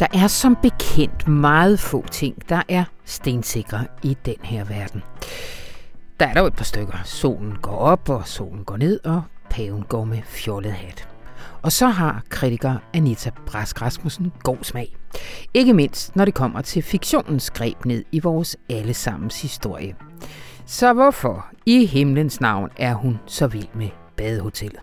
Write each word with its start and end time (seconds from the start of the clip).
Der 0.00 0.06
er 0.14 0.26
som 0.26 0.56
bekendt 0.62 1.28
meget 1.28 1.80
få 1.80 2.06
ting, 2.10 2.48
der 2.48 2.62
er 2.68 2.84
stensikre 3.04 3.86
i 4.02 4.16
den 4.26 4.36
her 4.42 4.64
verden. 4.64 5.02
Der 6.20 6.26
er 6.26 6.32
der 6.34 6.40
jo 6.40 6.46
et 6.46 6.54
par 6.54 6.64
stykker. 6.64 6.98
Solen 7.04 7.56
går 7.62 7.76
op, 7.76 8.08
og 8.08 8.26
solen 8.26 8.64
går 8.64 8.76
ned, 8.76 9.00
og 9.04 9.22
paven 9.50 9.82
går 9.82 10.04
med 10.04 10.22
fjollet 10.24 10.72
hat. 10.72 11.08
Og 11.62 11.72
så 11.72 11.86
har 11.86 12.22
kritiker 12.28 12.76
Anita 12.94 13.30
Brask 13.46 13.82
Rasmussen 13.82 14.32
god 14.42 14.58
smag. 14.62 14.96
Ikke 15.54 15.74
mindst, 15.74 16.16
når 16.16 16.24
det 16.24 16.34
kommer 16.34 16.62
til 16.62 16.82
fiktionens 16.82 17.50
greb 17.50 17.84
ned 17.84 18.04
i 18.12 18.18
vores 18.18 18.56
allesammens 18.70 19.42
historie. 19.42 19.94
Så 20.66 20.92
hvorfor 20.92 21.46
i 21.66 21.86
himlens 21.86 22.40
navn 22.40 22.70
er 22.76 22.94
hun 22.94 23.18
så 23.26 23.46
vild 23.46 23.68
med 23.74 23.88
badehotellet? 24.16 24.80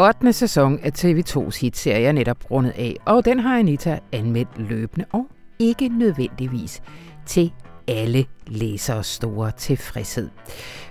8. 0.00 0.32
sæson 0.32 0.78
af 0.82 0.90
TV2's 0.98 1.60
hitserie 1.60 2.06
er 2.06 2.12
netop 2.12 2.50
rundet 2.50 2.70
af, 2.70 2.96
og 3.04 3.24
den 3.24 3.40
har 3.40 3.58
Anita 3.58 3.98
anmeldt 4.12 4.58
løbende 4.58 5.06
og 5.12 5.26
ikke 5.58 5.88
nødvendigvis 5.88 6.82
til 7.26 7.52
alle 7.88 8.24
læsere 8.46 9.04
store 9.04 9.50
tilfredshed. 9.50 10.28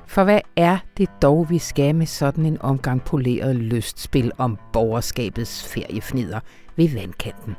For 0.07 0.23
hvad 0.23 0.39
er 0.55 0.77
det 0.97 1.09
dog, 1.21 1.49
vi 1.49 1.57
skal 1.57 1.95
med 1.95 2.05
sådan 2.05 2.45
en 2.45 2.61
omgang 2.61 3.03
poleret 3.03 3.55
lystspil 3.55 4.31
om 4.37 4.57
borgerskabets 4.73 5.67
feriefnider 5.73 6.39
ved 6.75 6.89
vandkanten? 6.89 7.55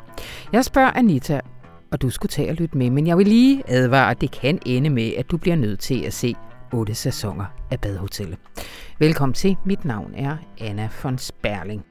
Jeg 0.53 0.65
spørger 0.65 0.91
Anita, 0.91 1.41
og 1.93 2.03
du 2.03 2.11
skulle 2.11 2.31
tage 2.31 2.51
og 2.51 2.55
lytte 2.55 2.79
med, 2.79 2.91
men 2.91 3.07
jeg 3.07 3.19
vil 3.19 3.27
lige 3.27 3.63
advare, 3.67 4.11
at 4.11 4.21
det 4.21 4.31
kan 4.31 4.59
ende 4.67 4.91
med, 4.91 5.13
at 5.17 5.31
du 5.31 5.37
bliver 5.37 5.57
nødt 5.57 5.81
til 5.81 6.05
at 6.05 6.13
se 6.13 6.35
otte 6.73 6.95
sæsoner 6.95 7.45
af 7.71 7.81
Badehotellet. 7.81 8.39
Velkommen 8.99 9.35
til. 9.35 9.57
Mit 9.65 9.85
navn 9.85 10.15
er 10.15 10.37
Anna 10.61 10.89
von 11.03 11.19
Sperling. 11.19 11.85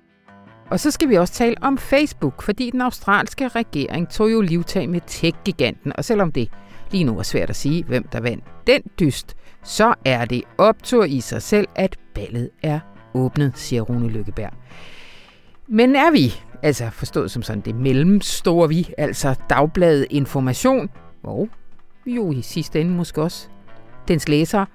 Og 0.70 0.80
så 0.80 0.92
skal 0.92 1.10
vi 1.10 1.16
også 1.16 1.34
tale 1.34 1.56
om 1.62 1.78
Facebook, 1.78 2.42
fordi 2.42 2.70
den 2.70 2.82
australske 2.82 3.48
regering 3.48 4.10
tog 4.10 4.32
jo 4.32 4.42
livtag 4.42 4.90
med 4.90 5.02
tech-giganten, 5.08 5.94
og 5.96 6.06
selvom 6.06 6.32
det 6.32 6.50
lige 6.92 7.04
nu 7.04 7.20
er 7.20 7.24
svært 7.24 7.50
at 7.50 7.56
sige, 7.56 7.84
hvem 7.84 8.08
der 8.08 8.20
vandt 8.20 8.44
den 8.68 8.82
dyst, 9.00 9.36
så 9.64 9.94
er 10.06 10.26
det 10.26 10.44
optur 10.58 11.04
i 11.04 11.22
sig 11.22 11.42
selv, 11.42 11.68
at 11.76 11.98
ballet 12.16 12.50
er 12.64 12.80
åbnet, 13.14 13.52
siger 13.56 13.82
Rune 13.82 14.08
Lykkeberg. 14.08 14.54
Men 15.68 15.96
er 15.96 16.12
vi, 16.12 16.34
altså 16.64 16.90
forstået 16.90 17.32
som 17.32 17.42
sådan 17.42 17.62
det 17.62 17.76
mellemstore 17.76 18.70
vi, 18.70 18.94
altså 18.98 19.36
dagbladet 19.50 20.08
Information, 20.10 20.90
og 21.24 21.50
jo 22.06 22.32
i 22.32 22.42
sidste 22.42 22.82
ende 22.82 22.92
måske 22.92 23.22
også 23.22 23.50
dens 24.08 24.28
læsere, 24.28 24.66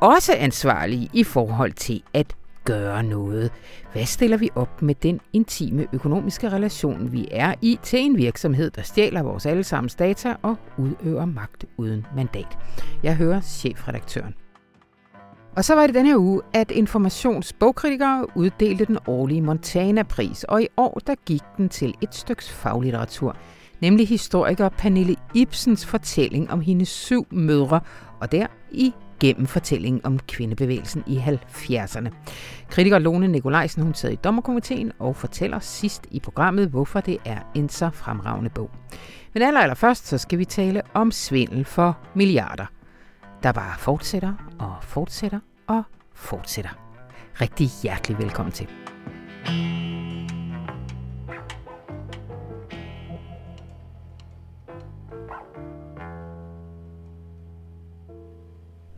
også 0.00 0.32
ansvarlige 0.38 1.10
i 1.12 1.24
forhold 1.24 1.72
til 1.72 2.02
at 2.14 2.36
gøre 2.64 3.02
noget. 3.02 3.52
Hvad 3.92 4.04
stiller 4.04 4.36
vi 4.36 4.50
op 4.54 4.82
med 4.82 4.94
den 4.94 5.20
intime 5.32 5.86
økonomiske 5.92 6.48
relation, 6.48 7.12
vi 7.12 7.28
er 7.30 7.54
i 7.62 7.78
til 7.82 7.98
en 7.98 8.16
virksomhed, 8.16 8.70
der 8.70 8.82
stjæler 8.82 9.22
vores 9.22 9.46
allesammens 9.46 9.94
data 9.94 10.34
og 10.42 10.56
udøver 10.78 11.24
magt 11.24 11.64
uden 11.76 12.06
mandat? 12.16 12.58
Jeg 13.02 13.16
hører 13.16 13.40
chefredaktøren. 13.40 14.34
Og 15.56 15.64
så 15.64 15.74
var 15.74 15.86
det 15.86 15.94
den 15.94 16.06
her 16.06 16.16
uge, 16.16 16.42
at 16.54 16.70
informationsbogkritikere 16.70 18.26
uddelte 18.34 18.84
den 18.84 18.98
årlige 19.06 19.42
Montana-pris, 19.42 20.44
og 20.44 20.62
i 20.62 20.68
år 20.76 21.00
der 21.06 21.14
gik 21.26 21.42
den 21.56 21.68
til 21.68 21.94
et 22.02 22.14
styks 22.14 22.50
faglitteratur, 22.50 23.36
nemlig 23.80 24.08
historiker 24.08 24.68
Pernille 24.68 25.16
Ibsens 25.34 25.86
fortælling 25.86 26.50
om 26.50 26.60
hendes 26.60 26.88
syv 26.88 27.26
mødre, 27.30 27.80
og 28.20 28.32
der 28.32 28.46
i 28.70 28.94
gennem 29.20 29.46
fortællingen 29.46 30.06
om 30.06 30.18
kvindebevægelsen 30.18 31.04
i 31.06 31.18
70'erne. 31.18 32.08
Kritiker 32.70 32.98
Lone 32.98 33.28
Nikolajsen 33.28 33.82
hun 33.82 33.94
sidder 33.94 34.12
i 34.12 34.18
dommerkomiteen 34.24 34.92
og 34.98 35.16
fortæller 35.16 35.58
sidst 35.58 36.06
i 36.10 36.20
programmet, 36.20 36.68
hvorfor 36.68 37.00
det 37.00 37.18
er 37.24 37.38
en 37.54 37.68
så 37.68 37.90
fremragende 37.90 38.50
bog. 38.50 38.70
Men 39.34 39.42
aller, 39.42 39.60
aller 39.60 39.74
først 39.74 40.06
så 40.06 40.18
skal 40.18 40.38
vi 40.38 40.44
tale 40.44 40.82
om 40.94 41.12
svindel 41.12 41.64
for 41.64 41.98
milliarder, 42.14 42.66
der 43.42 43.52
bare 43.52 43.78
fortsætter 43.78 44.34
og 44.58 44.74
fortsætter 44.82 45.40
og 45.66 45.82
fortsætter. 46.14 46.70
Rigtig 47.40 47.68
hjertelig 47.82 48.18
velkommen 48.18 48.52
til. 48.52 48.68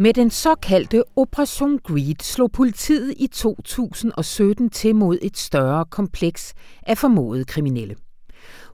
Med 0.01 0.15
den 0.15 0.31
såkaldte 0.31 1.05
Operation 1.17 1.79
Greed 1.79 2.23
slog 2.23 2.53
politiet 2.53 3.15
i 3.17 3.27
2017 3.27 4.71
til 4.71 4.95
mod 4.95 5.19
et 5.23 5.37
større 5.37 5.85
kompleks 5.85 6.55
af 6.83 6.99
formodede 6.99 7.45
kriminelle. 7.45 7.97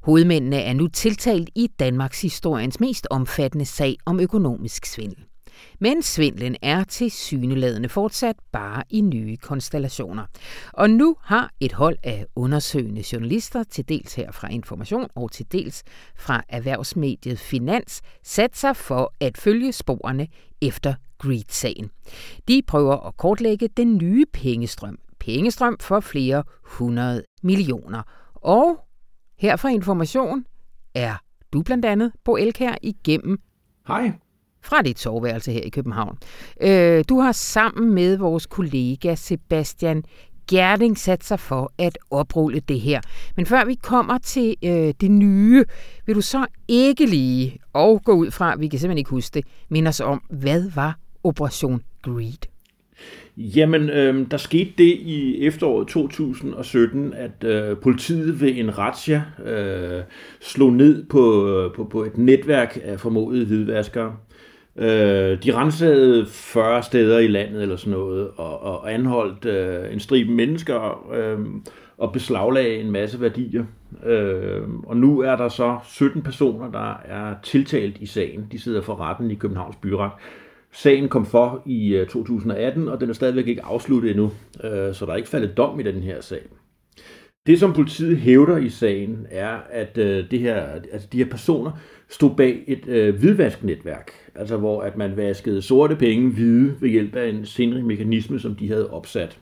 Hovedmændene 0.03 0.57
er 0.57 0.73
nu 0.73 0.89
tiltalt 0.89 1.51
i 1.55 1.69
Danmarks 1.79 2.23
historiens 2.23 2.81
mest 2.81 3.07
omfattende 3.11 3.65
sag 3.65 3.97
om 4.07 4.21
økonomisk 4.21 4.87
svindel. 4.87 5.25
Men 5.81 6.03
svindlen 6.03 6.57
er 6.63 6.85
til 6.85 7.11
syneladende 7.11 7.89
fortsat 7.89 8.37
bare 8.53 8.83
i 8.91 9.01
nye 9.01 9.37
konstellationer. 9.37 10.27
Og 10.73 10.91
nu 10.91 11.17
har 11.23 11.51
et 11.61 11.73
hold 11.73 11.97
af 12.03 12.27
undersøgende 12.37 13.05
journalister, 13.13 13.63
til 13.63 13.89
dels 13.89 14.15
her 14.15 14.33
fra 14.33 14.49
Information 14.49 15.09
og 15.15 15.33
til 15.33 15.53
dels 15.53 15.83
fra 16.17 16.43
erhvervsmediet 16.49 17.39
Finans, 17.39 18.03
sat 18.23 18.57
sig 18.57 18.77
for 18.77 19.13
at 19.21 19.39
følge 19.39 19.73
sporene 19.73 20.27
efter 20.63 20.95
Greed-sagen. 21.19 21.91
De 22.49 22.63
prøver 22.67 23.07
at 23.07 23.17
kortlægge 23.17 23.69
den 23.69 23.97
nye 23.97 24.25
pengestrøm. 24.33 24.99
Pengestrøm 25.19 25.77
for 25.81 26.01
flere 26.01 26.45
hundrede 26.65 27.23
millioner. 27.43 28.03
Og 28.35 28.79
her 29.39 29.57
fra 29.57 29.69
Information 29.69 30.45
er 30.95 31.15
du 31.53 31.63
blandt 31.63 31.85
andet, 31.85 32.13
Bo 32.25 32.37
Elkær, 32.37 32.75
igennem 32.83 33.39
Hej 33.87 34.13
fra 34.65 34.83
dit 34.83 34.99
soveværelse 34.99 35.53
her 35.53 35.61
i 35.61 35.69
København. 35.69 36.19
Øh, 36.61 37.05
du 37.09 37.21
har 37.21 37.33
sammen 37.33 37.95
med 37.95 38.17
vores 38.17 38.47
kollega 38.47 39.15
Sebastian 39.15 40.05
Gerding 40.51 40.99
sat 40.99 41.25
sig 41.25 41.41
for 41.41 41.73
at 41.79 41.99
oprulle 42.11 42.61
det 42.61 42.81
her. 42.81 43.01
Men 43.37 43.47
før 43.47 43.65
vi 43.65 43.75
kommer 43.75 44.19
til 44.19 44.57
øh, 44.65 44.95
det 45.01 45.11
nye, 45.11 45.65
vil 46.07 46.15
du 46.15 46.21
så 46.21 46.47
ikke 46.69 47.07
lige, 47.07 47.59
og 47.73 48.03
gå 48.05 48.13
ud 48.13 48.31
fra, 48.31 48.57
vi 48.57 48.69
kan 48.69 48.79
simpelthen 48.79 48.99
ikke 48.99 49.11
huske 49.11 49.35
det, 49.35 49.45
minde 49.69 49.89
os 49.89 50.01
om, 50.01 50.23
hvad 50.31 50.71
var 50.75 50.99
Operation 51.25 51.83
Greed? 52.03 52.49
Jamen, 53.37 53.91
øh, 53.91 54.27
der 54.31 54.37
skete 54.37 54.71
det 54.79 54.93
i 54.93 55.47
efteråret 55.47 55.89
2017, 55.89 57.15
at 57.15 57.45
øh, 57.45 57.77
politiet 57.77 58.41
ved 58.41 58.53
en 58.57 58.79
razzia 58.79 59.23
øh, 59.47 60.03
slog 60.41 60.73
ned 60.73 61.05
på, 61.07 61.49
øh, 61.49 61.75
på, 61.75 61.85
på 61.85 62.05
et 62.05 62.19
netværk 62.19 62.79
af 62.85 63.01
formodede 63.01 63.47
hvidvaskere. 63.47 64.17
Øh, 64.77 65.43
de 65.45 65.55
rensede 65.55 66.27
40 66.27 66.83
steder 66.83 67.19
i 67.19 67.27
landet 67.27 67.63
eller 67.63 67.77
sådan 67.77 67.91
noget, 67.91 68.31
og, 68.37 68.63
og 68.63 68.93
anholdt 68.95 69.45
øh, 69.45 69.93
en 69.93 70.01
stribe 70.01 70.31
mennesker 70.31 71.11
øh, 71.15 71.39
og 71.99 72.13
beslaglagde 72.13 72.77
en 72.77 72.91
masse 72.91 73.21
værdier. 73.21 73.65
Øh, 74.05 74.63
og 74.85 74.97
nu 74.97 75.21
er 75.21 75.37
der 75.37 75.49
så 75.49 75.79
17 75.85 76.23
personer, 76.23 76.71
der 76.71 77.01
er 77.05 77.35
tiltalt 77.43 77.97
i 78.01 78.07
sagen. 78.07 78.47
De 78.53 78.59
sidder 78.59 78.83
for 78.83 79.01
retten 79.01 79.31
i 79.31 79.35
Københavns 79.35 79.77
Byret. 79.77 80.11
Sagen 80.73 81.09
kom 81.09 81.27
for 81.27 81.63
i 81.67 81.95
øh, 81.95 82.07
2018, 82.07 82.89
og 82.89 83.01
den 83.01 83.11
er 83.11 83.15
stadigvæk 83.15 83.47
ikke 83.47 83.65
afsluttet 83.65 84.11
endnu, 84.11 84.31
øh, 84.65 84.95
så 84.95 85.07
der 85.07 85.13
er 85.13 85.17
ikke 85.17 85.29
faldet 85.29 85.57
dom 85.57 85.81
i 85.81 85.83
den 85.83 86.03
her 86.03 86.21
sag. 86.21 86.41
Det, 87.47 87.61
som 87.61 87.73
politiet 87.73 88.17
hævder 88.17 88.57
i 88.57 88.69
sagen, 88.69 89.27
er, 89.31 89.59
at 89.71 89.99
øh, 89.99 90.31
det 90.31 90.41
her, 90.41 90.63
altså 90.93 91.09
de 91.13 91.19
her 91.19 91.31
personer 91.31 91.71
stod 92.15 92.35
bag 92.37 92.65
et 92.67 92.89
øh, 92.89 93.15
hvidvasknetværk, 93.15 94.11
altså 94.35 94.57
hvor 94.57 94.83
at 94.83 94.97
man 94.97 95.17
vaskede 95.17 95.63
sorte 95.63 95.97
penge 95.97 96.31
hvide 96.31 96.77
ved 96.81 96.89
hjælp 96.89 97.17
af 97.17 97.29
en 97.29 97.47
sindrig 97.47 97.85
mekanisme, 97.85 98.39
som 98.39 98.55
de 98.55 98.69
havde 98.69 98.91
opsat. 98.91 99.41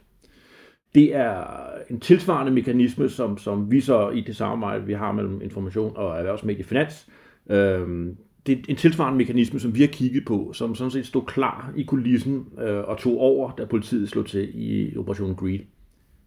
Det 0.94 1.16
er 1.16 1.44
en 1.90 2.00
tilsvarende 2.00 2.52
mekanisme, 2.52 3.08
som, 3.08 3.38
som 3.38 3.70
vi 3.70 3.80
så 3.80 4.10
i 4.10 4.20
det 4.20 4.36
samarbejde, 4.36 4.86
vi 4.86 4.92
har 4.92 5.12
mellem 5.12 5.42
information 5.42 5.92
og 5.96 6.18
erhvervsmedie 6.18 6.64
finans, 6.64 7.08
øh, 7.50 8.06
det 8.46 8.58
er 8.58 8.62
en 8.68 8.76
tilsvarende 8.76 9.18
mekanisme, 9.18 9.60
som 9.60 9.74
vi 9.74 9.80
har 9.80 9.88
kigget 9.88 10.24
på, 10.24 10.52
som 10.52 10.74
sådan 10.74 10.90
set 10.90 11.06
stod 11.06 11.22
klar 11.26 11.72
i 11.76 11.82
kulissen 11.82 12.46
øh, 12.60 12.88
og 12.88 12.98
tog 12.98 13.18
over, 13.18 13.50
da 13.50 13.64
politiet 13.64 14.08
slog 14.08 14.26
til 14.26 14.50
i 14.54 14.96
Operation 14.96 15.34
Greed. 15.34 15.60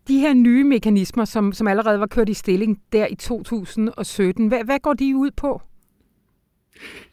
De 0.07 0.19
her 0.19 0.33
nye 0.33 0.63
mekanismer, 0.63 1.25
som, 1.25 1.53
som 1.53 1.67
allerede 1.67 1.99
var 1.99 2.07
kørt 2.07 2.29
i 2.29 2.33
stilling 2.33 2.81
der 2.91 3.07
i 3.07 3.15
2017, 3.15 4.47
hvad, 4.47 4.63
hvad 4.65 4.79
går 4.79 4.93
de 4.93 5.17
ud 5.17 5.31
på? 5.37 5.61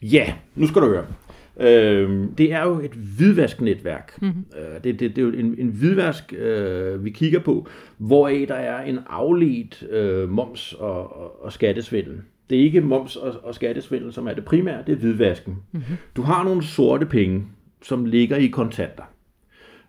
Ja, 0.01 0.33
nu 0.55 0.67
skal 0.67 0.81
du 0.81 0.87
høre. 0.87 1.05
Øh, 1.59 2.27
det 2.37 2.53
er 2.53 2.63
jo 2.63 2.79
et 2.79 2.91
hvidvasknetværk. 2.91 4.21
Mm-hmm. 4.21 4.45
Øh, 4.57 4.83
det, 4.83 4.99
det, 4.99 4.99
det 4.99 5.17
er 5.17 5.21
jo 5.21 5.31
en, 5.31 5.55
en 5.57 5.67
hvidvask, 5.67 6.33
øh, 6.37 7.05
vi 7.05 7.09
kigger 7.09 7.39
på, 7.39 7.67
hvoraf 7.97 8.45
der 8.47 8.55
er 8.55 8.83
en 8.83 8.99
afledt 9.09 9.83
øh, 9.89 10.29
moms- 10.29 10.73
og, 10.79 11.17
og, 11.17 11.43
og 11.45 11.53
skattesvindel. 11.53 12.21
Det 12.49 12.59
er 12.59 12.63
ikke 12.63 12.81
moms 12.81 13.15
og, 13.15 13.35
og 13.43 13.55
skattesvindel, 13.55 14.13
som 14.13 14.27
er 14.27 14.33
det 14.33 14.45
primære, 14.45 14.83
det 14.87 14.93
er 14.93 14.97
hvidvasken. 14.97 15.57
Mm-hmm. 15.71 15.95
Du 16.15 16.21
har 16.21 16.43
nogle 16.43 16.63
sorte 16.63 17.05
penge, 17.05 17.43
som 17.81 18.05
ligger 18.05 18.37
i 18.37 18.47
kontanter. 18.47 19.03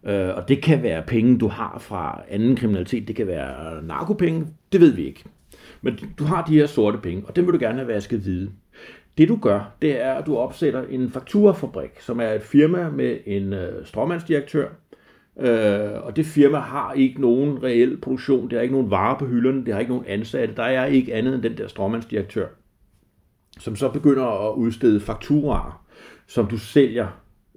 Øh, 0.07 0.37
og 0.37 0.49
det 0.49 0.63
kan 0.63 0.83
være 0.83 1.03
penge, 1.03 1.39
du 1.39 1.49
har 1.49 1.79
fra 1.81 2.23
anden 2.29 2.57
kriminalitet. 2.57 3.09
Det 3.09 3.17
kan 3.17 3.27
være 3.27 3.83
narkopenge. 3.83 4.47
Det 4.73 4.81
ved 4.81 4.93
vi 4.93 5.07
ikke. 5.07 5.25
Men 5.83 5.99
du 6.19 6.25
har 6.25 6.45
de 6.45 6.55
her 6.55 6.67
sorte 6.67 6.99
penge, 6.99 7.25
og 7.27 7.37
dem 7.37 7.47
vil 7.47 7.53
du 7.53 7.59
gerne 7.59 7.79
have 7.79 7.89
vasket 7.89 8.21
hvide. 8.21 8.51
Det 9.19 9.29
du 9.29 9.39
gør, 9.43 9.75
det 9.83 10.03
er, 10.03 10.13
at 10.13 10.27
du 10.27 10.37
opsætter 10.37 10.83
en 10.83 11.11
fakturafabrik, 11.11 12.01
som 12.01 12.21
er 12.21 12.29
et 12.29 12.43
firma 12.43 12.91
med 12.91 13.19
en 13.27 13.53
øh, 13.53 13.87
stråmandsdirektør, 13.87 14.69
Øh, 15.41 16.05
og 16.05 16.17
det 16.17 16.27
firma 16.27 16.59
har 16.59 16.93
ikke 16.93 17.21
nogen 17.21 17.63
reel 17.63 18.01
produktion, 18.01 18.45
det 18.45 18.53
har 18.53 18.61
ikke 18.61 18.75
nogen 18.75 18.91
varer 18.91 19.19
på 19.19 19.27
hylderne, 19.27 19.67
det 19.67 19.73
har 19.73 19.81
ikke 19.81 19.93
nogen 19.93 20.07
ansatte, 20.07 20.55
der 20.57 20.63
er 20.63 20.87
ikke 20.87 21.15
andet 21.15 21.35
end 21.35 21.43
den 21.43 21.59
der 21.59 21.69
stråmandsdirektør, 21.69 22.47
som 23.59 23.77
så 23.77 23.89
begynder 23.89 24.51
at 24.51 24.55
udstede 24.55 25.01
fakturaer, 25.01 25.85
som 26.27 26.47
du 26.47 26.59
sælger 26.59 27.09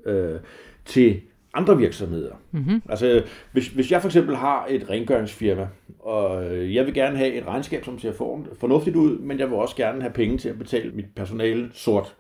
øh, 0.05 0.39
til 0.85 1.21
andre 1.57 1.77
virksomheder. 1.77 2.31
Mm-hmm. 2.51 2.81
Altså, 2.89 3.23
hvis, 3.51 3.67
hvis 3.67 3.91
jeg 3.91 4.01
for 4.01 4.07
eksempel 4.07 4.35
har 4.35 4.65
et 4.69 4.89
rengøringsfirma, 4.89 5.67
og 5.99 6.43
jeg 6.73 6.85
vil 6.85 6.93
gerne 6.93 7.17
have 7.17 7.33
et 7.33 7.47
regnskab, 7.47 7.85
som 7.85 7.99
ser 7.99 8.13
fornuftigt 8.59 8.95
ud, 8.95 9.19
men 9.19 9.39
jeg 9.39 9.47
vil 9.47 9.55
også 9.55 9.75
gerne 9.75 10.01
have 10.01 10.13
penge 10.13 10.37
til 10.37 10.49
at 10.49 10.57
betale 10.57 10.91
mit 10.91 11.05
personale 11.15 11.69
sort. 11.73 12.15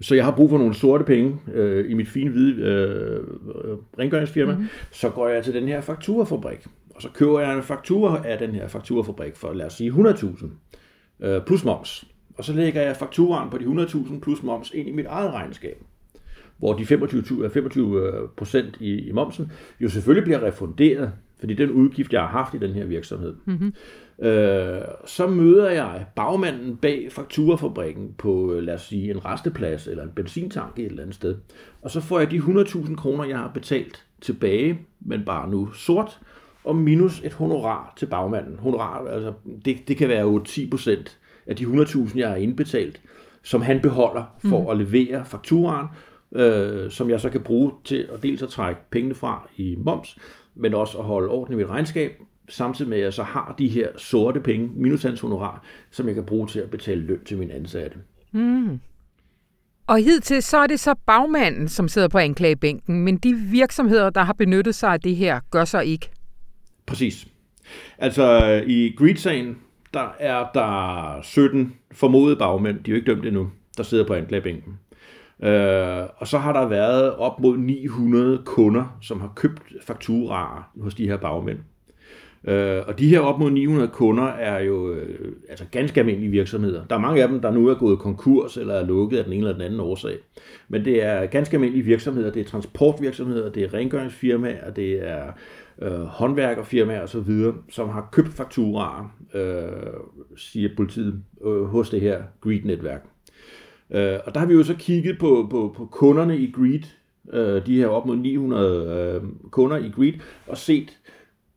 Så 0.00 0.14
jeg 0.14 0.24
har 0.24 0.32
brug 0.36 0.50
for 0.50 0.58
nogle 0.58 0.74
sorte 0.74 1.04
penge 1.04 1.36
øh, 1.54 1.90
i 1.90 1.94
mit 1.94 2.08
fine 2.08 2.30
hvide 2.30 2.62
øh, 2.62 3.20
rengøringsfirma. 3.98 4.52
Mm-hmm. 4.52 4.68
Så 4.92 5.10
går 5.10 5.28
jeg 5.28 5.44
til 5.44 5.54
den 5.54 5.68
her 5.68 5.80
fakturafabrik, 5.80 6.66
og 6.94 7.02
så 7.02 7.08
køber 7.14 7.40
jeg 7.40 7.56
en 7.56 7.62
faktura 7.62 8.26
af 8.26 8.38
den 8.38 8.50
her 8.50 8.68
fakturafabrik 8.68 9.36
for, 9.36 9.52
lad 9.52 9.66
os 9.66 9.72
sige, 9.72 9.90
100.000 9.90 10.46
øh, 11.20 11.42
plus 11.46 11.64
moms. 11.64 12.04
Og 12.38 12.44
så 12.44 12.52
lægger 12.52 12.82
jeg 12.82 12.96
fakturaen 12.96 13.50
på 13.50 13.58
de 13.58 13.64
100.000 13.64 14.20
plus 14.20 14.42
moms 14.42 14.70
ind 14.74 14.88
i 14.88 14.92
mit 14.92 15.06
eget 15.06 15.32
regnskab 15.32 15.82
hvor 16.58 16.72
de 16.72 16.86
25, 16.86 17.50
25 17.50 18.28
procent 18.36 18.76
i, 18.80 19.08
i 19.08 19.12
momsen 19.12 19.52
jo 19.80 19.88
selvfølgelig 19.88 20.24
bliver 20.24 20.42
refunderet, 20.42 21.12
fordi 21.40 21.54
den 21.54 21.70
udgift, 21.70 22.12
jeg 22.12 22.20
har 22.20 22.28
haft 22.28 22.54
i 22.54 22.58
den 22.58 22.70
her 22.70 22.84
virksomhed. 22.84 23.34
Mm-hmm. 23.44 23.72
Øh, 24.26 24.80
så 25.06 25.26
møder 25.26 25.70
jeg 25.70 26.06
bagmanden 26.16 26.76
bag 26.76 27.08
fakturafabrikken 27.10 28.14
på, 28.18 28.52
øh, 28.52 28.62
lad 28.62 28.74
os 28.74 28.82
sige, 28.82 29.10
en 29.10 29.24
resteplads 29.24 29.86
eller 29.86 30.02
en 30.02 30.10
benzintank 30.10 30.78
et 30.78 30.86
eller 30.86 31.02
andet 31.02 31.14
sted. 31.14 31.36
Og 31.82 31.90
så 31.90 32.00
får 32.00 32.18
jeg 32.18 32.30
de 32.30 32.38
100.000 32.38 32.96
kroner, 32.96 33.24
jeg 33.24 33.38
har 33.38 33.50
betalt 33.54 34.04
tilbage, 34.20 34.80
men 35.00 35.24
bare 35.24 35.50
nu 35.50 35.72
sort, 35.72 36.20
og 36.64 36.76
minus 36.76 37.20
et 37.24 37.32
honorar 37.32 37.92
til 37.96 38.06
bagmanden. 38.06 38.58
Honorar, 38.58 39.06
altså, 39.06 39.32
det, 39.64 39.88
det 39.88 39.96
kan 39.96 40.08
være 40.08 40.44
10 40.44 40.70
procent 40.70 41.18
af 41.46 41.56
de 41.56 41.64
100.000, 41.64 42.18
jeg 42.18 42.28
har 42.28 42.36
indbetalt, 42.36 43.00
som 43.42 43.62
han 43.62 43.80
beholder 43.80 44.24
for 44.48 44.62
mm. 44.62 44.68
at 44.68 44.76
levere 44.76 45.24
fakturaen, 45.24 45.86
øh, 46.32 46.90
som 46.90 47.10
jeg 47.10 47.20
så 47.20 47.30
kan 47.30 47.40
bruge 47.40 47.72
til 47.84 48.08
at 48.12 48.22
dels 48.22 48.42
at 48.42 48.48
trække 48.48 48.80
pengene 48.90 49.14
fra 49.14 49.48
i 49.56 49.76
moms, 49.78 50.18
men 50.54 50.74
også 50.74 50.98
at 50.98 51.04
holde 51.04 51.28
orden 51.28 51.54
i 51.54 51.56
mit 51.56 51.66
regnskab, 51.66 52.12
samtidig 52.48 52.88
med 52.88 52.98
at 52.98 53.04
jeg 53.04 53.12
så 53.12 53.22
har 53.22 53.54
de 53.58 53.68
her 53.68 53.88
sorte 53.96 54.40
penge, 54.40 54.70
minus 54.74 55.02
hans 55.02 55.20
honorar, 55.20 55.64
som 55.90 56.06
jeg 56.06 56.14
kan 56.14 56.24
bruge 56.24 56.46
til 56.46 56.60
at 56.60 56.70
betale 56.70 57.00
løn 57.00 57.24
til 57.24 57.38
mine 57.38 57.54
ansatte. 57.54 57.98
Mm. 58.32 58.80
Og 59.86 59.98
hidtil 59.98 60.42
så 60.42 60.56
er 60.56 60.66
det 60.66 60.80
så 60.80 60.94
bagmanden, 61.06 61.68
som 61.68 61.88
sidder 61.88 62.08
på 62.08 62.18
anklagebænken, 62.18 63.04
men 63.04 63.16
de 63.16 63.34
virksomheder, 63.34 64.10
der 64.10 64.22
har 64.22 64.32
benyttet 64.32 64.74
sig 64.74 64.92
af 64.92 65.00
det 65.00 65.16
her, 65.16 65.40
gør 65.50 65.64
så 65.64 65.80
ikke. 65.80 66.10
Præcis. 66.86 67.28
Altså 67.98 68.52
i 68.66 68.94
Greed-sagen, 68.98 69.58
der 69.94 70.14
er 70.18 70.46
der 70.54 71.22
17 71.22 71.74
formodede 71.92 72.36
bagmænd, 72.36 72.84
de 72.84 72.90
er 72.90 72.92
jo 72.92 72.96
ikke 72.96 73.10
dømt 73.10 73.26
endnu, 73.26 73.50
der 73.76 73.82
sidder 73.82 74.06
på 74.06 74.14
anklagebænken. 74.14 74.78
Øh, 75.42 76.06
og 76.16 76.26
så 76.26 76.38
har 76.38 76.52
der 76.52 76.68
været 76.68 77.14
op 77.14 77.40
mod 77.40 77.56
900 77.56 78.42
kunder, 78.44 78.96
som 79.02 79.20
har 79.20 79.32
købt 79.36 79.62
fakturaer 79.86 80.70
hos 80.80 80.94
de 80.94 81.08
her 81.08 81.16
bagmænd. 81.16 81.58
Øh, 82.44 82.82
og 82.86 82.98
de 82.98 83.08
her 83.08 83.20
op 83.20 83.38
mod 83.38 83.50
900 83.50 83.88
kunder 83.88 84.24
er 84.24 84.60
jo 84.60 84.92
øh, 84.92 85.32
altså 85.48 85.64
ganske 85.70 86.00
almindelige 86.00 86.30
virksomheder. 86.30 86.84
Der 86.86 86.96
er 86.96 87.00
mange 87.00 87.22
af 87.22 87.28
dem, 87.28 87.40
der 87.40 87.50
nu 87.50 87.68
er 87.68 87.74
gået 87.74 87.98
konkurs 87.98 88.56
eller 88.56 88.74
er 88.74 88.86
lukket 88.86 89.18
af 89.18 89.24
den 89.24 89.32
ene 89.32 89.40
eller 89.40 89.52
den 89.52 89.62
anden 89.62 89.80
årsag. 89.80 90.16
Men 90.68 90.84
det 90.84 91.02
er 91.02 91.26
ganske 91.26 91.54
almindelige 91.54 91.84
virksomheder. 91.84 92.30
Det 92.30 92.40
er 92.40 92.44
transportvirksomheder, 92.44 93.50
det 93.50 93.62
er 93.62 93.74
rengøringsfirmaer, 93.74 94.70
det 94.70 95.08
er 95.08 95.22
øh, 95.82 96.00
håndværkerfirmaer 96.00 97.02
osv., 97.02 97.30
som 97.70 97.88
har 97.88 98.08
købt 98.12 98.28
fakturaer, 98.28 99.14
øh, 99.34 99.62
siger 100.36 100.68
politiet, 100.76 101.22
øh, 101.44 101.64
hos 101.64 101.90
det 101.90 102.00
her 102.00 102.22
Greed-netværk. 102.40 103.04
Øh, 103.90 104.18
og 104.26 104.34
der 104.34 104.40
har 104.40 104.46
vi 104.46 104.54
jo 104.54 104.64
så 104.64 104.74
kigget 104.78 105.18
på, 105.18 105.46
på, 105.50 105.74
på 105.76 105.86
kunderne 105.86 106.38
i 106.38 106.50
Greed, 106.50 106.82
øh, 107.32 107.66
de 107.66 107.76
her 107.76 107.86
op 107.86 108.06
mod 108.06 108.16
900 108.16 109.20
øh, 109.24 109.50
kunder 109.50 109.76
i 109.76 109.88
Greed, 109.88 110.12
og 110.46 110.58
set, 110.58 110.98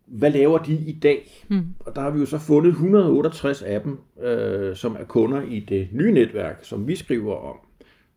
hvad 0.06 0.32
laver 0.32 0.58
de 0.58 0.74
i 0.74 1.00
dag? 1.04 1.46
Mm. 1.50 1.66
Og 1.80 1.96
der 1.96 2.02
har 2.02 2.10
vi 2.10 2.20
jo 2.20 2.26
så 2.26 2.40
fundet 2.40 2.70
168 2.70 3.62
af 3.62 3.82
dem, 3.82 3.98
øh, 4.24 4.76
som 4.76 4.98
er 5.00 5.04
kunder 5.04 5.42
i 5.42 5.60
det 5.60 5.88
nye 5.92 6.12
netværk, 6.12 6.60
som 6.62 6.88
vi 6.88 6.96
skriver 6.96 7.36
om, 7.36 7.56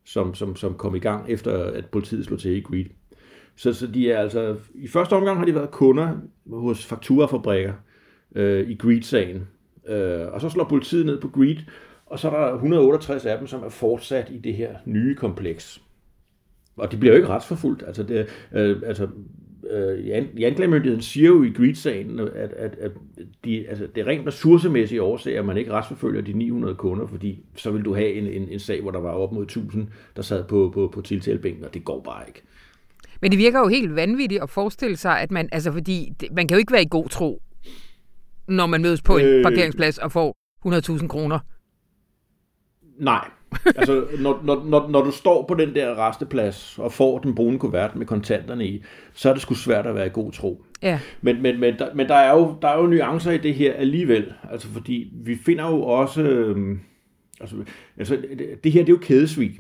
som, 0.04 0.34
som, 0.34 0.56
som 0.56 0.74
kom 0.74 0.94
i 0.94 0.98
gang 0.98 1.30
efter, 1.30 1.64
at 1.64 1.86
politiet 1.86 2.24
slog 2.24 2.38
til 2.38 2.56
i 2.56 2.60
Greed. 2.60 2.86
Så, 3.56 3.72
så 3.72 3.86
de 3.86 4.10
er 4.10 4.18
altså, 4.18 4.56
i 4.74 4.88
første 4.88 5.12
omgang 5.12 5.38
har 5.38 5.44
de 5.44 5.54
været 5.54 5.70
kunder 5.70 6.16
hos 6.50 6.86
fakturafabrikker 6.86 7.72
øh, 8.34 8.70
i 8.70 8.74
Greed-sagen. 8.74 9.48
Øh, 9.88 10.26
og 10.32 10.40
så 10.40 10.48
slår 10.48 10.64
politiet 10.64 11.06
ned 11.06 11.20
på 11.20 11.28
Greed, 11.28 11.56
og 12.06 12.18
så 12.18 12.30
er 12.30 12.46
der 12.46 12.52
168 12.52 13.26
af 13.26 13.38
dem, 13.38 13.46
som 13.46 13.62
er 13.62 13.68
fortsat 13.68 14.30
i 14.30 14.38
det 14.38 14.54
her 14.54 14.74
nye 14.84 15.14
kompleks. 15.14 15.82
Og 16.76 16.92
de 16.92 16.96
bliver 16.96 17.12
jo 17.12 17.16
ikke 17.16 17.28
retsforfulgt. 17.28 17.82
Altså, 17.86 18.02
det, 18.02 18.26
øh, 18.52 18.82
altså 18.86 19.08
øh, 19.70 20.24
anklagemyndigheden 20.42 21.02
siger 21.02 21.28
jo 21.28 21.42
i 21.42 21.50
Greed-sagen, 21.50 22.20
at, 22.20 22.52
at, 22.52 22.76
at 22.80 22.90
de, 23.44 23.68
altså, 23.68 23.86
det 23.94 24.00
er 24.00 24.06
rent 24.06 24.26
ressourcemæssige 24.26 25.02
årsager, 25.02 25.40
at 25.40 25.46
man 25.46 25.56
ikke 25.56 25.72
retsforfølger 25.72 26.22
de 26.22 26.32
900 26.32 26.74
kunder, 26.74 27.06
fordi 27.06 27.44
så 27.56 27.70
vil 27.70 27.84
du 27.84 27.94
have 27.94 28.12
en, 28.12 28.26
en, 28.26 28.48
en 28.48 28.58
sag, 28.58 28.80
hvor 28.80 28.90
der 28.90 29.00
var 29.00 29.10
op 29.10 29.32
mod 29.32 29.42
1000, 29.42 29.88
der 30.16 30.22
sad 30.22 30.44
på, 30.44 30.70
på, 30.74 30.90
på 30.94 31.00
tiltalebænken, 31.00 31.64
og 31.64 31.74
det 31.74 31.84
går 31.84 32.00
bare 32.00 32.22
ikke. 32.28 32.42
Men 33.20 33.30
det 33.30 33.38
virker 33.38 33.58
jo 33.58 33.68
helt 33.68 33.96
vanvittigt 33.96 34.42
at 34.42 34.50
forestille 34.50 34.96
sig, 34.96 35.20
at 35.20 35.30
man, 35.30 35.48
altså 35.52 35.72
fordi, 35.72 36.12
man 36.32 36.48
kan 36.48 36.54
jo 36.54 36.58
ikke 36.58 36.72
være 36.72 36.82
i 36.82 36.88
god 36.90 37.08
tro, 37.08 37.42
når 38.48 38.66
man 38.66 38.82
mødes 38.82 39.02
på 39.02 39.16
en 39.16 39.26
øh, 39.26 39.42
parkeringsplads 39.42 39.98
og 39.98 40.12
får 40.12 40.36
100.000 40.66 41.06
kroner. 41.06 41.38
Nej. 42.98 43.28
altså, 43.76 44.04
når, 44.18 44.40
når, 44.44 44.64
når, 44.64 44.88
når 44.88 45.04
du 45.04 45.10
står 45.10 45.44
på 45.48 45.54
den 45.54 45.74
der 45.74 46.08
resteplads 46.08 46.78
og 46.78 46.92
får 46.92 47.18
den 47.18 47.34
brune 47.34 47.58
kuvert 47.58 47.96
med 47.96 48.06
kontanterne 48.06 48.66
i, 48.66 48.82
så 49.12 49.28
er 49.28 49.32
det 49.32 49.42
sgu 49.42 49.54
svært 49.54 49.86
at 49.86 49.94
være 49.94 50.06
i 50.06 50.10
god 50.12 50.32
tro. 50.32 50.64
Ja. 50.82 51.00
Men, 51.22 51.42
men, 51.42 51.60
men, 51.60 51.78
der, 51.78 51.94
men 51.94 52.08
der, 52.08 52.14
er 52.14 52.32
jo, 52.32 52.54
der 52.62 52.68
er 52.68 52.80
jo 52.80 52.86
nuancer 52.86 53.30
i 53.30 53.38
det 53.38 53.54
her 53.54 53.72
alligevel. 53.72 54.32
Altså, 54.50 54.68
fordi 54.68 55.12
vi 55.12 55.36
finder 55.36 55.68
jo 55.68 55.82
også... 55.82 56.22
Øh, 56.22 56.78
altså, 57.40 57.56
altså, 57.98 58.16
det, 58.38 58.64
det 58.64 58.72
her 58.72 58.80
det 58.80 58.88
er 58.88 58.96
jo 58.96 59.00
kædesvig. 59.02 59.58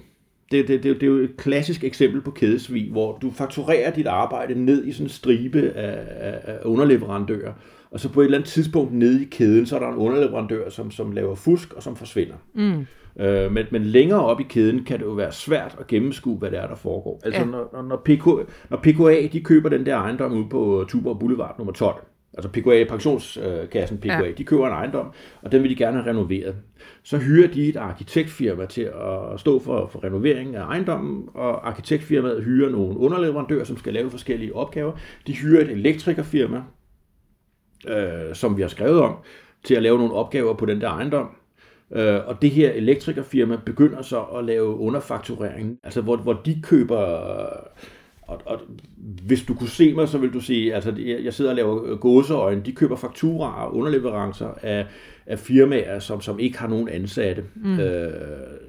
Det, 0.50 0.68
det, 0.68 0.82
det, 0.82 0.94
det 0.94 1.02
er 1.02 1.06
jo 1.06 1.16
et 1.16 1.36
klassisk 1.36 1.84
eksempel 1.84 2.20
på 2.20 2.30
kædesvig, 2.30 2.90
hvor 2.90 3.18
du 3.22 3.30
fakturerer 3.30 3.90
dit 3.90 4.06
arbejde 4.06 4.64
ned 4.64 4.86
i 4.86 4.92
sådan 4.92 5.06
en 5.06 5.10
stribe 5.10 5.72
af, 5.74 5.98
af, 6.20 6.40
af 6.44 6.58
underleverandører, 6.64 7.52
og 7.90 8.00
så 8.00 8.08
på 8.08 8.20
et 8.20 8.24
eller 8.24 8.38
andet 8.38 8.50
tidspunkt 8.50 8.92
nede 8.92 9.22
i 9.22 9.28
kæden, 9.30 9.66
så 9.66 9.76
er 9.76 9.80
der 9.80 9.88
en 9.88 9.96
underleverandør, 9.96 10.70
som, 10.70 10.90
som 10.90 11.12
laver 11.12 11.34
fusk 11.34 11.72
og 11.72 11.82
som 11.82 11.96
forsvinder. 11.96 12.34
Mm. 12.54 12.86
Øh, 13.20 13.52
men, 13.52 13.66
men 13.70 13.82
længere 13.82 14.24
op 14.24 14.40
i 14.40 14.44
kæden 14.48 14.84
kan 14.84 14.98
det 14.98 15.04
jo 15.04 15.10
være 15.10 15.32
svært 15.32 15.76
at 15.80 15.86
gennemskue, 15.86 16.38
hvad 16.38 16.50
det 16.50 16.58
er, 16.58 16.66
der 16.66 16.74
foregår. 16.74 17.20
Altså 17.24 17.40
ja. 17.40 17.46
når, 17.46 17.82
når, 17.82 17.96
PK, 17.96 18.26
når 18.70 18.76
PKA 18.76 19.28
de 19.32 19.40
køber 19.40 19.68
den 19.68 19.86
der 19.86 19.96
ejendom 19.96 20.32
ude 20.32 20.48
på 20.48 20.84
Tuborg 20.88 21.18
Boulevard 21.18 21.54
nummer 21.58 21.72
12, 21.72 22.04
altså 22.34 22.48
PKA, 22.48 22.84
pensionskassen 22.88 23.98
PKA, 23.98 24.24
ja. 24.24 24.32
de 24.38 24.44
køber 24.44 24.66
en 24.66 24.72
ejendom, 24.72 25.12
og 25.42 25.52
den 25.52 25.62
vil 25.62 25.70
de 25.70 25.76
gerne 25.76 25.96
have 25.96 26.10
renoveret. 26.10 26.56
Så 27.02 27.18
hyrer 27.18 27.48
de 27.48 27.68
et 27.68 27.76
arkitektfirma 27.76 28.66
til 28.66 28.82
at 29.32 29.40
stå 29.40 29.58
for, 29.58 29.86
for 29.86 30.04
renovering 30.04 30.56
af 30.56 30.62
ejendommen, 30.64 31.28
og 31.34 31.68
arkitektfirmaet 31.68 32.44
hyrer 32.44 32.70
nogle 32.70 32.98
underleverandører, 32.98 33.64
som 33.64 33.76
skal 33.76 33.92
lave 33.92 34.10
forskellige 34.10 34.56
opgaver. 34.56 34.92
De 35.26 35.32
hyrer 35.32 35.60
et 35.60 35.70
elektrikerfirma, 35.70 36.62
øh, 37.88 38.34
som 38.34 38.56
vi 38.56 38.62
har 38.62 38.68
skrevet 38.68 39.00
om, 39.00 39.16
til 39.64 39.74
at 39.74 39.82
lave 39.82 39.98
nogle 39.98 40.14
opgaver 40.14 40.54
på 40.54 40.66
den 40.66 40.80
der 40.80 40.88
ejendom. 40.88 41.28
Øh, 41.92 42.20
og 42.26 42.42
det 42.42 42.50
her 42.50 42.70
elektrikerfirma 42.70 43.56
begynder 43.66 44.02
så 44.02 44.20
at 44.20 44.44
lave 44.44 44.76
underfakturering, 44.76 45.78
altså 45.82 46.00
hvor, 46.00 46.16
hvor 46.16 46.32
de 46.32 46.60
køber... 46.62 46.96
Og, 48.26 48.40
og 48.46 48.60
hvis 49.26 49.42
du 49.44 49.54
kunne 49.54 49.68
se 49.68 49.94
mig, 49.94 50.08
så 50.08 50.18
vil 50.18 50.32
du 50.32 50.40
sige, 50.40 50.74
altså 50.74 50.94
jeg 51.22 51.34
sidder 51.34 51.50
og 51.50 51.56
laver 51.56 51.96
gåseøjne, 51.96 52.62
de 52.62 52.72
køber 52.72 52.96
fakturaer 52.96 53.52
og 53.52 53.76
underleverancer 53.76 54.48
af, 54.62 54.86
af 55.26 55.38
firmaer, 55.38 55.98
som, 55.98 56.20
som 56.20 56.38
ikke 56.38 56.58
har 56.58 56.68
nogen 56.68 56.88
ansatte, 56.88 57.44
mm. 57.54 57.80
øh, 57.80 58.12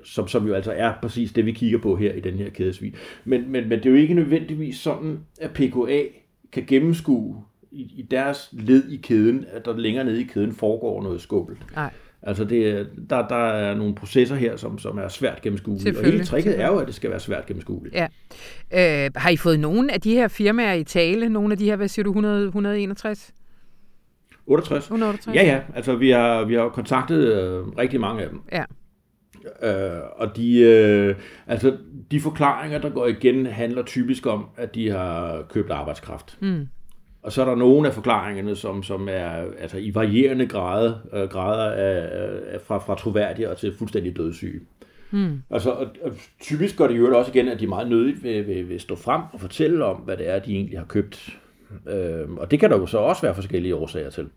som, 0.03 0.27
som 0.27 0.48
jo 0.48 0.53
altså 0.53 0.72
er 0.72 0.93
præcis 1.01 1.34
det, 1.34 1.45
vi 1.45 1.51
kigger 1.51 1.77
på 1.77 1.95
her 1.95 2.13
i 2.13 2.19
den 2.19 2.34
her 2.34 2.50
kædesvig. 2.50 2.93
Men, 3.25 3.51
men, 3.51 3.69
men 3.69 3.79
det 3.79 3.86
er 3.86 3.89
jo 3.89 3.95
ikke 3.95 4.13
nødvendigvis 4.13 4.77
sådan, 4.77 5.19
at 5.41 5.51
PKA 5.51 6.03
kan 6.51 6.63
gennemskue 6.67 7.43
i, 7.72 7.81
i 7.81 8.07
deres 8.12 8.50
led 8.51 8.89
i 8.89 8.95
kæden, 8.98 9.45
at 9.51 9.65
der 9.65 9.77
længere 9.77 10.05
nede 10.05 10.22
i 10.22 10.24
kæden 10.24 10.51
foregår 10.51 11.03
noget 11.03 11.22
skubbelt. 11.22 11.75
Nej. 11.75 11.91
Altså 12.25 12.44
det, 12.44 12.88
der, 13.10 13.27
der 13.27 13.36
er 13.36 13.75
nogle 13.75 13.96
processer 13.96 14.36
her, 14.36 14.55
som, 14.58 14.79
som 14.79 14.98
er 14.98 15.08
svært 15.08 15.41
gennemskuelige. 15.41 15.98
Og 15.98 16.05
hele 16.05 16.25
tricket 16.25 16.60
er 16.60 16.67
jo, 16.67 16.77
at 16.77 16.88
det 16.88 16.96
skal 16.96 17.10
være 17.10 17.20
svært 17.20 17.46
gennemskueligt. 17.46 17.96
Ja. 17.96 18.08
Øh, 19.05 19.12
har 19.15 19.29
I 19.29 19.38
fået 19.38 19.60
nogen 19.60 19.89
af 19.89 20.01
de 20.01 20.13
her 20.13 20.27
firmaer 20.27 20.74
i 20.74 20.84
tale? 20.84 21.29
Nogle 21.29 21.51
af 21.51 21.58
de 21.58 21.65
her, 21.65 21.75
hvad 21.75 21.88
siger 21.88 22.03
du, 22.03 22.10
100, 22.10 22.46
161? 22.46 23.34
68? 24.46 24.84
168? 24.84 25.36
Ja, 25.36 25.44
ja. 25.44 25.62
Altså, 25.75 25.96
vi 25.96 26.10
har, 26.10 26.44
vi 26.46 26.53
har 26.53 26.70
kontaktet 26.70 27.17
øh, 27.17 27.67
rigtig 27.67 28.00
mange 28.00 28.24
af 28.24 28.29
dem. 28.29 28.41
Ja. 28.51 28.63
Øh, 29.62 30.01
og 30.15 30.36
de, 30.36 30.60
øh, 30.60 31.15
altså, 31.48 31.77
de 32.12 32.22
forklaringer, 32.22 32.79
der 32.79 32.89
går 32.89 33.08
igen, 33.08 33.46
handler 33.46 33.84
typisk 33.84 34.25
om, 34.25 34.46
at 34.58 34.75
de 34.75 34.89
har 34.89 35.44
købt 35.50 35.72
arbejdskraft. 35.72 36.38
Mm. 36.41 36.67
Og 37.25 37.32
så 37.32 37.41
er 37.41 37.46
der 37.46 37.55
nogle 37.55 37.88
af 37.88 37.94
forklaringerne, 37.94 38.55
som, 38.55 38.84
som 38.84 39.08
er 39.12 39.29
altså, 39.60 39.77
i 39.77 39.96
varierende 39.96 40.48
grade, 40.48 41.01
øh, 41.13 41.29
grader 41.29 41.72
af, 41.72 42.10
af, 42.53 42.62
fra, 42.62 42.77
fra 42.77 42.96
troværdige 42.96 43.50
og 43.50 43.58
til 43.58 43.75
fuldstændig 43.77 44.17
dødssyge. 44.17 44.60
Mm. 45.12 45.41
Altså, 45.50 45.72
og, 45.72 45.88
og 46.03 46.12
typisk 46.41 46.77
går 46.77 46.88
det 46.88 46.98
jo 46.98 47.17
også 47.17 47.32
igen, 47.32 47.48
at 47.48 47.60
de 47.60 47.67
meget 47.67 47.89
nødigt 47.89 48.24
vil, 48.24 48.48
vil, 48.48 48.70
vil 48.70 48.79
stå 48.79 48.96
frem 48.96 49.22
og 49.34 49.39
fortælle 49.39 49.86
om, 49.86 49.96
hvad 49.96 50.17
det 50.17 50.29
er, 50.29 50.39
de 50.39 50.55
egentlig 50.55 50.79
har 50.79 50.86
købt. 50.86 51.39
Øh, 51.89 52.32
og 52.32 52.51
det 52.51 52.60
kan 52.60 52.70
der 52.70 52.77
jo 52.77 52.86
så 52.86 52.98
også 52.98 53.22
være 53.22 53.36
forskellige 53.36 53.75
årsager 53.75 54.10
til. 54.10 54.27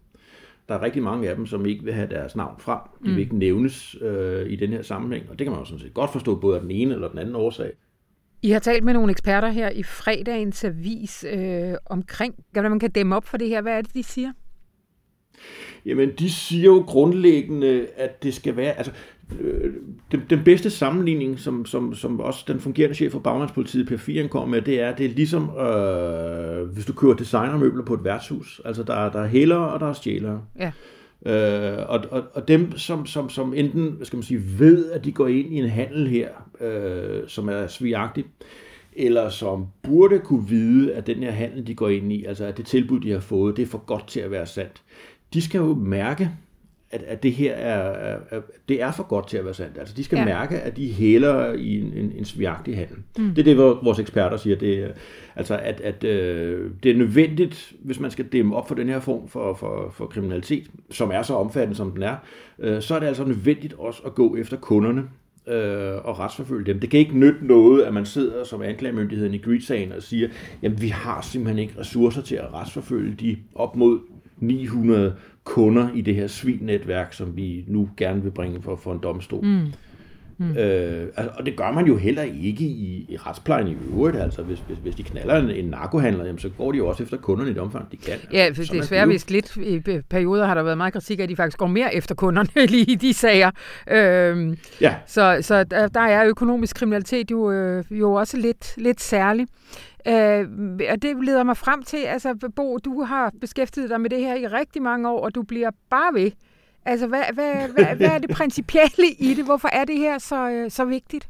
Der 0.69 0.75
er 0.75 0.83
rigtig 0.83 1.03
mange 1.03 1.29
af 1.29 1.37
dem, 1.37 1.47
som 1.47 1.67
ikke 1.67 1.85
vil 1.85 1.93
have 1.93 2.09
deres 2.11 2.37
navn 2.37 2.55
frem. 2.59 2.79
De 3.05 3.11
vil 3.11 3.19
ikke 3.19 3.39
nævnes 3.39 3.97
øh, 4.01 4.51
i 4.51 4.57
den 4.57 4.71
her 4.71 4.83
sammenhæng, 4.83 5.31
og 5.31 5.39
det 5.39 5.45
kan 5.45 5.53
man 5.53 5.61
jo 5.61 5.65
sådan 5.65 5.81
set 5.81 5.95
godt 5.95 6.13
forstå, 6.13 6.35
både 6.35 6.57
af 6.57 6.63
den 6.63 6.71
ene 6.71 6.95
eller 6.95 7.09
den 7.09 7.19
anden 7.19 7.35
årsag. 7.35 7.73
I 8.43 8.51
har 8.51 8.59
talt 8.59 8.85
med 8.85 8.93
nogle 8.93 9.11
eksperter 9.11 9.49
her 9.49 9.71
i 9.71 9.83
fredagens 9.83 10.65
avis 10.65 11.25
øh, 11.33 11.75
omkring, 11.87 12.35
hvordan 12.53 12.71
man 12.71 12.81
kan 12.81 12.91
dæmme 12.91 13.17
op 13.17 13.27
for 13.27 13.37
det 13.37 13.49
her. 13.49 13.61
Hvad 13.63 13.73
er 13.73 13.83
det, 13.83 13.95
de 13.95 14.03
siger? 14.03 14.33
Jamen, 15.87 16.11
de 16.19 16.31
siger 16.31 16.65
jo 16.65 16.85
grundlæggende, 16.87 17.87
at 17.97 18.23
det 18.23 18.35
skal 18.35 18.57
være... 18.57 18.73
Altså, 18.73 18.93
øh, 19.41 19.73
den, 20.13 20.23
den 20.31 20.45
bedste 20.45 20.71
sammenligning, 20.71 21.39
som, 21.39 21.67
som, 21.67 21.95
som 21.95 22.21
også 22.21 22.45
den 22.49 22.61
fungerende 22.61 22.95
chef 22.95 23.13
for 23.13 23.19
bagmandspolitiet, 23.19 23.89
Per 23.89 23.97
Firen, 23.97 24.29
kommer 24.29 24.49
med, 24.49 24.63
det 24.63 24.81
er, 24.81 24.97
det 24.97 25.07
er 25.07 25.11
ligesom, 25.11 25.43
øh, 25.43 26.69
hvis 26.75 26.85
du 26.85 26.93
køber 26.93 27.15
designermøbler 27.15 27.85
på 27.85 27.95
et 27.95 28.05
værtshus. 28.05 28.61
Altså, 28.65 28.83
der, 28.83 29.11
der 29.11 29.21
er 29.21 29.27
hælere, 29.27 29.73
og 29.73 29.81
der 29.81 29.87
er 29.89 29.93
stjælere. 29.93 30.43
Ja. 30.59 30.73
Øh, 31.27 31.89
og, 31.89 32.05
og, 32.11 32.23
og 32.35 32.49
dem, 32.49 32.77
som, 32.77 33.07
som, 33.07 33.31
som 33.31 33.55
enten 33.55 33.99
skal 34.03 34.17
man 34.17 34.23
sige, 34.23 34.43
ved, 34.59 34.91
at 34.91 35.05
de 35.05 35.13
går 35.13 35.27
ind 35.27 35.53
i 35.53 35.57
en 35.57 35.69
handel 35.69 36.09
her, 36.09 36.29
øh, 36.61 37.23
som 37.29 37.49
er 37.49 37.67
svigagtig, 37.67 38.25
eller 38.93 39.29
som 39.29 39.67
burde 39.83 40.19
kunne 40.19 40.49
vide, 40.49 40.95
at 40.95 41.07
den 41.07 41.17
her 41.23 41.31
handel, 41.31 41.67
de 41.67 41.75
går 41.75 41.89
ind 41.89 42.13
i, 42.13 42.25
altså 42.25 42.45
at 42.45 42.57
det 42.57 42.67
tilbud, 42.67 43.01
de 43.01 43.11
har 43.11 43.21
fået, 43.21 43.57
det 43.57 43.63
er 43.63 43.67
for 43.67 43.79
godt 43.87 44.09
til 44.09 44.21
at 44.21 44.31
være 44.31 44.47
sandt. 44.47 44.83
De 45.35 45.41
skal 45.43 45.59
jo 45.59 45.75
mærke, 45.75 46.31
at, 46.91 47.03
at 47.03 47.23
det 47.23 47.33
her 47.33 47.53
er, 47.55 48.17
er, 48.31 48.41
det 48.69 48.83
er 48.83 48.93
for 48.93 49.03
godt 49.03 49.29
til 49.29 49.37
at 49.37 49.45
være 49.45 49.55
sandt. 49.55 49.79
Altså 49.79 49.95
de 49.97 50.05
skal 50.05 50.17
Ja. 50.19 50.25
mærke, 50.25 50.59
at 50.61 50.77
de 50.77 50.93
hælder 50.93 51.53
i 51.53 51.81
en, 51.81 51.93
en, 51.97 52.13
en 52.17 52.25
svigagtig 52.25 52.77
handel. 52.77 52.97
Mm. 53.19 53.29
Det 53.35 53.39
er 53.39 53.45
det, 53.45 53.57
vores 53.59 53.99
eksperter 53.99 54.37
siger. 54.37 54.57
Det, 54.57 54.79
er- 54.79 54.93
altså 55.37 55.57
at, 55.63 55.81
at 55.81 56.05
øh, 56.05 56.71
det 56.83 56.91
er 56.91 56.97
nødvendigt, 56.97 57.73
hvis 57.81 58.01
man 58.01 58.11
skal 58.11 58.25
dæmme 58.25 58.57
op 58.57 58.69
for 58.69 58.75
den 58.75 58.89
her 58.89 59.01
form 59.01 59.29
for, 59.29 59.55
for, 59.55 59.91
for 59.95 60.07
kriminalitet, 60.07 60.71
som 60.91 61.11
er 61.11 61.23
så 61.23 61.35
omfattende, 61.35 61.77
som 61.77 61.91
den 61.93 62.03
er, 62.03 62.17
øh, 62.59 62.83
så 62.83 62.95
er 62.95 62.99
det 62.99 63.07
altså 63.07 63.25
nødvendigt 63.25 63.75
også 63.79 64.03
at 64.07 64.15
gå 64.15 64.37
efter 64.37 64.57
kunderne 64.57 65.03
øh, 65.49 65.95
og 66.05 66.19
retsforfølge 66.19 66.73
dem. 66.73 66.81
Det 66.81 66.91
kan 66.91 67.01
ikke 67.01 67.19
nytte 67.19 67.47
noget, 67.47 67.83
at 67.83 67.95
man 67.95 68.07
sidder 68.07 68.45
som 68.45 68.63
anklagemyndigheden 68.63 69.35
i 69.35 69.39
Greed-sagen 69.39 69.93
og 69.93 70.03
siger, 70.03 70.29
jamen 70.63 70.83
vi 70.83 70.89
har 70.89 71.21
simpelthen 71.21 71.59
ikke 71.59 71.81
ressourcer 71.81 72.23
til 72.23 72.35
at 72.35 72.55
retsforfølge 72.55 73.15
de 73.15 73.37
op 73.55 73.77
mod 73.77 73.99
900 74.37 75.15
kunder 75.45 75.89
i 75.95 76.01
det 76.01 76.15
her 76.15 76.27
svinnetværk, 76.27 77.13
som 77.13 77.37
vi 77.37 77.65
nu 77.67 77.91
gerne 77.97 78.23
vil 78.23 78.31
bringe 78.31 78.63
for, 78.63 78.77
for 78.77 78.93
en 78.93 78.99
domstol. 79.03 79.45
Mm. 79.45 79.67
Mm. 80.41 80.57
Øh, 80.57 81.09
altså, 81.17 81.31
og 81.39 81.47
det 81.47 81.57
gør 81.57 81.73
man 81.73 81.87
jo 81.87 81.97
heller 81.97 82.23
ikke 82.23 82.65
i, 82.65 83.07
i 83.09 83.17
retsplejen 83.17 83.69
i 83.69 83.77
øvrigt. 83.93 84.17
Altså, 84.17 84.43
hvis, 84.43 84.63
hvis, 84.67 84.79
hvis 84.79 84.95
de 84.95 85.03
knaller 85.03 85.37
en, 85.37 85.51
en 85.51 85.65
narkohandler, 85.65 86.25
jamen, 86.25 86.39
så 86.39 86.49
går 86.49 86.73
de 86.73 86.79
jo 86.79 86.89
også 86.89 87.03
efter 87.03 87.17
kunderne 87.17 87.51
i 87.51 87.55
det 87.55 87.63
omfang, 87.63 87.93
de 87.93 87.97
kan. 87.97 88.15
Ja, 88.33 88.49
for 88.55 88.63
Sådan 88.63 88.77
er 88.77 88.81
desværre 88.81 89.01
det 89.01 89.07
jo. 89.07 89.13
vist 89.13 89.31
lidt 89.31 89.57
i 89.57 89.81
perioder 90.11 90.47
har 90.47 90.55
der 90.55 90.63
været 90.63 90.77
meget 90.77 90.93
kritik 90.93 91.19
af, 91.19 91.23
at 91.23 91.29
de 91.29 91.37
faktisk 91.37 91.59
går 91.59 91.67
mere 91.67 91.95
efter 91.95 92.15
kunderne 92.15 92.67
lige 92.75 92.93
i 92.93 92.95
de 92.95 93.15
sager. 93.15 93.51
Øhm, 93.91 94.57
Ja, 94.81 94.95
så 95.07 95.39
så 95.41 95.65
der, 95.65 95.89
der 95.89 96.01
er 96.01 96.25
økonomisk 96.27 96.77
kriminalitet 96.77 97.31
jo, 97.31 97.51
øh, 97.53 97.85
jo 97.91 98.13
også 98.13 98.37
lidt, 98.37 98.75
lidt 98.77 99.01
særlig. 99.01 99.47
Øh, 100.09 100.47
og 100.93 101.03
det 101.03 101.25
leder 101.25 101.43
mig 101.43 101.57
frem 101.57 101.83
til, 101.83 101.97
altså 101.97 102.51
Bo, 102.57 102.79
du 102.85 103.03
har 103.03 103.33
beskæftiget 103.41 103.91
dig 103.91 104.01
med 104.01 104.11
det 104.11 104.19
her 104.21 104.35
i 104.35 104.47
rigtig 104.47 104.83
mange 104.83 105.09
år, 105.11 105.25
og 105.25 105.35
du 105.35 105.43
bliver 105.43 105.71
bare 105.91 106.15
ved. 106.15 106.31
Altså, 106.89 107.07
hvad, 107.07 107.23
hvad, 107.35 107.55
hvad, 107.75 107.97
hvad 107.97 108.09
er 108.09 108.19
det 108.19 108.31
principielle 108.31 109.07
i 109.19 109.35
det? 109.35 109.45
Hvorfor 109.45 109.69
er 109.69 109.85
det 109.85 109.97
her 109.97 110.19
så, 110.19 110.51
øh, 110.51 110.71
så 110.71 110.85
vigtigt? 110.85 111.29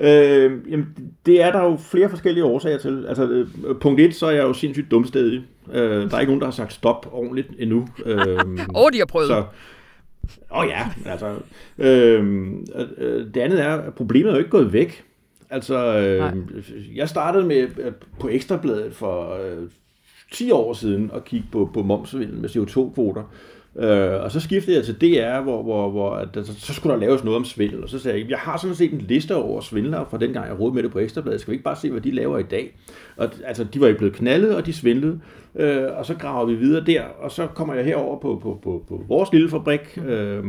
Øh, 0.00 0.70
jamen, 0.70 0.86
det 1.26 1.42
er 1.42 1.52
der 1.52 1.62
jo 1.62 1.76
flere 1.76 2.10
forskellige 2.10 2.44
årsager 2.44 2.78
til. 2.78 3.06
Altså, 3.08 3.28
øh, 3.28 3.48
punkt 3.80 4.00
et, 4.00 4.14
så 4.14 4.26
er 4.26 4.30
jeg 4.30 4.42
jo 4.42 4.52
sindssygt 4.52 4.90
dumstedig. 4.90 5.44
Øh, 5.72 6.10
der 6.10 6.16
er 6.16 6.20
ikke 6.20 6.30
nogen, 6.30 6.40
der 6.40 6.46
har 6.46 6.52
sagt 6.52 6.72
stop 6.72 7.08
ordentligt 7.12 7.48
endnu. 7.58 7.88
Øh, 8.06 8.38
Åh, 8.74 8.92
de 8.92 8.98
har 8.98 9.06
prøvet. 9.06 9.28
så, 9.28 9.44
Åh 10.50 10.58
oh 10.58 10.66
ja, 10.68 10.88
altså. 11.06 11.34
Øh, 11.78 12.52
øh, 12.98 13.34
det 13.34 13.36
andet 13.36 13.60
er, 13.60 13.72
at 13.72 13.94
problemet 13.94 14.28
er 14.28 14.32
jo 14.32 14.38
ikke 14.38 14.50
gået 14.50 14.72
væk. 14.72 15.04
Altså, 15.50 15.98
øh, 15.98 16.18
Nej. 16.18 16.34
jeg 16.94 17.08
startede 17.08 17.46
med 17.46 17.68
øh, 17.78 17.92
på 18.20 18.28
Ekstrabladet 18.28 18.94
for 18.94 19.34
øh, 19.34 19.68
10 20.32 20.50
år 20.50 20.72
siden 20.72 21.10
at 21.14 21.24
kigge 21.24 21.46
på, 21.52 21.70
på 21.74 21.82
momsvindel 21.82 22.38
med 22.38 22.48
CO2-kvoter. 22.48 23.22
Øh, 23.78 24.22
og 24.22 24.30
så 24.30 24.40
skiftede 24.40 24.76
jeg 24.76 24.84
til 24.84 25.00
DR, 25.00 25.40
hvor, 25.40 25.62
hvor, 25.62 25.90
hvor 25.90 26.10
at, 26.10 26.28
der, 26.34 26.42
så 26.42 26.74
skulle 26.74 26.92
der 26.94 27.00
laves 27.00 27.24
noget 27.24 27.36
om 27.36 27.44
svindel. 27.44 27.82
Og 27.82 27.88
så 27.88 27.98
sagde 27.98 28.20
jeg, 28.20 28.30
jeg 28.30 28.38
har 28.38 28.56
sådan 28.56 28.76
set 28.76 28.92
en 28.92 29.00
liste 29.00 29.34
over 29.34 29.60
svindlere 29.60 30.06
fra 30.10 30.18
dengang, 30.18 30.46
jeg 30.46 30.60
rådede 30.60 30.74
med 30.74 30.82
det 30.82 30.92
på 30.92 30.98
Ekstrabladet. 30.98 31.40
Skal 31.40 31.50
vi 31.50 31.54
ikke 31.54 31.64
bare 31.64 31.76
se, 31.76 31.90
hvad 31.90 32.00
de 32.00 32.10
laver 32.10 32.38
i 32.38 32.42
dag? 32.42 32.76
Og, 33.16 33.30
altså, 33.44 33.64
de 33.64 33.80
var 33.80 33.86
ikke 33.86 33.98
blevet 33.98 34.14
knaldet, 34.14 34.56
og 34.56 34.66
de 34.66 34.72
svindlede. 34.72 35.20
Øh, 35.56 35.84
og 35.96 36.06
så 36.06 36.14
graver 36.14 36.46
vi 36.46 36.54
videre 36.54 36.84
der, 36.84 37.02
og 37.02 37.32
så 37.32 37.46
kommer 37.46 37.74
jeg 37.74 37.84
herover 37.84 38.20
på, 38.20 38.40
på, 38.42 38.60
på, 38.62 38.84
på 38.88 39.04
vores 39.08 39.32
lille 39.32 39.48
fabrik, 39.50 39.98
øh, 40.06 40.44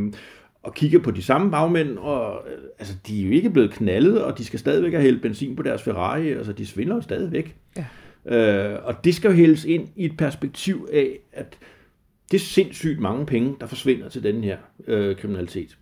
og 0.63 0.73
kigger 0.73 0.99
på 0.99 1.11
de 1.11 1.23
samme 1.23 1.51
bagmænd, 1.51 1.97
og 1.97 2.47
øh, 2.47 2.57
altså, 2.79 2.93
de 3.07 3.21
er 3.21 3.25
jo 3.25 3.31
ikke 3.31 3.49
blevet 3.49 3.71
knaldet, 3.71 4.23
og 4.23 4.37
de 4.37 4.45
skal 4.45 4.59
stadigvæk 4.59 4.91
have 4.91 5.03
hældt 5.03 5.21
benzin 5.21 5.55
på 5.55 5.63
deres 5.63 5.81
Ferrari, 5.81 6.29
altså 6.31 6.53
de 6.53 6.65
svindler 6.65 6.95
jo 6.95 7.01
stadigvæk. 7.01 7.55
Ja. 7.77 7.85
Øh, 8.25 8.79
og 8.83 9.03
det 9.03 9.15
skal 9.15 9.29
jo 9.29 9.35
hældes 9.35 9.65
ind 9.65 9.87
i 9.95 10.05
et 10.05 10.17
perspektiv 10.17 10.87
af, 10.93 11.19
at 11.33 11.57
det 12.31 12.37
er 12.37 12.41
sindssygt 12.41 12.99
mange 12.99 13.25
penge, 13.25 13.55
der 13.59 13.67
forsvinder 13.67 14.09
til 14.09 14.23
den 14.23 14.43
her 14.43 14.57
øh, 14.87 15.15
kriminalitet. 15.15 15.77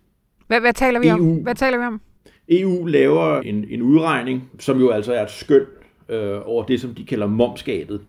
Hvad, 0.46 0.60
hvad, 0.60 0.72
taler 0.72 1.00
vi 1.00 1.10
om? 1.10 1.20
EU. 1.20 1.42
Hvad 1.42 1.54
taler 1.54 1.78
vi 1.78 1.84
om? 1.84 2.00
EU 2.48 2.86
laver 2.86 3.40
en, 3.40 3.64
en 3.68 3.82
udregning, 3.82 4.50
som 4.58 4.80
jo 4.80 4.90
altså 4.90 5.12
er 5.12 5.22
et 5.22 5.30
skøn 5.30 5.66
øh, 6.08 6.40
over 6.44 6.64
det, 6.64 6.80
som 6.80 6.94
de 6.94 7.04
kalder 7.04 7.26
momskabet, 7.26 8.00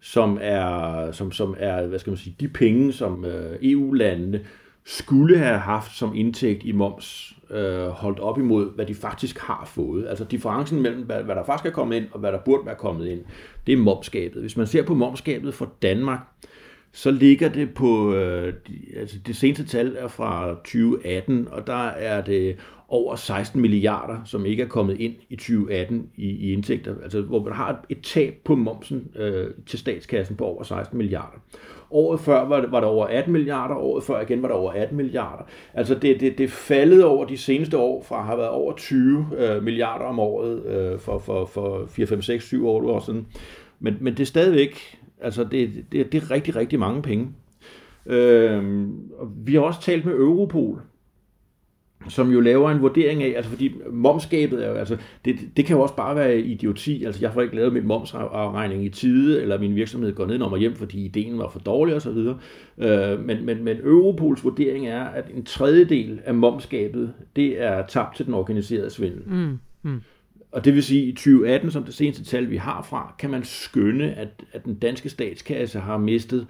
som 0.00 0.38
er, 0.40 1.12
som, 1.12 1.32
som 1.32 1.56
er 1.58 1.86
hvad 1.86 1.98
skal 1.98 2.10
man 2.10 2.18
sige, 2.18 2.36
de 2.40 2.48
penge, 2.48 2.92
som 2.92 3.24
øh, 3.24 3.58
EU-landene 3.62 4.40
skulle 4.84 5.38
have 5.38 5.58
haft 5.58 5.96
som 5.96 6.14
indtægt 6.14 6.64
i 6.64 6.72
moms, 6.72 7.32
øh, 7.50 7.86
holdt 7.86 8.18
op 8.20 8.38
imod, 8.38 8.74
hvad 8.74 8.86
de 8.86 8.94
faktisk 8.94 9.38
har 9.38 9.70
fået. 9.74 10.08
Altså 10.08 10.24
differencen 10.24 10.82
mellem, 10.82 11.02
hvad, 11.02 11.22
hvad 11.22 11.34
der 11.34 11.44
faktisk 11.44 11.66
er 11.66 11.70
kommet 11.70 11.96
ind, 11.96 12.06
og 12.12 12.20
hvad 12.20 12.32
der 12.32 12.38
burde 12.38 12.66
være 12.66 12.74
kommet 12.74 13.06
ind, 13.06 13.20
det 13.66 13.72
er 13.72 13.76
momskabet. 13.76 14.40
Hvis 14.40 14.56
man 14.56 14.66
ser 14.66 14.82
på 14.82 14.94
momskabet 14.94 15.54
for 15.54 15.72
Danmark, 15.82 16.20
så 16.92 17.10
ligger 17.10 17.48
det 17.48 17.74
på, 17.74 18.14
øh, 18.14 18.54
de, 18.68 18.74
altså 18.96 19.16
det 19.26 19.36
seneste 19.36 19.64
tal 19.64 19.96
er 19.98 20.08
fra 20.08 20.48
2018, 20.48 21.48
og 21.50 21.66
der 21.66 21.86
er 21.86 22.22
det 22.22 22.56
over 22.92 23.16
16 23.16 23.60
milliarder, 23.60 24.16
som 24.24 24.46
ikke 24.46 24.62
er 24.62 24.68
kommet 24.68 25.00
ind 25.00 25.14
i 25.28 25.36
2018 25.36 26.10
i, 26.16 26.30
i 26.30 26.52
indtægter, 26.52 26.94
altså 27.02 27.20
hvor 27.20 27.42
man 27.42 27.52
har 27.52 27.84
et, 27.88 28.00
tab 28.02 28.34
på 28.44 28.54
momsen 28.54 29.08
øh, 29.16 29.50
til 29.66 29.78
statskassen 29.78 30.36
på 30.36 30.44
over 30.44 30.62
16 30.62 30.98
milliarder. 30.98 31.38
Året 31.90 32.20
før 32.20 32.44
var 32.44 32.60
det, 32.60 32.72
var 32.72 32.80
det 32.80 32.88
over 32.88 33.06
18 33.06 33.32
milliarder, 33.32 33.74
året 33.74 34.04
før 34.04 34.20
igen 34.20 34.42
var 34.42 34.48
det 34.48 34.56
over 34.56 34.72
18 34.72 34.96
milliarder. 34.96 35.44
Altså 35.74 35.94
det, 35.94 36.20
det, 36.20 36.38
det 36.38 36.50
faldet 36.50 37.04
over 37.04 37.24
de 37.26 37.36
seneste 37.36 37.78
år 37.78 38.02
fra 38.02 38.18
at 38.18 38.24
have 38.24 38.38
været 38.38 38.50
over 38.50 38.76
20 38.76 39.26
øh, 39.38 39.62
milliarder 39.62 40.04
om 40.04 40.18
året 40.18 40.66
øh, 40.66 40.98
for, 40.98 41.18
for, 41.18 41.44
for 41.44 41.86
4, 41.86 42.06
5, 42.06 42.22
6, 42.22 42.44
7, 42.44 42.66
8 42.68 42.88
år 42.88 43.00
siden. 43.00 43.26
Men, 43.80 43.96
men 44.00 44.12
det 44.12 44.20
er 44.20 44.26
stadigvæk, 44.26 45.01
altså 45.22 45.44
det, 45.44 45.84
det, 45.92 46.12
det 46.12 46.22
er 46.22 46.30
rigtig, 46.30 46.56
rigtig 46.56 46.78
mange 46.78 47.02
penge. 47.02 47.28
Øh, 48.06 48.88
og 49.18 49.32
vi 49.36 49.54
har 49.54 49.60
også 49.60 49.80
talt 49.82 50.04
med 50.04 50.14
Europol, 50.14 50.82
som 52.08 52.30
jo 52.30 52.40
laver 52.40 52.70
en 52.70 52.82
vurdering 52.82 53.22
af, 53.22 53.32
altså 53.36 53.50
fordi 53.50 53.74
momskabet 53.90 54.64
er 54.64 54.68
jo, 54.68 54.74
altså 54.74 54.96
det, 55.24 55.36
det 55.56 55.64
kan 55.64 55.76
jo 55.76 55.82
også 55.82 55.96
bare 55.96 56.16
være 56.16 56.40
idioti, 56.40 57.04
altså 57.04 57.20
jeg 57.20 57.32
får 57.32 57.42
ikke 57.42 57.56
lavet 57.56 57.72
min 57.72 57.86
momsafregning 57.86 58.84
i 58.84 58.88
tide, 58.88 59.42
eller 59.42 59.58
min 59.58 59.74
virksomhed 59.74 60.14
går 60.14 60.26
ned 60.26 60.40
og 60.40 60.58
hjem, 60.58 60.74
fordi 60.74 61.04
ideen 61.04 61.38
var 61.38 61.48
for 61.48 61.58
dårlig 61.58 61.94
osv. 61.94 62.18
Øh, 62.78 63.24
men, 63.24 63.46
men, 63.46 63.64
men 63.64 63.76
Europols 63.84 64.44
vurdering 64.44 64.86
er, 64.86 65.04
at 65.04 65.30
en 65.34 65.44
tredjedel 65.44 66.20
af 66.24 66.34
momskabet, 66.34 67.12
det 67.36 67.62
er 67.62 67.86
tabt 67.86 68.16
til 68.16 68.26
den 68.26 68.34
organiserede 68.34 68.90
svindel. 68.90 69.22
Mm. 69.26 69.58
Mm. 69.82 70.00
Og 70.52 70.64
det 70.64 70.74
vil 70.74 70.82
sige, 70.82 71.02
at 71.02 71.08
i 71.08 71.12
2018, 71.12 71.70
som 71.70 71.84
det 71.84 71.94
seneste 71.94 72.24
tal, 72.24 72.50
vi 72.50 72.56
har 72.56 72.82
fra, 72.82 73.14
kan 73.18 73.30
man 73.30 73.44
skønne, 73.44 74.14
at, 74.14 74.28
at 74.52 74.64
den 74.64 74.74
danske 74.74 75.08
statskasse 75.08 75.80
har 75.80 75.96
mistet 75.96 76.46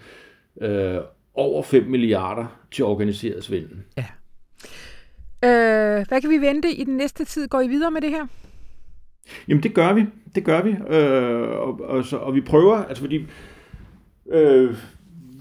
øh, 0.60 0.98
over 1.34 1.62
5 1.62 1.84
milliarder 1.84 2.46
til 2.70 2.84
organiseret 2.84 3.44
svindel. 3.44 3.76
Ja. 3.96 4.04
Øh, 5.44 6.06
hvad 6.08 6.20
kan 6.20 6.30
vi 6.30 6.40
vente 6.40 6.74
i 6.74 6.84
den 6.84 6.96
næste 6.96 7.24
tid? 7.24 7.48
Går 7.48 7.60
I 7.60 7.68
videre 7.68 7.90
med 7.90 8.00
det 8.00 8.10
her? 8.10 8.26
Jamen 9.48 9.62
det 9.62 9.74
gør 9.74 9.92
vi, 9.92 10.06
det 10.34 10.44
gør 10.44 10.62
vi, 10.62 10.70
øh, 10.70 11.50
og, 11.50 11.80
og, 11.80 12.04
så, 12.04 12.16
og 12.16 12.34
vi 12.34 12.40
prøver, 12.40 12.76
altså 12.76 13.02
fordi 13.02 13.26
øh, 14.32 14.76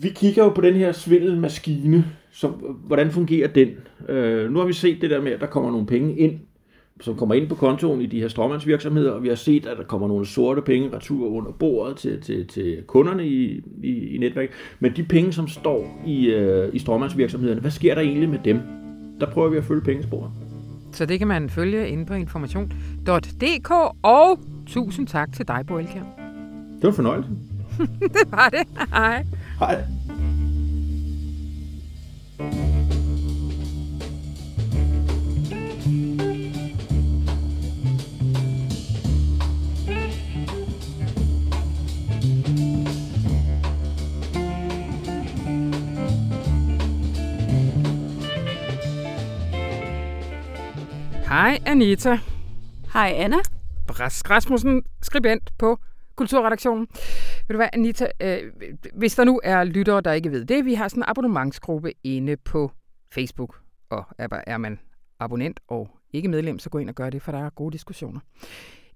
vi 0.01 0.09
kigger 0.09 0.43
jo 0.43 0.49
på 0.49 0.61
den 0.61 0.73
her 0.73 0.91
svindelmaskine, 0.91 2.05
så 2.31 2.47
hvordan 2.85 3.11
fungerer 3.11 3.47
den? 3.47 3.69
Øh, 4.09 4.51
nu 4.51 4.59
har 4.59 4.65
vi 4.65 4.73
set 4.73 5.01
det 5.01 5.09
der 5.09 5.21
med, 5.21 5.31
at 5.31 5.41
der 5.41 5.47
kommer 5.47 5.71
nogle 5.71 5.87
penge 5.87 6.17
ind, 6.17 6.39
som 7.01 7.15
kommer 7.15 7.35
ind 7.35 7.49
på 7.49 7.55
kontoen 7.55 8.01
i 8.01 8.05
de 8.05 8.21
her 8.21 8.27
stråmandsvirksomheder, 8.27 9.11
og 9.11 9.23
vi 9.23 9.27
har 9.27 9.35
set, 9.35 9.65
at 9.65 9.77
der 9.77 9.83
kommer 9.83 10.07
nogle 10.07 10.25
sorte 10.25 10.61
penge 10.61 10.95
retur 10.95 11.27
under 11.27 11.51
bordet 11.51 11.97
til, 11.97 12.21
til, 12.21 12.47
til 12.47 12.83
kunderne 12.87 13.27
i, 13.27 13.63
i, 13.83 14.15
i 14.15 14.17
netværket. 14.17 14.55
Men 14.79 14.93
de 14.95 15.03
penge, 15.03 15.33
som 15.33 15.47
står 15.47 16.01
i, 16.05 16.25
øh, 16.25 16.69
i 16.73 16.79
stråmandsvirksomhederne, 16.79 17.61
hvad 17.61 17.71
sker 17.71 17.95
der 17.95 18.01
egentlig 18.01 18.29
med 18.29 18.39
dem? 18.45 18.59
Der 19.19 19.25
prøver 19.25 19.49
vi 19.49 19.57
at 19.57 19.63
følge 19.63 19.81
pengesporet. 19.81 20.31
Så 20.93 21.05
det 21.05 21.19
kan 21.19 21.27
man 21.27 21.49
følge 21.49 21.89
inde 21.89 22.05
på 22.05 22.13
information.dk, 22.13 23.71
og 24.03 24.39
tusind 24.67 25.07
tak 25.07 25.33
til 25.33 25.47
dig, 25.47 25.63
Bo 25.67 25.77
Elkjær. 25.77 26.03
Det 26.75 26.83
var 26.83 26.91
fornøjelse. 26.91 27.29
det 27.99 28.31
var 28.31 28.49
det. 28.49 28.67
Hej. 28.93 29.25
Hej. 29.59 29.83
Hej 51.31 51.59
Anita. 51.65 52.19
Hej 52.93 53.13
Anna. 53.15 53.37
Brask 53.87 54.29
Rasmussen, 54.29 54.83
skribent 55.01 55.49
på 55.57 55.79
Kulturredaktionen. 56.15 56.87
Ved 57.47 57.53
du 57.53 57.55
hvad, 57.55 57.69
Anita, 57.73 58.07
øh, 58.21 58.39
hvis 58.93 59.15
der 59.15 59.23
nu 59.23 59.41
er 59.43 59.63
lyttere, 59.63 60.01
der 60.01 60.11
ikke 60.11 60.31
ved 60.31 60.45
det, 60.45 60.65
vi 60.65 60.73
har 60.73 60.87
sådan 60.87 61.03
en 61.03 61.05
abonnementsgruppe 61.07 61.93
inde 62.03 62.37
på 62.37 62.71
Facebook, 63.13 63.59
og 63.89 64.03
er, 64.17 64.27
er 64.47 64.57
man 64.57 64.79
abonnent 65.19 65.59
og 65.67 65.89
ikke 66.13 66.27
medlem, 66.29 66.59
så 66.59 66.69
gå 66.69 66.77
ind 66.77 66.89
og 66.89 66.95
gør 66.95 67.09
det, 67.09 67.21
for 67.21 67.31
der 67.31 67.45
er 67.45 67.49
gode 67.49 67.73
diskussioner. 67.73 68.19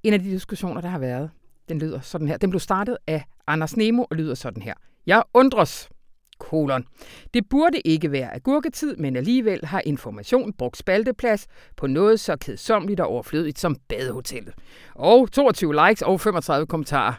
En 0.04 0.14
af 0.14 0.20
de 0.20 0.30
diskussioner, 0.30 0.82
der 0.82 0.90
har 0.90 1.00
været, 1.00 1.30
den 1.70 1.80
lyder 1.80 2.00
sådan 2.00 2.28
her. 2.28 2.38
Den 2.38 2.50
blev 2.50 2.60
startet 2.60 2.98
af 3.08 3.26
Anders 3.48 3.78
Nemo 3.78 4.06
og 4.10 4.16
lyder 4.16 4.36
sådan 4.36 4.62
her. 4.62 4.74
Jeg 5.06 5.24
undres, 5.34 5.90
kolon. 6.40 6.86
Det 7.34 7.50
burde 7.50 7.80
ikke 7.80 8.12
være 8.12 8.36
agurketid, 8.36 8.96
men 8.96 9.16
alligevel 9.16 9.66
har 9.66 9.82
information 9.86 10.54
brugt 10.54 10.78
spalteplads 10.78 11.48
på 11.78 11.88
noget 11.88 12.20
så 12.20 12.36
kedsommeligt 12.36 13.00
og 13.00 13.08
overflødigt 13.08 13.60
som 13.60 13.76
badehotellet. 13.90 14.54
Og 14.96 15.32
22 15.32 15.88
likes 15.88 16.02
og 16.02 16.22
35 16.22 16.68
kommentarer. 16.68 17.14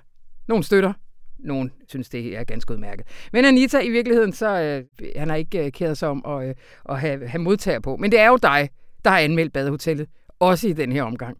Nogle 0.49 0.65
støtter, 0.65 0.93
nogen 1.39 1.73
synes, 1.89 2.09
det 2.09 2.37
er 2.37 2.45
ganske 2.45 2.73
udmærket. 2.73 3.07
Men 3.33 3.45
Anita, 3.45 3.81
i 3.81 3.91
virkeligheden, 3.91 4.33
så 4.33 4.61
øh, 4.61 5.07
han 5.17 5.29
har 5.29 5.37
ikke 5.37 5.65
øh, 5.67 5.73
kæret 5.73 5.99
sig 5.99 6.09
om 6.09 6.25
at, 6.27 6.49
øh, 6.49 6.55
at 6.89 7.01
have, 7.01 7.29
have 7.29 7.43
modtager 7.43 7.81
på. 7.81 7.97
Men 7.97 8.11
det 8.11 8.21
er 8.21 8.29
jo 8.29 8.37
dig, 8.37 8.71
der 9.05 9.11
har 9.11 9.19
anmeldt 9.19 9.53
badehotellet, 9.53 10.09
også 10.39 10.69
i 10.69 10.73
den 10.73 10.93
her 10.93 11.03
omgang. 11.03 11.39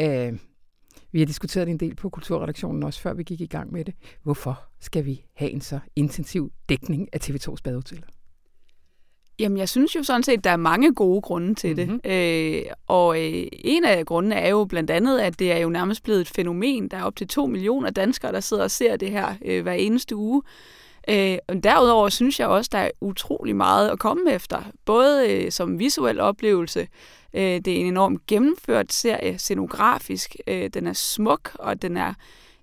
Øh, 0.00 0.32
vi 1.14 1.18
har 1.18 1.26
diskuteret 1.26 1.68
en 1.68 1.76
del 1.76 1.94
på 1.94 2.08
Kulturredaktionen 2.08 2.82
også, 2.82 3.00
før 3.00 3.14
vi 3.14 3.22
gik 3.22 3.40
i 3.40 3.46
gang 3.46 3.72
med 3.72 3.84
det. 3.84 3.94
Hvorfor 4.22 4.62
skal 4.80 5.04
vi 5.04 5.24
have 5.34 5.50
en 5.50 5.60
så 5.60 5.78
intensiv 5.96 6.52
dækning 6.68 7.08
af 7.12 7.18
TV2's 7.24 7.56
badehoteller? 7.64 8.06
Jamen, 9.38 9.58
jeg 9.58 9.68
synes 9.68 9.96
jo 9.96 10.02
sådan 10.02 10.22
set, 10.22 10.38
at 10.38 10.44
der 10.44 10.50
er 10.50 10.56
mange 10.56 10.94
gode 10.94 11.20
grunde 11.20 11.54
til 11.54 11.76
mm-hmm. 11.76 12.00
det. 12.04 12.10
Øh, 12.10 12.62
og 12.86 13.22
øh, 13.22 13.46
en 13.52 13.84
af 13.84 14.06
grundene 14.06 14.34
er 14.34 14.48
jo 14.48 14.64
blandt 14.64 14.90
andet, 14.90 15.20
at 15.20 15.38
det 15.38 15.52
er 15.52 15.58
jo 15.58 15.68
nærmest 15.68 16.02
blevet 16.02 16.20
et 16.20 16.28
fænomen. 16.28 16.88
Der 16.88 16.96
er 16.96 17.02
op 17.02 17.16
til 17.16 17.28
to 17.28 17.46
millioner 17.46 17.90
danskere, 17.90 18.32
der 18.32 18.40
sidder 18.40 18.62
og 18.62 18.70
ser 18.70 18.96
det 18.96 19.10
her 19.10 19.34
øh, 19.44 19.62
hver 19.62 19.72
eneste 19.72 20.16
uge. 20.16 20.42
Øh, 21.08 21.38
og 21.48 21.64
derudover 21.64 22.08
synes 22.08 22.40
jeg 22.40 22.48
også, 22.48 22.70
der 22.72 22.78
er 22.78 22.90
utrolig 23.00 23.56
meget 23.56 23.90
at 23.90 23.98
komme 23.98 24.32
efter. 24.32 24.62
Både 24.84 25.32
øh, 25.32 25.52
som 25.52 25.78
visuel 25.78 26.20
oplevelse, 26.20 26.88
øh, 27.34 27.42
det 27.42 27.68
er 27.68 27.80
en 27.80 27.86
enormt 27.86 28.26
gennemført 28.26 28.92
serie, 28.92 29.38
scenografisk, 29.38 30.36
øh, 30.46 30.70
den 30.74 30.86
er 30.86 30.92
smuk, 30.92 31.50
og 31.54 31.82
den 31.82 31.96
er 31.96 32.14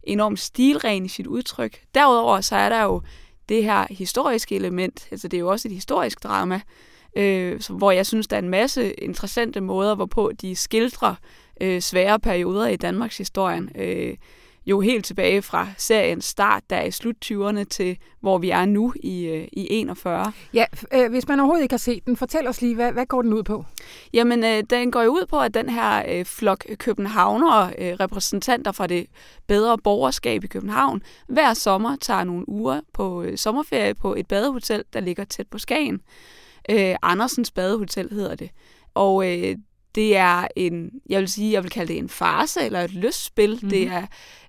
enormt 0.04 0.40
stilren 0.40 1.06
i 1.06 1.08
sit 1.08 1.28
udtryk. 1.28 1.82
Derudover 1.96 2.42
så 2.42 2.56
er 2.56 2.70
der 2.70 2.84
jo 2.84 3.02
det 3.50 3.64
her 3.64 3.86
historiske 3.90 4.56
element, 4.56 5.08
altså 5.12 5.28
det 5.28 5.38
er 5.38 5.42
jo 5.42 5.48
også 5.48 5.68
et 5.68 5.74
historisk 5.74 6.24
drama, 6.24 6.62
øh, 7.16 7.62
hvor 7.70 7.92
jeg 7.92 8.06
synes, 8.06 8.28
der 8.28 8.36
er 8.36 8.42
en 8.42 8.50
masse 8.50 8.94
interessante 8.94 9.62
måder, 9.62 9.96
hvorpå 9.96 10.32
de 10.42 10.56
skildrer 10.56 11.16
øh, 11.62 11.82
svære 11.82 12.20
perioder 12.20 12.68
i 12.68 12.76
Danmarks 12.76 13.18
historien. 13.18 13.70
Øh, 13.76 14.16
jo 14.66 14.80
helt 14.80 15.06
tilbage 15.06 15.42
fra 15.42 15.68
seriens 15.78 16.26
start, 16.26 16.64
der 16.70 16.76
er 16.76 16.84
i 16.84 16.92
slut 16.92 17.16
20'erne 17.26 17.64
til 17.64 17.98
hvor 18.20 18.38
vi 18.38 18.50
er 18.50 18.66
nu 18.66 18.94
i, 19.04 19.26
øh, 19.26 19.48
i 19.54 19.68
41. 19.70 20.32
Ja, 20.54 20.66
øh, 20.94 21.10
hvis 21.10 21.28
man 21.28 21.40
overhovedet 21.40 21.64
ikke 21.64 21.74
har 21.74 21.78
set 21.78 22.06
den, 22.06 22.18
fortæl 22.18 22.48
os 22.48 22.62
lige, 22.62 22.76
hvad, 22.76 22.92
hvad 22.92 23.06
går 23.06 23.22
den 23.22 23.34
ud 23.34 23.44
på? 23.44 23.66
Jamen, 24.14 24.44
øh, 24.44 24.64
den 24.70 24.92
går 24.92 25.02
jo 25.02 25.10
ud 25.10 25.26
på, 25.30 25.40
at 25.40 25.54
den 25.54 25.70
her 25.70 26.04
øh, 26.08 26.26
flok 26.26 26.66
københavnere, 26.78 27.74
øh, 27.78 27.94
repræsentanter 27.94 28.72
fra 28.72 28.88
det 28.88 29.08
bedre 29.48 29.78
borgerskab 29.78 30.44
i 30.44 30.48
København, 30.48 31.02
hver 31.28 31.54
sommer 31.54 31.96
tager 32.02 32.24
nogle 32.24 32.50
uger 32.50 32.82
på 32.94 33.24
øh, 33.24 33.38
sommerferie 33.38 33.94
på 33.94 34.16
et 34.16 34.28
badehotel, 34.28 34.84
der 34.94 35.00
ligger 35.00 35.24
tæt 35.24 35.48
på 35.48 35.58
Skagen. 35.58 36.02
Øh, 36.70 36.96
Andersens 37.02 37.52
Badehotel 37.52 38.10
hedder 38.12 38.36
det. 38.36 38.50
Og 38.94 39.32
øh, 39.32 39.56
det 39.96 40.18
er 40.18 40.48
en, 40.56 40.92
jeg 41.10 41.20
vil 41.20 41.28
sige, 41.28 41.52
jeg 41.52 41.64
vil 41.64 41.72
kalde 41.72 41.94
det 41.94 42.00
en 42.00 42.10
farse 42.10 42.62
eller 42.62 42.82
et 42.82 42.94
lystspil. 42.94 43.50
Mm-hmm. 43.50 43.70
Det 43.70 43.88
er 43.88 44.02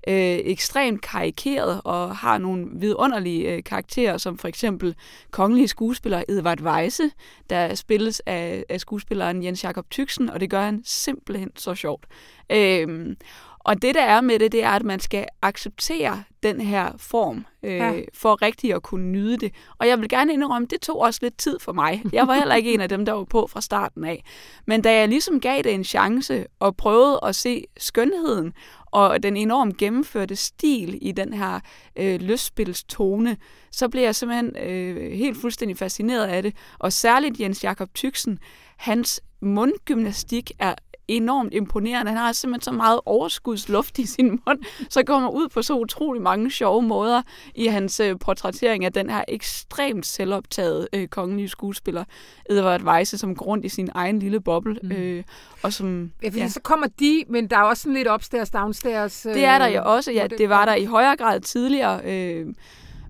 øh, 0.08 0.40
ekstremt 0.44 1.00
karikeret 1.00 1.80
og 1.84 2.16
har 2.16 2.38
nogle 2.38 2.66
vidunderlige 2.72 3.52
øh, 3.52 3.62
karakterer, 3.62 4.18
som 4.18 4.38
for 4.38 4.48
eksempel 4.48 4.94
kongelige 5.30 5.68
skuespiller 5.68 6.22
Edvard 6.28 6.60
Weisse, 6.60 7.10
der 7.50 7.74
spilles 7.74 8.22
af, 8.26 8.64
af 8.68 8.80
skuespilleren 8.80 9.44
Jens 9.44 9.64
Jakob 9.64 9.90
Tyksen, 9.90 10.30
og 10.30 10.40
det 10.40 10.50
gør 10.50 10.62
han 10.62 10.82
simpelthen 10.84 11.50
så 11.56 11.74
sjovt. 11.74 12.06
Øh, 12.52 13.16
og 13.64 13.82
det, 13.82 13.94
der 13.94 14.02
er 14.02 14.20
med 14.20 14.38
det, 14.38 14.52
det 14.52 14.64
er, 14.64 14.70
at 14.70 14.82
man 14.82 15.00
skal 15.00 15.26
acceptere 15.42 16.22
den 16.42 16.60
her 16.60 16.92
form, 16.96 17.46
øh, 17.62 17.76
ja. 17.76 17.92
for 18.14 18.42
rigtig 18.42 18.74
at 18.74 18.82
kunne 18.82 19.12
nyde 19.12 19.36
det. 19.36 19.52
Og 19.78 19.88
jeg 19.88 20.00
vil 20.00 20.08
gerne 20.08 20.32
indrømme, 20.32 20.68
det 20.70 20.80
tog 20.80 21.00
også 21.00 21.18
lidt 21.22 21.38
tid 21.38 21.58
for 21.60 21.72
mig. 21.72 22.02
Jeg 22.12 22.26
var 22.26 22.34
heller 22.34 22.54
ikke 22.54 22.74
en 22.74 22.80
af 22.80 22.88
dem, 22.88 23.04
der 23.04 23.12
var 23.12 23.24
på 23.24 23.46
fra 23.46 23.60
starten 23.60 24.04
af. 24.04 24.24
Men 24.66 24.82
da 24.82 24.98
jeg 24.98 25.08
ligesom 25.08 25.40
gav 25.40 25.62
det 25.62 25.74
en 25.74 25.84
chance 25.84 26.46
og 26.58 26.76
prøvede 26.76 27.20
at 27.22 27.36
se 27.36 27.64
skønheden 27.76 28.52
og 28.86 29.22
den 29.22 29.36
enormt 29.36 29.76
gennemførte 29.76 30.36
stil 30.36 30.98
i 31.02 31.12
den 31.12 31.32
her 31.32 31.60
øh, 31.96 32.20
lystspilstone, 32.20 33.36
så 33.70 33.88
blev 33.88 34.02
jeg 34.02 34.14
simpelthen 34.14 34.56
øh, 34.56 35.12
helt 35.12 35.40
fuldstændig 35.40 35.76
fascineret 35.76 36.26
af 36.26 36.42
det. 36.42 36.56
Og 36.78 36.92
særligt 36.92 37.40
Jens 37.40 37.64
Jakob 37.64 37.94
Tyksen, 37.94 38.38
hans 38.76 39.20
mundgymnastik 39.40 40.50
er 40.58 40.74
enormt 41.16 41.54
imponerende. 41.54 42.10
Han 42.10 42.18
har 42.18 42.32
simpelthen 42.32 42.62
så 42.62 42.72
meget 42.72 43.00
overskudsluft 43.06 43.98
i 43.98 44.06
sin 44.06 44.30
mund, 44.30 44.58
så 44.90 45.02
kommer 45.02 45.28
ud 45.28 45.48
på 45.48 45.62
så 45.62 45.74
utrolig 45.74 46.22
mange 46.22 46.50
sjove 46.50 46.82
måder 46.82 47.22
i 47.54 47.66
hans 47.66 48.00
øh, 48.00 48.18
portrættering 48.18 48.84
af 48.84 48.92
den 48.92 49.10
her 49.10 49.24
ekstremt 49.28 50.06
selvoptaget 50.06 50.88
øh, 50.92 51.08
kongelige 51.08 51.48
skuespiller, 51.48 52.04
Edvard 52.50 52.82
Weisse, 52.82 53.18
som 53.18 53.36
går 53.36 53.46
rundt 53.46 53.64
i 53.64 53.68
sin 53.68 53.90
egen 53.94 54.18
lille 54.18 54.40
boble. 54.40 54.78
Mm. 54.82 54.92
Øh, 54.92 55.24
og 55.62 55.72
som, 55.72 56.12
ja, 56.22 56.30
ja. 56.36 56.48
så 56.48 56.60
kommer 56.60 56.86
de, 57.00 57.24
men 57.28 57.46
der 57.46 57.56
er 57.56 57.62
også 57.62 57.82
sådan 57.82 57.94
lidt 57.94 58.08
upstairs, 58.08 58.50
downstairs. 58.50 59.26
Øh, 59.26 59.34
det 59.34 59.44
er 59.44 59.58
der 59.58 59.66
jo 59.66 59.82
også, 59.84 60.12
ja. 60.12 60.26
Det 60.38 60.48
var 60.48 60.64
der 60.64 60.74
i 60.74 60.84
højere 60.84 61.16
grad 61.16 61.40
tidligere. 61.40 62.00
Øh, 62.04 62.46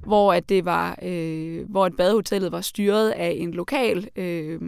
hvor 0.04 0.32
at 0.32 0.48
det 0.48 0.64
var, 0.64 0.98
øh, 1.02 1.70
hvor 1.70 1.86
et 1.86 1.96
badehotellet 1.96 2.52
var 2.52 2.60
styret 2.60 3.10
af 3.10 3.34
en 3.38 3.50
lokal, 3.50 4.08
øh, 4.16 4.60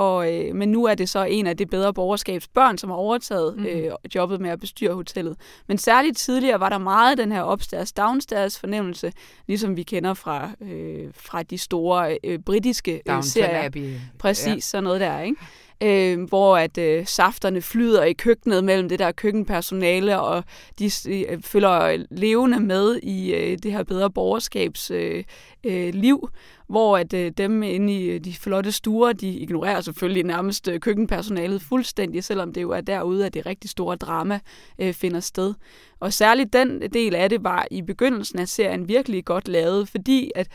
og, 0.00 0.34
øh, 0.34 0.54
men 0.54 0.72
nu 0.72 0.84
er 0.84 0.94
det 0.94 1.08
så 1.08 1.24
en 1.24 1.46
af 1.46 1.56
det 1.56 1.70
bedre 1.70 1.94
borgerskabs 1.94 2.48
børn, 2.48 2.78
som 2.78 2.90
har 2.90 2.96
overtaget 2.96 3.56
mm. 3.56 3.64
øh, 3.64 3.92
jobbet 4.14 4.40
med 4.40 4.50
at 4.50 4.60
bestyre 4.60 4.94
hotellet. 4.94 5.36
Men 5.68 5.78
særligt 5.78 6.18
tidligere 6.18 6.60
var 6.60 6.68
der 6.68 6.78
meget 6.78 7.18
den 7.18 7.32
her 7.32 7.52
upstairs 7.52 7.92
downstairs 7.92 8.58
fornemmelse, 8.58 9.12
ligesom 9.46 9.76
vi 9.76 9.82
kender 9.82 10.14
fra, 10.14 10.50
øh, 10.60 11.08
fra 11.14 11.42
de 11.42 11.58
store 11.58 12.18
øh, 12.24 12.38
britiske 12.38 13.02
øh, 13.08 13.22
serier. 13.22 13.64
Abbey. 13.64 13.94
Præcis, 14.18 14.46
ja. 14.46 14.60
sådan 14.60 14.84
noget 14.84 15.00
der, 15.00 15.20
ikke? 15.20 15.36
Øh, 15.82 16.22
hvor 16.22 16.56
at 16.56 16.78
øh, 16.78 17.06
safterne 17.06 17.62
flyder 17.62 18.04
i 18.04 18.12
køkkenet 18.12 18.64
mellem 18.64 18.88
det 18.88 18.98
der 18.98 19.12
køkkenpersonale, 19.12 20.20
og 20.20 20.44
de 20.78 20.90
øh, 21.08 21.42
følger 21.42 22.04
levende 22.10 22.60
med 22.60 22.96
i 23.02 23.34
øh, 23.34 23.58
det 23.62 23.72
her 23.72 23.82
bedre 23.82 24.10
borgerskabs 24.10 24.90
øh, 24.90 25.24
øh, 25.64 25.94
liv, 25.94 26.28
hvor 26.68 26.98
at 26.98 27.14
øh, 27.14 27.32
dem 27.38 27.62
inde 27.62 27.92
i 27.92 28.04
øh, 28.04 28.20
de 28.20 28.34
flotte 28.34 28.72
stuer, 28.72 29.12
de 29.12 29.28
ignorerer 29.28 29.80
selvfølgelig 29.80 30.24
nærmest 30.24 30.68
øh, 30.68 30.80
køkkenpersonalet 30.80 31.62
fuldstændig, 31.62 32.24
selvom 32.24 32.52
det 32.52 32.62
jo 32.62 32.70
er 32.70 32.80
derude, 32.80 33.26
at 33.26 33.34
det 33.34 33.46
rigtig 33.46 33.70
store 33.70 33.96
drama 33.96 34.40
øh, 34.78 34.94
finder 34.94 35.20
sted. 35.20 35.54
Og 36.00 36.12
særligt 36.12 36.52
den 36.52 36.80
del 36.80 37.14
af 37.14 37.30
det 37.30 37.44
var 37.44 37.66
i 37.70 37.82
begyndelsen 37.82 38.38
af 38.38 38.48
serien 38.48 38.88
virkelig 38.88 39.24
godt 39.24 39.48
lavet, 39.48 39.88
fordi 39.88 40.30
at 40.34 40.48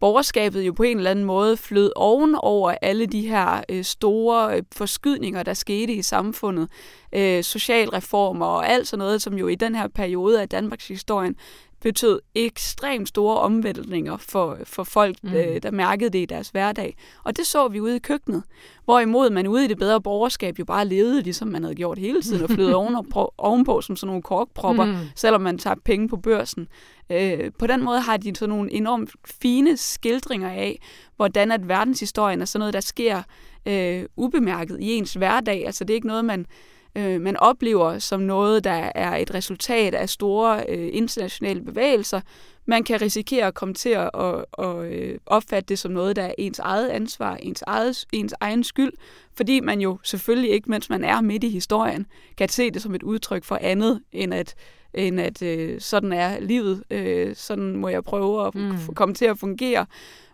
borgerskabet 0.00 0.62
jo 0.62 0.72
på 0.72 0.82
en 0.82 0.96
eller 0.96 1.10
anden 1.10 1.24
måde 1.24 1.56
flød 1.56 1.92
oven 1.96 2.34
over 2.38 2.74
alle 2.82 3.06
de 3.06 3.28
her 3.28 3.64
øh, 3.68 3.84
store 3.84 4.56
øh, 4.56 4.62
forskydninger, 4.72 5.42
der 5.42 5.54
skete 5.54 5.92
i 5.92 6.02
samfundet. 6.02 6.68
Øh, 7.12 7.44
socialreformer 7.44 8.46
og 8.46 8.68
alt 8.68 8.88
sådan 8.88 8.98
noget, 8.98 9.22
som 9.22 9.38
jo 9.38 9.48
i 9.48 9.54
den 9.54 9.74
her 9.74 9.88
periode 9.88 10.42
af 10.42 10.48
Danmarks 10.48 10.88
historien 10.88 11.36
betød 11.80 12.20
ekstremt 12.34 13.08
store 13.08 13.36
omvæltninger 13.36 14.16
for, 14.16 14.58
for 14.64 14.84
folk, 14.84 15.16
mm. 15.22 15.32
øh, 15.34 15.62
der 15.62 15.70
mærkede 15.70 16.10
det 16.10 16.18
i 16.18 16.24
deres 16.24 16.48
hverdag. 16.48 16.96
Og 17.24 17.36
det 17.36 17.46
så 17.46 17.68
vi 17.68 17.80
ude 17.80 17.96
i 17.96 17.98
køkkenet. 17.98 18.42
Hvorimod 18.84 19.30
man 19.30 19.46
ude 19.46 19.64
i 19.64 19.68
det 19.68 19.78
bedre 19.78 20.00
borgerskab 20.00 20.58
jo 20.58 20.64
bare 20.64 20.84
levede, 20.84 21.22
ligesom 21.22 21.48
man 21.48 21.62
havde 21.62 21.74
gjort 21.74 21.98
hele 21.98 22.22
tiden, 22.22 22.42
og 22.42 22.50
flød 22.56 22.72
ovenpå, 22.72 23.34
ovenpå 23.38 23.80
som 23.80 23.96
sådan 23.96 24.06
nogle 24.06 24.22
korkpropper, 24.22 24.84
mm. 24.84 24.96
selvom 25.16 25.40
man 25.40 25.58
tager 25.58 25.76
penge 25.84 26.08
på 26.08 26.16
børsen. 26.16 26.68
Øh, 27.10 27.50
på 27.58 27.66
den 27.66 27.84
måde 27.84 28.00
har 28.00 28.16
de 28.16 28.34
sådan 28.34 28.48
nogle 28.48 28.72
enormt 28.72 29.10
fine 29.42 29.76
skildringer 29.76 30.48
af, 30.48 30.80
hvordan 31.16 31.52
at 31.52 31.68
verdenshistorien 31.68 32.40
er 32.40 32.44
sådan 32.44 32.58
noget, 32.58 32.74
der 32.74 32.80
sker 32.80 33.22
øh, 33.66 34.04
ubemærket 34.16 34.80
i 34.80 34.92
ens 34.92 35.14
hverdag. 35.14 35.66
Altså 35.66 35.84
det 35.84 35.90
er 35.90 35.94
ikke 35.94 36.06
noget, 36.06 36.24
man 36.24 36.46
øh, 36.96 37.20
man 37.20 37.36
oplever 37.36 37.98
som 37.98 38.20
noget, 38.20 38.64
der 38.64 38.90
er 38.94 39.16
et 39.16 39.34
resultat 39.34 39.94
af 39.94 40.08
store 40.08 40.64
øh, 40.68 40.88
internationale 40.92 41.60
bevægelser. 41.60 42.20
Man 42.66 42.84
kan 42.84 43.00
risikere 43.00 43.46
at 43.46 43.54
komme 43.54 43.74
til 43.74 43.88
at 43.88 44.10
og, 44.14 44.46
og, 44.52 44.86
øh, 44.86 45.18
opfatte 45.26 45.68
det 45.68 45.78
som 45.78 45.92
noget, 45.92 46.16
der 46.16 46.22
er 46.22 46.34
ens 46.38 46.58
eget 46.58 46.88
ansvar, 46.88 47.36
ens, 47.36 47.62
eget, 47.66 48.04
ens 48.12 48.34
egen 48.40 48.64
skyld, 48.64 48.92
fordi 49.34 49.60
man 49.60 49.80
jo 49.80 49.98
selvfølgelig 50.02 50.50
ikke, 50.50 50.70
mens 50.70 50.90
man 50.90 51.04
er 51.04 51.20
midt 51.20 51.44
i 51.44 51.48
historien, 51.48 52.06
kan 52.38 52.48
se 52.48 52.70
det 52.70 52.82
som 52.82 52.94
et 52.94 53.02
udtryk 53.02 53.44
for 53.44 53.58
andet, 53.62 54.02
end 54.12 54.34
at 54.34 54.54
end 54.94 55.20
at 55.20 55.42
øh, 55.42 55.80
sådan 55.80 56.12
er 56.12 56.40
livet, 56.40 56.84
øh, 56.90 57.36
sådan 57.36 57.76
må 57.76 57.88
jeg 57.88 58.04
prøve 58.04 58.46
at 58.46 58.54
mm. 58.54 58.94
komme 58.94 59.14
til 59.14 59.24
at 59.24 59.38
fungere. 59.38 59.86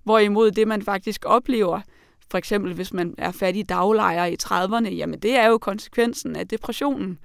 Hvorimod 0.04 0.50
det, 0.50 0.68
man 0.68 0.82
faktisk 0.82 1.24
oplever, 1.26 1.80
for 2.30 2.38
eksempel 2.38 2.74
hvis 2.74 2.92
man 2.92 3.14
er 3.18 3.32
fattig 3.32 3.68
daglejer 3.68 4.24
i 4.24 4.36
30'erne, 4.42 4.88
jamen 4.88 5.18
det 5.18 5.36
er 5.36 5.46
jo 5.46 5.58
konsekvensen 5.58 6.36
af 6.36 6.48
depressionen. 6.48 7.18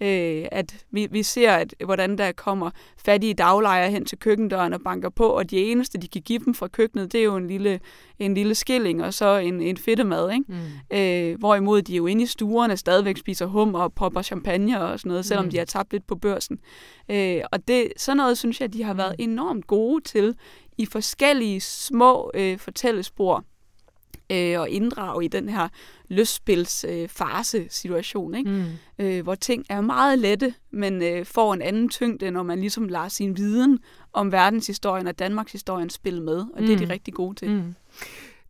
Øh, 0.00 0.44
at 0.52 0.84
vi, 0.90 1.08
vi 1.10 1.22
ser, 1.22 1.52
at, 1.52 1.74
hvordan 1.84 2.18
der 2.18 2.32
kommer 2.32 2.70
fattige 2.98 3.34
daglejere 3.34 3.90
hen 3.90 4.04
til 4.04 4.18
køkkendøren 4.18 4.72
og 4.72 4.80
banker 4.80 5.08
på, 5.08 5.26
og 5.28 5.50
de 5.50 5.56
eneste, 5.58 5.98
de 5.98 6.08
kan 6.08 6.22
give 6.22 6.38
dem 6.38 6.54
fra 6.54 6.68
køkkenet, 6.68 7.12
det 7.12 7.20
er 7.20 7.24
jo 7.24 7.36
en 7.36 7.46
lille, 7.46 7.80
en 8.18 8.34
lille 8.34 8.54
skilling 8.54 9.04
og 9.04 9.14
så 9.14 9.36
en, 9.36 9.60
en 9.60 9.76
fedtemad. 9.76 10.32
Ikke? 10.32 10.44
Mm. 10.48 10.96
Øh, 10.96 11.38
hvorimod 11.38 11.82
de 11.82 11.96
jo 11.96 12.06
inde 12.06 12.22
i 12.22 12.26
stuerne 12.26 12.76
stadigvæk 12.76 13.16
spiser 13.16 13.46
hum 13.46 13.74
og 13.74 13.92
popper 13.92 14.22
champagne 14.22 14.80
og 14.80 14.98
sådan 14.98 15.10
noget, 15.10 15.26
selvom 15.26 15.44
mm. 15.44 15.50
de 15.50 15.58
har 15.58 15.64
tabt 15.64 15.92
lidt 15.92 16.06
på 16.06 16.16
børsen. 16.16 16.58
Øh, 17.10 17.40
og 17.52 17.68
det, 17.68 17.92
sådan 17.96 18.16
noget 18.16 18.38
synes 18.38 18.60
jeg, 18.60 18.72
de 18.72 18.82
har 18.82 18.94
været 18.94 19.14
mm. 19.18 19.24
enormt 19.24 19.66
gode 19.66 20.04
til 20.04 20.34
i 20.78 20.86
forskellige 20.86 21.60
små 21.60 22.30
øh, 22.34 22.58
fortællespor 22.58 23.44
øh, 24.30 24.60
og 24.60 24.70
inddrage 24.70 25.24
i 25.24 25.28
den 25.28 25.48
her 25.48 25.68
lystspils 26.08 26.84
øh, 26.88 27.08
farse 27.08 27.66
situation, 27.70 28.34
ikke? 28.34 28.50
Mm. 28.50 28.64
Øh, 29.04 29.22
hvor 29.22 29.34
ting 29.34 29.64
er 29.68 29.80
meget 29.80 30.18
lette, 30.18 30.54
men 30.70 31.02
øh, 31.02 31.26
får 31.26 31.54
en 31.54 31.62
anden 31.62 31.88
tyngde, 31.88 32.30
når 32.30 32.42
man 32.42 32.60
ligesom 32.60 32.88
lader 32.88 33.08
sin 33.08 33.36
viden 33.36 33.78
om 34.12 34.32
verdenshistorien 34.32 35.06
og 35.06 35.18
Danmarks 35.18 35.52
historien 35.52 35.90
spille 35.90 36.22
med, 36.22 36.36
og 36.38 36.60
mm. 36.60 36.66
det 36.66 36.72
er 36.72 36.78
de 36.78 36.84
mm. 36.84 36.90
rigtig 36.90 37.14
gode 37.14 37.34
til. 37.34 37.50
Mm. 37.50 37.74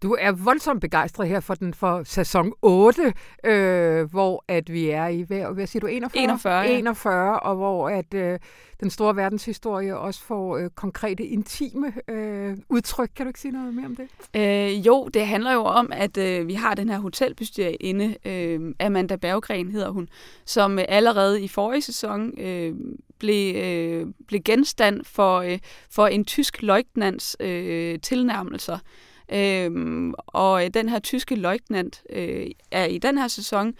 Du 0.03 0.17
er 0.21 0.33
voldsomt 0.33 0.81
begejstret 0.81 1.29
her 1.29 1.41
for 1.41 1.55
den 1.55 1.75
for 1.75 2.03
sæson 2.05 2.53
8, 2.63 3.13
øh, 3.45 4.11
hvor 4.11 4.45
at 4.49 4.73
vi 4.73 4.89
er 4.91 5.07
i, 5.07 5.23
hvad, 5.23 5.55
hvad 5.55 5.67
siger 5.67 5.81
du, 5.81 5.87
41? 5.87 6.23
41, 6.23 6.61
ja. 6.61 6.79
41 6.79 7.41
og 7.41 7.57
hvor 7.57 7.89
at 7.89 8.15
øh, 8.15 8.39
den 8.81 8.91
store 8.91 9.17
verdenshistorie 9.17 9.97
også 9.97 10.23
får 10.23 10.57
øh, 10.57 10.71
konkrete, 10.71 11.25
intime 11.25 11.93
øh, 12.09 12.57
udtryk. 12.69 13.11
Kan 13.17 13.27
du 13.27 13.29
ikke 13.29 13.41
sige 13.41 13.53
noget 13.53 13.75
mere 13.75 13.87
om 13.87 13.97
det? 13.97 14.09
Øh, 14.37 14.87
jo, 14.87 15.09
det 15.15 15.27
handler 15.27 15.53
jo 15.53 15.65
om, 15.65 15.93
at 15.93 16.17
øh, 16.17 16.49
vi 16.49 16.55
har 16.55 16.75
den 16.75 16.89
her 16.89 16.99
hotelbestyrerinde, 16.99 18.17
øh, 18.25 18.75
Amanda 18.81 19.17
Berggren 19.17 19.71
hedder 19.71 19.91
hun, 19.91 20.09
som 20.45 20.79
øh, 20.79 20.85
allerede 20.89 21.43
i 21.43 21.49
forrige 21.49 21.83
sæson 21.83 22.41
øh, 22.41 22.75
blev, 23.19 23.57
øh, 23.57 24.07
blev 24.27 24.41
genstand 24.41 25.05
for, 25.05 25.39
øh, 25.39 25.59
for 25.91 26.07
en 26.07 26.25
tysk 26.25 26.63
løjtnants 26.63 27.37
øh, 27.41 28.01
tilnærmelser. 28.01 28.79
Øhm, 29.33 30.15
og 30.27 30.75
den 30.75 30.89
her 30.89 30.99
tyske 30.99 31.35
løjtnant 31.35 32.03
øh, 32.11 32.47
er 32.71 32.85
i 32.85 32.99
den 32.99 33.19
her 33.19 33.29
sæson, 33.29 33.75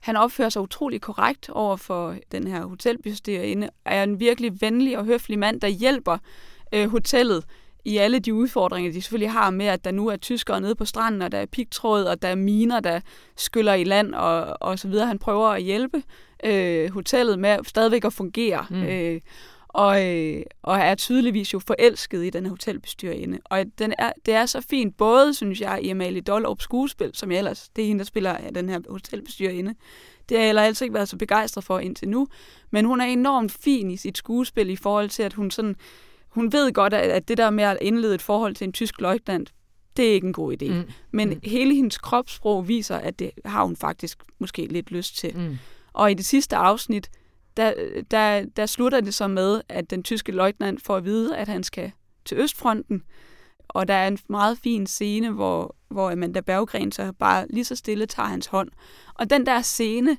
han 0.00 0.16
opfører 0.16 0.48
sig 0.48 0.62
utrolig 0.62 1.00
korrekt 1.00 1.50
over 1.50 1.76
for 1.76 2.16
den 2.32 2.46
her 2.46 2.66
hotelbestyrerinde, 2.66 3.68
er 3.84 4.02
en 4.02 4.20
virkelig 4.20 4.60
venlig 4.60 4.98
og 4.98 5.04
høflig 5.04 5.38
mand, 5.38 5.60
der 5.60 5.68
hjælper 5.68 6.18
øh, 6.72 6.90
hotellet 6.90 7.44
i 7.84 7.96
alle 7.96 8.18
de 8.18 8.34
udfordringer, 8.34 8.92
de 8.92 9.02
selvfølgelig 9.02 9.30
har 9.30 9.50
med, 9.50 9.66
at 9.66 9.84
der 9.84 9.90
nu 9.90 10.08
er 10.08 10.16
tyskere 10.16 10.60
nede 10.60 10.74
på 10.74 10.84
stranden, 10.84 11.22
og 11.22 11.32
der 11.32 11.38
er 11.38 11.46
pigtråd, 11.46 12.04
og 12.04 12.22
der 12.22 12.28
er 12.28 12.34
miner, 12.34 12.80
der 12.80 13.00
skyller 13.36 13.74
i 13.74 13.84
land, 13.84 14.14
og, 14.14 14.56
og 14.60 14.78
så 14.78 14.88
videre. 14.88 15.06
Han 15.06 15.18
prøver 15.18 15.48
at 15.48 15.62
hjælpe 15.62 16.02
øh, 16.44 16.90
hotellet 16.90 17.38
med 17.38 17.58
stadigvæk 17.64 18.04
at 18.04 18.12
fungere. 18.12 18.66
Mm. 18.70 18.82
Øh, 18.82 19.20
og, 19.72 20.06
øh, 20.06 20.42
og 20.62 20.78
er 20.78 20.94
tydeligvis 20.94 21.52
jo 21.54 21.58
forelsket 21.58 22.24
i 22.24 22.30
den 22.30 22.44
her 22.44 22.50
hotelbestyrerinde. 22.50 23.38
Og 23.44 23.64
den 23.78 23.94
er, 23.98 24.12
det 24.26 24.34
er 24.34 24.46
så 24.46 24.60
fint, 24.60 24.96
både, 24.96 25.34
synes 25.34 25.60
jeg, 25.60 25.80
i 25.82 25.88
Amalie 25.88 26.20
Dollerups 26.20 26.64
skuespil, 26.64 27.10
som 27.14 27.30
jeg 27.30 27.38
ellers, 27.38 27.68
det 27.76 27.82
er 27.82 27.86
hende, 27.86 27.98
der 27.98 28.04
spiller 28.04 28.50
den 28.54 28.68
her 28.68 28.80
hotelbestyrerinde. 28.88 29.74
Det 30.28 30.36
har 30.36 30.42
jeg 30.42 30.48
heller 30.48 30.62
altid 30.62 30.86
ikke 30.86 30.94
været 30.94 31.08
så 31.08 31.16
begejstret 31.16 31.64
for 31.64 31.78
indtil 31.78 32.08
nu. 32.08 32.28
Men 32.70 32.84
hun 32.84 33.00
er 33.00 33.04
enormt 33.04 33.52
fin 33.52 33.90
i 33.90 33.96
sit 33.96 34.18
skuespil 34.18 34.70
i 34.70 34.76
forhold 34.76 35.08
til, 35.08 35.22
at 35.22 35.32
hun 35.32 35.50
sådan, 35.50 35.76
hun 36.28 36.52
ved 36.52 36.72
godt, 36.72 36.94
at 36.94 37.28
det 37.28 37.38
der 37.38 37.50
med 37.50 37.64
at 37.64 37.78
indlede 37.80 38.14
et 38.14 38.22
forhold 38.22 38.54
til 38.54 38.64
en 38.64 38.72
tysk 38.72 39.00
løjtnant, 39.00 39.52
det 39.96 40.08
er 40.08 40.12
ikke 40.12 40.26
en 40.26 40.32
god 40.32 40.62
idé. 40.62 40.72
Mm. 40.72 40.84
Men 41.10 41.28
mm. 41.28 41.40
hele 41.44 41.74
hendes 41.74 41.98
kropssprog 41.98 42.68
viser, 42.68 42.96
at 42.96 43.18
det 43.18 43.30
har 43.44 43.64
hun 43.64 43.76
faktisk 43.76 44.18
måske 44.38 44.66
lidt 44.66 44.90
lyst 44.90 45.16
til. 45.16 45.36
Mm. 45.36 45.58
Og 45.92 46.10
i 46.10 46.14
det 46.14 46.24
sidste 46.24 46.56
afsnit, 46.56 47.10
der, 47.60 48.02
der, 48.10 48.44
der 48.56 48.66
slutter 48.66 49.00
det 49.00 49.14
så 49.14 49.28
med, 49.28 49.60
at 49.68 49.90
den 49.90 50.02
tyske 50.02 50.32
løjtnant 50.32 50.82
får 50.82 50.96
at 50.96 51.04
vide, 51.04 51.36
at 51.36 51.48
han 51.48 51.62
skal 51.62 51.92
til 52.24 52.38
Østfronten. 52.38 53.02
Og 53.68 53.88
der 53.88 53.94
er 53.94 54.08
en 54.08 54.18
meget 54.28 54.58
fin 54.58 54.86
scene, 54.86 55.30
hvor, 55.30 55.76
hvor 55.88 56.10
Amanda 56.10 56.40
Berggren 56.40 56.92
så 56.92 57.12
bare 57.18 57.46
lige 57.50 57.64
så 57.64 57.76
stille 57.76 58.06
tager 58.06 58.28
hans 58.28 58.46
hånd. 58.46 58.68
Og 59.14 59.30
den 59.30 59.46
der 59.46 59.62
scene 59.62 60.16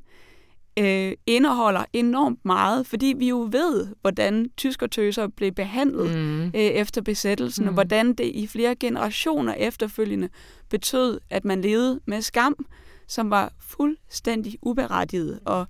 øh, 0.79 1.13
indeholder 1.25 1.85
enormt 1.93 2.45
meget, 2.45 2.87
fordi 2.87 3.13
vi 3.17 3.29
jo 3.29 3.49
ved, 3.51 3.87
hvordan 4.01 4.49
tyskertøser 4.57 5.27
blev 5.27 5.51
behandlet 5.51 6.17
mm. 6.17 6.45
øh, 6.45 6.51
efter 6.53 7.01
besættelsen, 7.01 7.63
mm. 7.63 7.67
og 7.67 7.73
hvordan 7.73 8.13
det 8.13 8.25
i 8.25 8.47
flere 8.47 8.75
generationer 8.75 9.53
efterfølgende 9.53 10.29
betød, 10.69 11.19
at 11.29 11.45
man 11.45 11.61
levede 11.61 11.99
med 12.05 12.21
skam, 12.21 12.65
som 13.07 13.29
var 13.29 13.53
fuldstændig 13.59 14.57
uberettiget. 14.61 15.39
Og 15.45 15.67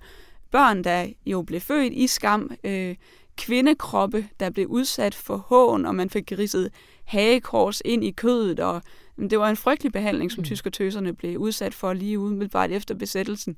børn, 0.52 0.84
der 0.84 1.06
jo 1.26 1.42
blev 1.42 1.60
født 1.60 1.92
i 1.92 2.06
skam, 2.06 2.50
øh, 2.64 2.96
kvindekroppe, 3.36 4.28
der 4.40 4.50
blev 4.50 4.66
udsat 4.66 5.14
for 5.14 5.36
hån, 5.36 5.86
og 5.86 5.94
man 5.94 6.10
fik 6.10 6.32
ridset 6.38 6.70
hagekors 7.04 7.82
ind 7.84 8.04
i 8.04 8.10
kødet, 8.10 8.60
og 8.60 8.82
det 9.30 9.38
var 9.38 9.50
en 9.50 9.56
frygtelig 9.56 9.92
behandling, 9.92 10.32
som 10.32 10.40
mm. 10.40 10.44
tyskertøserne 10.44 11.14
blev 11.14 11.38
udsat 11.38 11.74
for 11.74 11.92
lige 11.92 12.18
umiddelbart 12.18 12.70
efter 12.70 12.94
besættelsen. 12.94 13.56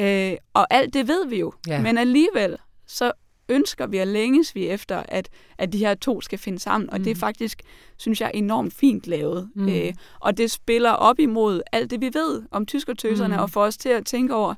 Øh, 0.00 0.36
og 0.54 0.66
alt 0.70 0.94
det 0.94 1.08
ved 1.08 1.28
vi 1.28 1.38
jo, 1.38 1.52
ja. 1.66 1.82
men 1.82 1.98
alligevel 1.98 2.56
så 2.86 3.12
ønsker 3.48 3.86
vi 3.86 3.98
og 3.98 4.06
længes 4.06 4.54
vi 4.54 4.68
efter, 4.68 5.02
at, 5.08 5.28
at 5.58 5.72
de 5.72 5.78
her 5.78 5.94
to 5.94 6.20
skal 6.20 6.38
finde 6.38 6.58
sammen, 6.58 6.90
og 6.90 6.98
mm. 6.98 7.04
det 7.04 7.10
er 7.10 7.14
mm. 7.14 7.20
faktisk, 7.20 7.62
synes 7.96 8.20
jeg, 8.20 8.30
enormt 8.34 8.74
fint 8.74 9.06
lavet. 9.06 9.50
Mm. 9.54 9.68
Øh, 9.68 9.94
og 10.20 10.36
det 10.36 10.50
spiller 10.50 10.90
op 10.90 11.18
imod 11.18 11.62
alt 11.72 11.90
det, 11.90 12.00
vi 12.00 12.10
ved 12.14 12.42
om 12.50 12.66
tyskertøserne, 12.66 13.36
mm. 13.36 13.42
og 13.42 13.50
får 13.50 13.64
os 13.64 13.76
til 13.76 13.88
at 13.88 14.06
tænke 14.06 14.34
over, 14.34 14.54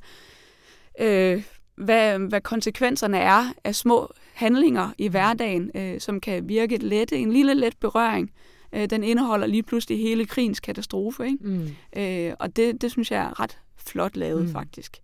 øh, 1.01 1.43
hvad, 1.79 2.19
hvad 2.19 2.41
konsekvenserne 2.41 3.19
er 3.19 3.53
af 3.65 3.75
små 3.75 4.13
handlinger 4.35 4.91
i 4.99 5.09
hverdagen, 5.09 5.71
øh, 5.75 6.01
som 6.01 6.21
kan 6.21 6.49
virke 6.49 6.77
lette. 6.77 7.17
En 7.17 7.33
lille 7.33 7.55
let 7.55 7.77
berøring, 7.81 8.31
øh, 8.73 8.91
den 8.91 9.05
indeholder 9.05 9.47
lige 9.47 9.63
pludselig 9.63 9.99
hele 9.99 10.27
krigens 10.27 10.61
katastrofe. 10.61 11.27
Ikke? 11.27 11.39
Mm. 11.41 11.69
Øh, 11.97 12.35
og 12.39 12.57
det, 12.57 12.83
det 12.83 12.91
synes 12.91 13.11
jeg 13.11 13.21
er 13.21 13.41
ret 13.41 13.59
flot 13.77 14.17
lavet, 14.17 14.43
mm. 14.47 14.53
faktisk. 14.53 14.97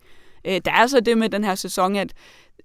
Øh, 0.47 0.61
der 0.65 0.71
er 0.71 0.87
så 0.87 0.99
det 0.99 1.17
med 1.17 1.29
den 1.29 1.43
her 1.43 1.55
sæson, 1.55 1.95
at, 1.95 2.13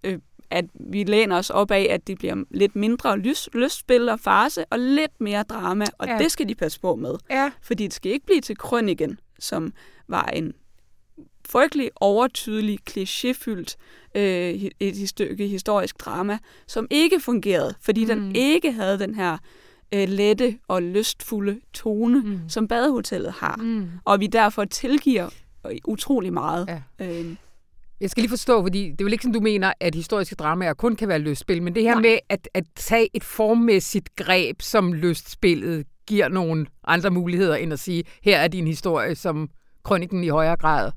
øh, 0.05 0.18
at 0.51 0.64
vi 0.75 1.05
læner 1.05 1.37
os 1.37 1.51
op 1.51 1.70
af, 1.70 1.87
at 1.90 2.07
det 2.07 2.18
bliver 2.18 2.44
lidt 2.51 2.77
mindre 2.77 3.18
lys, 3.18 3.49
lystspil 3.53 4.09
og 4.09 4.20
farse, 4.20 4.64
og 4.70 4.79
lidt 4.79 5.20
mere 5.20 5.42
drama, 5.42 5.85
og 5.99 6.07
ja. 6.07 6.18
det 6.18 6.33
skal 6.33 6.49
de 6.49 6.55
passe 6.55 6.81
på 6.81 6.94
med. 6.94 7.14
Ja. 7.31 7.51
Fordi 7.62 7.85
det 7.85 7.94
skal 7.94 8.12
ikke 8.12 8.27
blive 8.27 8.40
til 8.40 8.57
krøniken, 8.57 9.18
som 9.38 9.73
var 10.09 10.25
en 10.25 10.53
frygtelig 11.50 11.90
overtydelig, 11.96 12.78
klichéfyldt 12.90 13.76
øh, 14.14 14.70
et 14.80 15.08
stykke 15.08 15.46
historisk 15.46 16.04
drama, 16.04 16.38
som 16.66 16.86
ikke 16.90 17.20
fungerede, 17.20 17.74
fordi 17.80 18.04
mm. 18.04 18.08
den 18.08 18.36
ikke 18.36 18.72
havde 18.72 18.98
den 18.98 19.14
her 19.14 19.38
øh, 19.94 20.08
lette 20.08 20.58
og 20.68 20.82
lystfulde 20.82 21.60
tone, 21.74 22.20
mm. 22.20 22.40
som 22.48 22.68
badehotellet 22.68 23.32
har. 23.32 23.56
Mm. 23.56 23.88
Og 24.04 24.20
vi 24.20 24.26
derfor 24.26 24.64
tilgiver 24.64 25.28
utrolig 25.84 26.32
meget. 26.32 26.82
Ja. 27.00 27.06
Øh, 27.06 27.36
jeg 28.00 28.10
skal 28.10 28.20
lige 28.20 28.30
forstå, 28.30 28.62
fordi 28.62 28.90
det 28.90 29.00
er 29.00 29.04
vel 29.04 29.12
ikke 29.12 29.22
sådan, 29.22 29.34
du 29.34 29.40
mener, 29.40 29.72
at 29.80 29.94
historiske 29.94 30.34
dramaer 30.34 30.74
kun 30.74 30.96
kan 30.96 31.08
være 31.08 31.18
lystspil, 31.18 31.62
men 31.62 31.74
det 31.74 31.82
her 31.82 31.94
Nej. 31.94 32.02
med 32.02 32.18
at, 32.28 32.48
at 32.54 32.64
tage 32.76 33.08
et 33.14 33.24
formmæssigt 33.24 34.16
greb, 34.16 34.62
som 34.62 34.92
lystspillet 34.92 35.86
giver 36.06 36.28
nogle 36.28 36.66
andre 36.84 37.10
muligheder, 37.10 37.56
end 37.56 37.72
at 37.72 37.78
sige, 37.78 38.04
her 38.22 38.38
er 38.38 38.48
din 38.48 38.66
historie, 38.66 39.14
som 39.14 39.50
krøniken 39.84 40.24
i 40.24 40.28
højere 40.28 40.56
grad 40.56 40.90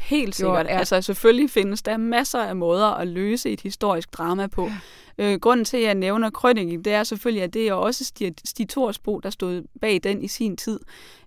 Helt 0.00 0.34
sikkert. 0.34 0.66
Jo, 0.66 0.70
ja. 0.70 0.78
Altså 0.78 1.02
selvfølgelig 1.02 1.50
findes 1.50 1.82
der 1.82 1.96
masser 1.96 2.38
af 2.38 2.56
måder 2.56 2.86
at 2.86 3.08
løse 3.08 3.50
et 3.50 3.60
historisk 3.60 4.12
drama 4.12 4.46
på. 4.46 4.70
Øh, 5.18 5.40
grunden 5.40 5.64
til, 5.64 5.76
at 5.76 5.82
jeg 5.82 5.94
nævner 5.94 6.30
krønningen, 6.30 6.84
det 6.84 6.92
er 6.92 7.04
selvfølgelig, 7.04 7.42
at 7.42 7.54
det 7.54 7.68
er 7.68 7.72
også 7.72 8.04
Stig, 8.04 8.34
Stig 8.44 8.68
Torsbo, 8.68 9.18
der 9.18 9.30
stod 9.30 9.62
bag 9.80 10.00
den 10.02 10.22
i 10.22 10.28
sin 10.28 10.56
tid. 10.56 10.80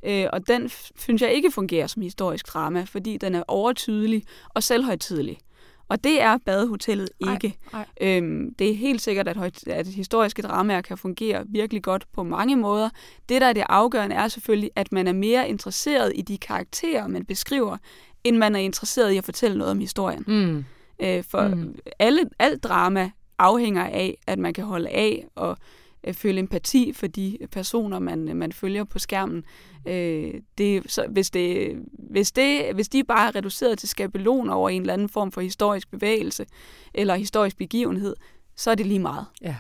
Øh, 0.04 0.26
og 0.34 0.48
den 0.48 0.70
synes 0.98 1.22
jeg 1.22 1.34
ikke 1.34 1.52
fungerer 1.52 1.88
som 1.88 2.02
historisk 2.02 2.48
drama, 2.48 2.84
fordi 2.84 3.18
den 3.18 3.36
er 3.36 3.44
overtydelig 3.48 4.24
og 4.50 4.64
selvhøjtidelig. 4.64 5.38
Og 5.90 6.04
det 6.04 6.22
er 6.22 6.38
badehotellet 6.46 7.10
ikke. 7.20 7.58
Ej, 7.74 7.86
ej. 8.02 8.18
Øhm, 8.18 8.54
det 8.60 8.70
er 8.70 8.76
helt 8.76 9.02
sikkert, 9.02 9.28
at, 9.28 9.68
at 9.68 9.88
historiske 9.88 10.42
dramaer 10.42 10.82
kan 10.82 10.98
fungere 10.98 11.44
virkelig 11.48 11.84
godt 11.84 12.06
på 12.14 12.24
mange 12.24 12.56
måder. 12.56 12.90
Det, 13.30 13.42
der 13.42 13.48
er 13.48 13.54
det 13.54 13.64
afgørende, 13.70 14.16
er 14.16 14.28
selvfølgelig, 14.28 14.70
at 14.76 14.92
man 14.92 15.08
er 15.08 15.14
mere 15.14 15.50
interesseret 15.50 16.12
i 16.16 16.22
de 16.22 16.38
karakterer, 16.38 17.08
man 17.08 17.26
beskriver, 17.26 17.78
end 18.24 18.38
man 18.38 18.56
er 18.56 18.60
interesseret 18.60 19.12
i 19.12 19.18
at 19.18 19.24
fortælle 19.24 19.58
noget 19.58 19.72
om 19.72 19.80
historien. 19.80 20.24
Mm. 20.28 20.66
Øh, 21.02 21.24
for 21.24 21.48
mm. 21.48 21.76
alle, 22.00 22.22
alt 22.40 22.64
drama 22.64 23.12
afhænger 23.38 23.84
af, 23.84 24.18
at 24.28 24.40
man 24.40 24.54
kan 24.54 24.64
holde 24.64 24.90
af 24.90 25.26
og 25.36 25.58
øh, 26.04 26.14
føle 26.14 26.40
empati 26.40 26.94
for 26.94 27.08
de 27.08 27.38
personer, 27.52 28.00
man, 28.00 28.38
man 28.38 28.52
følger 28.52 28.84
på 28.84 29.00
skærmen. 29.00 29.44
Øh, 29.88 30.34
det, 30.58 30.92
så 30.92 31.06
hvis, 31.10 31.30
det, 31.30 31.78
hvis, 32.10 32.32
det, 32.32 32.74
hvis 32.74 32.90
de 32.90 33.04
bare 33.04 33.28
er 33.28 33.36
reduceret 33.36 33.80
til 33.80 33.90
skabeloner 33.90 34.54
over 34.54 34.70
en 34.70 34.82
eller 34.82 34.94
anden 34.94 35.10
form 35.10 35.32
for 35.32 35.42
historisk 35.42 35.92
bevægelse 35.92 36.46
eller 36.94 37.16
historisk 37.16 37.58
begivenhed, 37.58 38.16
så 38.56 38.72
er 38.72 38.76
det 38.76 38.86
lige 38.86 39.00
meget. 39.00 39.26
Ja. 39.42 39.56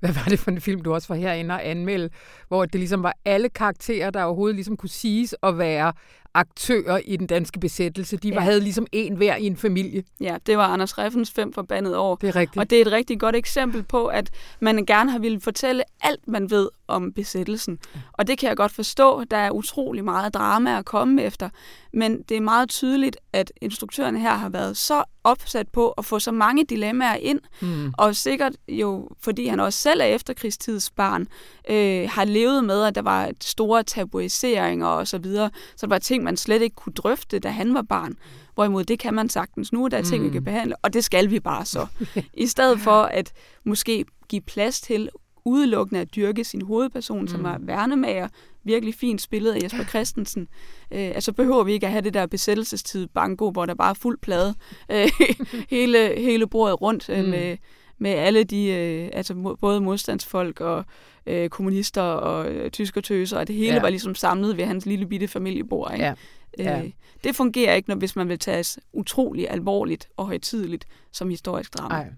Hvad 0.00 0.12
var 0.12 0.24
det 0.28 0.38
for 0.38 0.50
en 0.50 0.60
film, 0.60 0.82
du 0.82 0.94
også 0.94 1.08
var 1.08 1.14
herinde 1.14 1.54
og 1.54 1.66
anmelde, 1.66 2.10
hvor 2.48 2.64
det 2.64 2.74
ligesom 2.74 3.02
var 3.02 3.14
alle 3.24 3.48
karakterer, 3.48 4.10
der 4.10 4.22
overhovedet 4.22 4.54
ligesom 4.54 4.76
kunne 4.76 4.88
siges 4.88 5.34
at 5.42 5.58
være 5.58 5.92
aktører 6.34 7.00
i 7.04 7.16
den 7.16 7.26
danske 7.26 7.60
besættelse. 7.60 8.16
De 8.16 8.30
var, 8.30 8.34
ja. 8.34 8.40
havde 8.40 8.60
ligesom 8.60 8.86
en 8.92 9.16
hver 9.16 9.36
i 9.36 9.46
en 9.46 9.56
familie. 9.56 10.04
Ja, 10.20 10.36
det 10.46 10.58
var 10.58 10.66
Anders 10.66 10.98
Reffens 10.98 11.30
fem 11.30 11.52
forbandede 11.52 11.98
år. 11.98 12.16
Det 12.16 12.28
er 12.28 12.36
rigtigt. 12.36 12.60
Og 12.60 12.70
det 12.70 12.78
er 12.78 12.82
et 12.82 12.92
rigtig 12.92 13.20
godt 13.20 13.36
eksempel 13.36 13.82
på, 13.82 14.06
at 14.06 14.30
man 14.60 14.86
gerne 14.86 15.10
har 15.10 15.18
ville 15.18 15.40
fortælle 15.40 15.82
alt, 16.00 16.28
man 16.28 16.50
ved 16.50 16.68
om 16.88 17.12
besættelsen. 17.12 17.78
Og 18.12 18.26
det 18.26 18.38
kan 18.38 18.48
jeg 18.48 18.56
godt 18.56 18.72
forstå. 18.72 19.24
Der 19.24 19.36
er 19.36 19.50
utrolig 19.50 20.04
meget 20.04 20.34
drama 20.34 20.78
at 20.78 20.84
komme 20.84 21.22
efter. 21.22 21.48
Men 21.92 22.22
det 22.22 22.36
er 22.36 22.40
meget 22.40 22.68
tydeligt, 22.68 23.16
at 23.32 23.52
instruktørerne 23.60 24.20
her 24.20 24.34
har 24.34 24.48
været 24.48 24.76
så 24.76 25.04
opsat 25.24 25.68
på 25.68 25.90
at 25.90 26.04
få 26.04 26.18
så 26.18 26.32
mange 26.32 26.64
dilemmaer 26.64 27.14
ind, 27.14 27.40
mm. 27.60 27.92
og 27.98 28.16
sikkert 28.16 28.52
jo, 28.68 29.08
fordi 29.20 29.46
han 29.46 29.60
også 29.60 29.78
selv 29.78 30.00
er 30.00 30.04
efterkrigstidsbarn, 30.04 31.26
øh, 31.70 32.08
har 32.10 32.24
levet 32.24 32.64
med, 32.64 32.84
at 32.84 32.94
der 32.94 33.02
var 33.02 33.30
store 33.40 33.82
tabuiseringer 33.82 34.86
og 34.86 35.08
så 35.08 35.18
videre, 35.18 35.50
så 35.76 35.86
der 35.86 35.88
var 35.90 35.98
ting, 35.98 36.24
man 36.24 36.36
slet 36.36 36.62
ikke 36.62 36.76
kunne 36.76 36.92
drøfte, 36.92 37.38
da 37.38 37.48
han 37.48 37.74
var 37.74 37.82
barn. 37.82 38.16
Hvorimod 38.54 38.84
det 38.84 38.98
kan 38.98 39.14
man 39.14 39.28
sagtens 39.28 39.72
nu, 39.72 39.88
der 39.88 39.98
er 39.98 40.02
ting, 40.02 40.22
mm. 40.22 40.28
vi 40.28 40.32
kan 40.32 40.44
behandle, 40.44 40.76
og 40.82 40.92
det 40.92 41.04
skal 41.04 41.30
vi 41.30 41.40
bare 41.40 41.64
så. 41.64 41.86
I 42.34 42.46
stedet 42.46 42.80
for 42.80 43.02
at 43.02 43.32
måske 43.64 44.04
give 44.28 44.42
plads 44.42 44.80
til 44.80 45.10
udelukkende 45.44 46.00
at 46.00 46.14
dyrke 46.16 46.44
sin 46.44 46.62
hovedperson, 46.62 47.20
mm. 47.20 47.28
som 47.28 47.44
er 47.44 47.56
værnemager, 47.60 48.28
virkelig 48.64 48.94
fint 48.94 49.20
spillet 49.20 49.52
af 49.52 49.62
Jesper 49.62 49.84
Christensen. 49.84 50.48
Øh, 50.90 51.06
altså 51.14 51.32
behøver 51.32 51.64
vi 51.64 51.72
ikke 51.72 51.86
at 51.86 51.92
have 51.92 52.02
det 52.02 52.14
der 52.14 52.26
besættelsestid 52.26 53.06
banko, 53.06 53.50
hvor 53.50 53.66
der 53.66 53.74
bare 53.74 53.90
er 53.90 53.94
fuld 53.94 54.18
plade 54.18 54.54
øh, 54.90 55.10
hele, 55.70 56.14
hele 56.16 56.46
bordet 56.46 56.82
rundt 56.82 57.08
øh, 57.08 57.24
mm. 57.24 57.30
med, 57.30 57.56
med 57.98 58.10
alle 58.10 58.44
de, 58.44 58.66
øh, 58.66 59.10
altså 59.12 59.56
både 59.60 59.80
modstandsfolk 59.80 60.60
og 60.60 60.84
øh, 61.26 61.48
kommunister 61.48 62.02
og 62.02 62.50
øh, 62.50 62.70
tyskertøser, 62.70 63.38
og 63.38 63.48
det 63.48 63.56
hele 63.56 63.74
ja. 63.74 63.80
var 63.80 63.88
ligesom 63.88 64.14
samlet 64.14 64.56
ved 64.56 64.64
hans 64.64 64.86
lille 64.86 65.06
bitte 65.06 65.28
familiebord. 65.28 65.92
Ikke? 65.92 66.04
Ja. 66.04 66.14
Ja. 66.58 66.82
Øh, 66.82 66.90
det 67.24 67.36
fungerer 67.36 67.74
ikke, 67.74 67.88
når, 67.88 67.96
hvis 67.96 68.16
man 68.16 68.28
vil 68.28 68.38
tages 68.38 68.78
utrolig 68.92 69.50
alvorligt 69.50 70.08
og 70.16 70.26
højtidligt 70.26 70.86
som 71.12 71.30
historisk 71.30 71.78
drama. 71.78 71.94
Ej. 71.94 72.10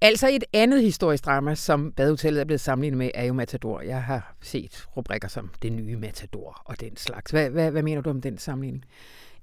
Altså 0.00 0.28
et 0.28 0.44
andet 0.52 0.82
historisk 0.82 1.24
drama, 1.24 1.54
som 1.54 1.92
Badehotellet 1.92 2.40
er 2.40 2.44
blevet 2.44 2.60
sammenlignet 2.60 2.98
med, 2.98 3.10
er 3.14 3.24
jo 3.24 3.32
Matador. 3.32 3.80
Jeg 3.80 4.02
har 4.02 4.36
set 4.42 4.86
rubrikker 4.96 5.28
som 5.28 5.50
Det 5.62 5.72
nye 5.72 5.96
Matador 5.96 6.62
og 6.64 6.80
den 6.80 6.96
slags. 6.96 7.30
Hvad, 7.30 7.50
hvad, 7.50 7.70
hvad 7.70 7.82
mener 7.82 8.00
du 8.00 8.10
om 8.10 8.20
den 8.20 8.38
sammenligning? 8.38 8.84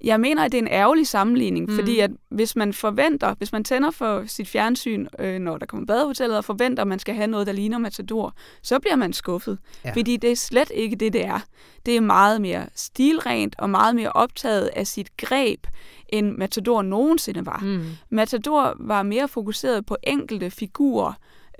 Jeg 0.03 0.19
mener, 0.19 0.43
at 0.43 0.51
det 0.51 0.57
er 0.57 0.61
en 0.61 0.67
ærgerlig 0.67 1.07
sammenligning, 1.07 1.69
mm. 1.69 1.75
fordi 1.75 1.99
at 1.99 2.11
hvis 2.29 2.55
man 2.55 2.73
forventer, 2.73 3.35
hvis 3.37 3.51
man 3.51 3.63
tænder 3.63 3.91
for 3.91 4.23
sit 4.27 4.47
fjernsyn, 4.47 5.07
øh, 5.19 5.39
når 5.39 5.57
der 5.57 5.65
kommer 5.65 5.85
badehotellet, 5.85 6.37
og 6.37 6.45
forventer, 6.45 6.81
at 6.81 6.87
man 6.87 6.99
skal 6.99 7.15
have 7.15 7.27
noget, 7.27 7.47
der 7.47 7.53
ligner 7.53 7.77
Matador, 7.77 8.35
så 8.61 8.79
bliver 8.79 8.95
man 8.95 9.13
skuffet. 9.13 9.57
Ja. 9.85 9.91
Fordi 9.91 10.17
det 10.17 10.31
er 10.31 10.35
slet 10.35 10.71
ikke 10.75 10.95
det, 10.95 11.13
det 11.13 11.25
er. 11.25 11.39
Det 11.85 11.95
er 11.95 12.01
meget 12.01 12.41
mere 12.41 12.65
stilrent 12.75 13.55
og 13.57 13.69
meget 13.69 13.95
mere 13.95 14.09
optaget 14.09 14.69
af 14.75 14.87
sit 14.87 15.17
greb, 15.17 15.67
end 16.09 16.31
Matador 16.37 16.81
nogensinde 16.81 17.45
var. 17.45 17.59
Mm. 17.63 17.85
Matador 18.09 18.75
var 18.79 19.03
mere 19.03 19.27
fokuseret 19.27 19.85
på 19.85 19.97
enkelte 20.03 20.51
figurer, 20.51 21.13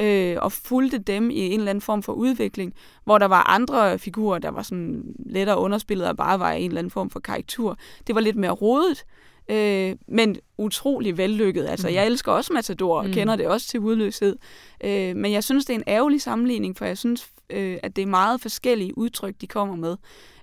øh, 0.04 0.38
og 0.42 0.52
fulgte 0.52 0.98
dem 0.98 1.30
i 1.30 1.40
en 1.40 1.60
eller 1.60 1.70
anden 1.70 1.82
form 1.82 2.04
for 2.04 2.14
udvikling, 2.14 2.74
hvor 3.04 3.18
der 3.18 3.26
var 3.26 3.50
andre 3.50 4.00
figurer, 4.00 4.40
der 4.40 4.50
var 4.50 4.64
sådan 4.64 5.04
lettere 5.26 5.58
underspillet 5.58 6.08
og 6.08 6.18
bare 6.18 6.40
var 6.40 6.52
en 6.52 6.66
eller 6.72 6.80
anden 6.80 6.92
form 6.92 7.10
for 7.10 7.20
karakter. 7.20 7.76
Det 8.08 8.16
var 8.16 8.22
lidt 8.22 8.36
mere 8.36 8.52
rodet, 8.52 9.06
øh, 9.50 9.96
men 10.08 10.36
utrolig 10.58 11.18
vellykket. 11.18 11.66
Altså, 11.66 11.88
mm. 11.88 11.94
jeg 11.94 12.06
elsker 12.06 12.32
også 12.32 12.54
Matador 12.54 12.98
og 12.98 13.06
mm. 13.06 13.14
kender 13.14 13.36
det 13.36 13.48
også 13.48 13.68
til 13.68 13.80
hudløshed, 13.80 14.36
øh, 14.84 15.16
men 15.16 15.32
jeg 15.32 15.44
synes, 15.44 15.66
det 15.66 15.74
er 15.74 15.78
en 15.78 15.84
ærgerlig 15.88 16.22
sammenligning, 16.22 16.78
for 16.78 16.86
jeg 16.86 16.98
synes, 16.98 17.28
øh, 17.50 17.78
at 17.84 17.96
det 17.96 18.02
er 18.02 18.06
meget 18.06 18.42
forskellige 18.42 18.98
udtryk, 18.98 19.36
de 19.42 19.48
kommer 19.48 19.76
med, 19.76 19.96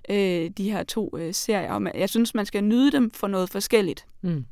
øh, 0.09 0.49
de 0.57 0.71
her 0.71 0.83
to 0.83 1.17
øh, 1.17 1.33
serier. 1.33 1.73
Og 1.73 1.91
jeg 1.95 2.09
synes, 2.09 2.35
man 2.35 2.45
skal 2.45 2.63
nyde 2.63 2.91
dem 2.91 3.11
for 3.11 3.27
noget 3.27 3.49
forskelligt. 3.49 4.05
Mm. 4.21 4.45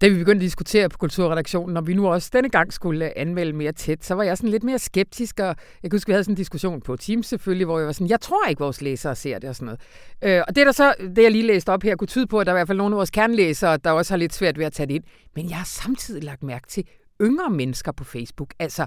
Da 0.00 0.08
vi 0.08 0.14
begyndte 0.14 0.38
at 0.38 0.40
diskutere 0.40 0.88
på 0.88 0.98
Kulturredaktionen, 0.98 1.74
når 1.74 1.80
vi 1.80 1.94
nu 1.94 2.08
også 2.08 2.30
denne 2.32 2.48
gang 2.48 2.72
skulle 2.72 3.04
øh, 3.04 3.12
anmelde 3.16 3.52
mere 3.52 3.72
tæt, 3.72 4.04
så 4.04 4.14
var 4.14 4.22
jeg 4.22 4.36
sådan 4.36 4.50
lidt 4.50 4.64
mere 4.64 4.78
skeptisk, 4.78 5.40
og 5.40 5.46
jeg 5.46 5.56
kan 5.90 5.92
huske, 5.92 6.08
vi 6.08 6.12
havde 6.12 6.24
sådan 6.24 6.32
en 6.32 6.36
diskussion 6.36 6.80
på 6.80 6.96
Teams 6.96 7.26
selvfølgelig, 7.26 7.64
hvor 7.64 7.78
jeg 7.78 7.86
var 7.86 7.92
sådan, 7.92 8.08
jeg 8.08 8.20
tror 8.20 8.48
ikke, 8.48 8.60
vores 8.60 8.80
læsere 8.82 9.16
ser 9.16 9.38
det 9.38 9.48
og 9.48 9.56
sådan 9.56 9.66
noget. 9.66 9.80
Øh, 10.38 10.42
og 10.48 10.56
det 10.56 10.66
der 10.66 10.72
så, 10.72 10.94
det 11.16 11.22
jeg 11.22 11.30
lige 11.32 11.46
læste 11.46 11.70
op 11.72 11.82
her, 11.82 11.96
kunne 11.96 12.08
tyde 12.08 12.26
på, 12.26 12.40
at 12.40 12.46
der 12.46 12.52
er 12.52 12.56
i 12.56 12.58
hvert 12.58 12.66
fald 12.66 12.78
nogle 12.78 12.94
af 12.94 12.96
vores 12.96 13.10
kernelæsere, 13.10 13.76
der 13.76 13.90
også 13.90 14.12
har 14.12 14.18
lidt 14.18 14.34
svært 14.34 14.58
ved 14.58 14.64
at 14.64 14.72
tage 14.72 14.86
det 14.86 14.94
ind. 14.94 15.04
Men 15.34 15.48
jeg 15.50 15.56
har 15.56 15.64
samtidig 15.64 16.24
lagt 16.24 16.42
mærke 16.42 16.68
til 16.68 16.84
yngre 17.20 17.50
mennesker 17.50 17.92
på 17.92 18.04
Facebook, 18.04 18.54
altså 18.58 18.86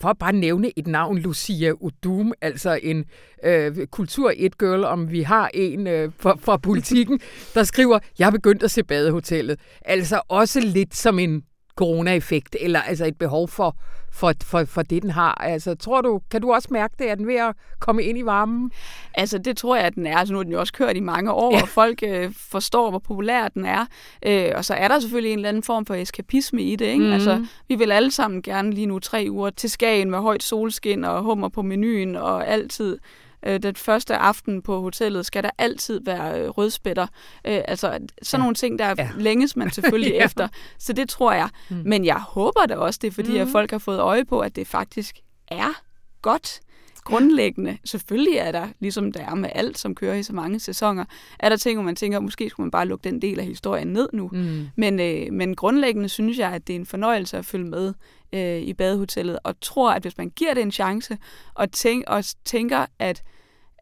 for 0.00 0.08
at 0.08 0.18
bare 0.18 0.32
nævne 0.32 0.78
et 0.78 0.86
navn, 0.86 1.18
Lucia 1.18 1.72
Udum, 1.80 2.32
altså 2.40 2.78
en 2.82 3.04
øh, 3.44 3.86
kultur 3.86 4.32
et 4.36 4.58
girl, 4.58 4.84
om 4.84 5.10
vi 5.10 5.22
har 5.22 5.50
en 5.54 5.86
øh, 5.86 6.10
fra, 6.18 6.36
fra 6.40 6.56
politikken, 6.56 7.20
der 7.54 7.64
skriver, 7.64 7.98
jeg 8.18 8.26
er 8.26 8.30
begyndt 8.30 8.62
at 8.62 8.70
se 8.70 8.82
badehotellet. 8.82 9.60
Altså 9.84 10.20
også 10.28 10.60
lidt 10.60 10.96
som 10.96 11.18
en 11.18 11.42
corona-effekt, 11.76 12.56
eller 12.60 12.80
altså 12.80 13.06
et 13.06 13.18
behov 13.18 13.48
for, 13.48 13.76
for, 14.12 14.32
for, 14.42 14.64
for 14.64 14.82
det, 14.82 15.02
den 15.02 15.10
har. 15.10 15.34
Altså, 15.34 15.74
tror 15.74 16.00
du, 16.00 16.20
kan 16.30 16.42
du 16.42 16.52
også 16.52 16.68
mærke 16.70 16.94
det, 16.98 17.04
at 17.04 17.18
den 17.18 17.26
ved 17.26 17.34
at 17.34 17.54
komme 17.78 18.02
ind 18.02 18.18
i 18.18 18.24
varmen? 18.24 18.70
Altså, 19.14 19.38
det 19.38 19.56
tror 19.56 19.76
jeg, 19.76 19.84
at 19.84 19.94
den 19.94 20.06
er. 20.06 20.16
Altså, 20.16 20.32
nu 20.32 20.38
har 20.38 20.44
den 20.44 20.52
jo 20.52 20.60
også 20.60 20.72
kørt 20.72 20.96
i 20.96 21.00
mange 21.00 21.32
år, 21.32 21.54
ja. 21.54 21.62
og 21.62 21.68
folk 21.68 22.02
øh, 22.02 22.32
forstår, 22.36 22.90
hvor 22.90 22.98
populær 22.98 23.48
den 23.48 23.64
er. 23.64 23.86
Øh, 24.26 24.52
og 24.54 24.64
så 24.64 24.74
er 24.74 24.88
der 24.88 25.00
selvfølgelig 25.00 25.32
en 25.32 25.38
eller 25.38 25.48
anden 25.48 25.62
form 25.62 25.86
for 25.86 25.94
eskapisme 25.94 26.62
i 26.62 26.76
det. 26.76 26.86
Ikke? 26.86 27.04
Mm. 27.04 27.12
Altså, 27.12 27.46
vi 27.68 27.74
vil 27.74 27.92
alle 27.92 28.10
sammen 28.10 28.42
gerne 28.42 28.70
lige 28.70 28.86
nu 28.86 28.98
tre 28.98 29.26
uger 29.30 29.50
til 29.50 29.70
Skagen 29.70 30.10
med 30.10 30.18
højt 30.18 30.42
solskin 30.42 31.04
og 31.04 31.22
hummer 31.22 31.48
på 31.48 31.62
menuen 31.62 32.16
og 32.16 32.48
altid 32.48 32.98
øh, 33.46 33.62
den 33.62 33.76
første 33.76 34.16
aften 34.16 34.62
på 34.62 34.80
hotellet 34.80 35.26
skal 35.26 35.42
der 35.42 35.50
altid 35.58 36.00
være 36.04 36.40
øh, 36.40 36.48
rødspætter. 36.48 37.06
Øh, 37.46 37.60
altså 37.68 37.98
sådan 38.22 38.38
ja. 38.38 38.38
nogle 38.38 38.54
ting, 38.54 38.78
der 38.78 38.94
ja. 38.98 39.10
længes 39.18 39.56
man 39.56 39.70
selvfølgelig 39.70 40.14
ja. 40.18 40.24
efter. 40.24 40.48
Så 40.78 40.92
det 40.92 41.08
tror 41.08 41.32
jeg. 41.32 41.48
Mm. 41.68 41.82
Men 41.84 42.04
jeg 42.04 42.20
håber 42.20 42.66
da 42.66 42.76
også, 42.76 42.98
det 43.02 43.08
er 43.08 43.12
fordi, 43.12 43.32
mm. 43.32 43.40
at 43.40 43.48
folk 43.48 43.70
har 43.70 43.78
fået 43.78 43.98
øje 43.98 44.24
på, 44.24 44.40
at 44.40 44.56
det 44.56 44.66
faktisk 44.66 45.16
er 45.48 45.82
godt 46.22 46.60
grundlæggende, 47.06 47.78
selvfølgelig 47.84 48.36
er 48.36 48.52
der, 48.52 48.68
ligesom 48.80 49.12
der 49.12 49.20
er 49.20 49.34
med 49.34 49.50
alt, 49.54 49.78
som 49.78 49.94
kører 49.94 50.14
i 50.14 50.22
så 50.22 50.32
mange 50.32 50.60
sæsoner, 50.60 51.04
er 51.38 51.48
der 51.48 51.56
ting, 51.56 51.76
hvor 51.76 51.84
man 51.84 51.96
tænker, 51.96 52.20
måske 52.20 52.50
skulle 52.50 52.64
man 52.64 52.70
bare 52.70 52.86
lukke 52.86 53.10
den 53.10 53.22
del 53.22 53.40
af 53.40 53.46
historien 53.46 53.88
ned 53.88 54.08
nu. 54.12 54.30
Mm. 54.32 54.68
Men, 54.76 55.00
øh, 55.00 55.32
men 55.32 55.56
grundlæggende 55.56 56.08
synes 56.08 56.38
jeg, 56.38 56.52
at 56.52 56.66
det 56.66 56.76
er 56.76 56.80
en 56.80 56.86
fornøjelse 56.86 57.38
at 57.38 57.44
følge 57.44 57.66
med 57.66 57.94
øh, 58.32 58.58
i 58.58 58.74
badehotellet, 58.74 59.38
og 59.44 59.60
tror, 59.60 59.92
at 59.92 60.02
hvis 60.02 60.18
man 60.18 60.30
giver 60.30 60.54
det 60.54 60.62
en 60.62 60.72
chance, 60.72 61.18
og, 61.54 61.72
tænk, 61.72 62.04
og 62.06 62.24
tænker, 62.44 62.86
at 62.98 63.22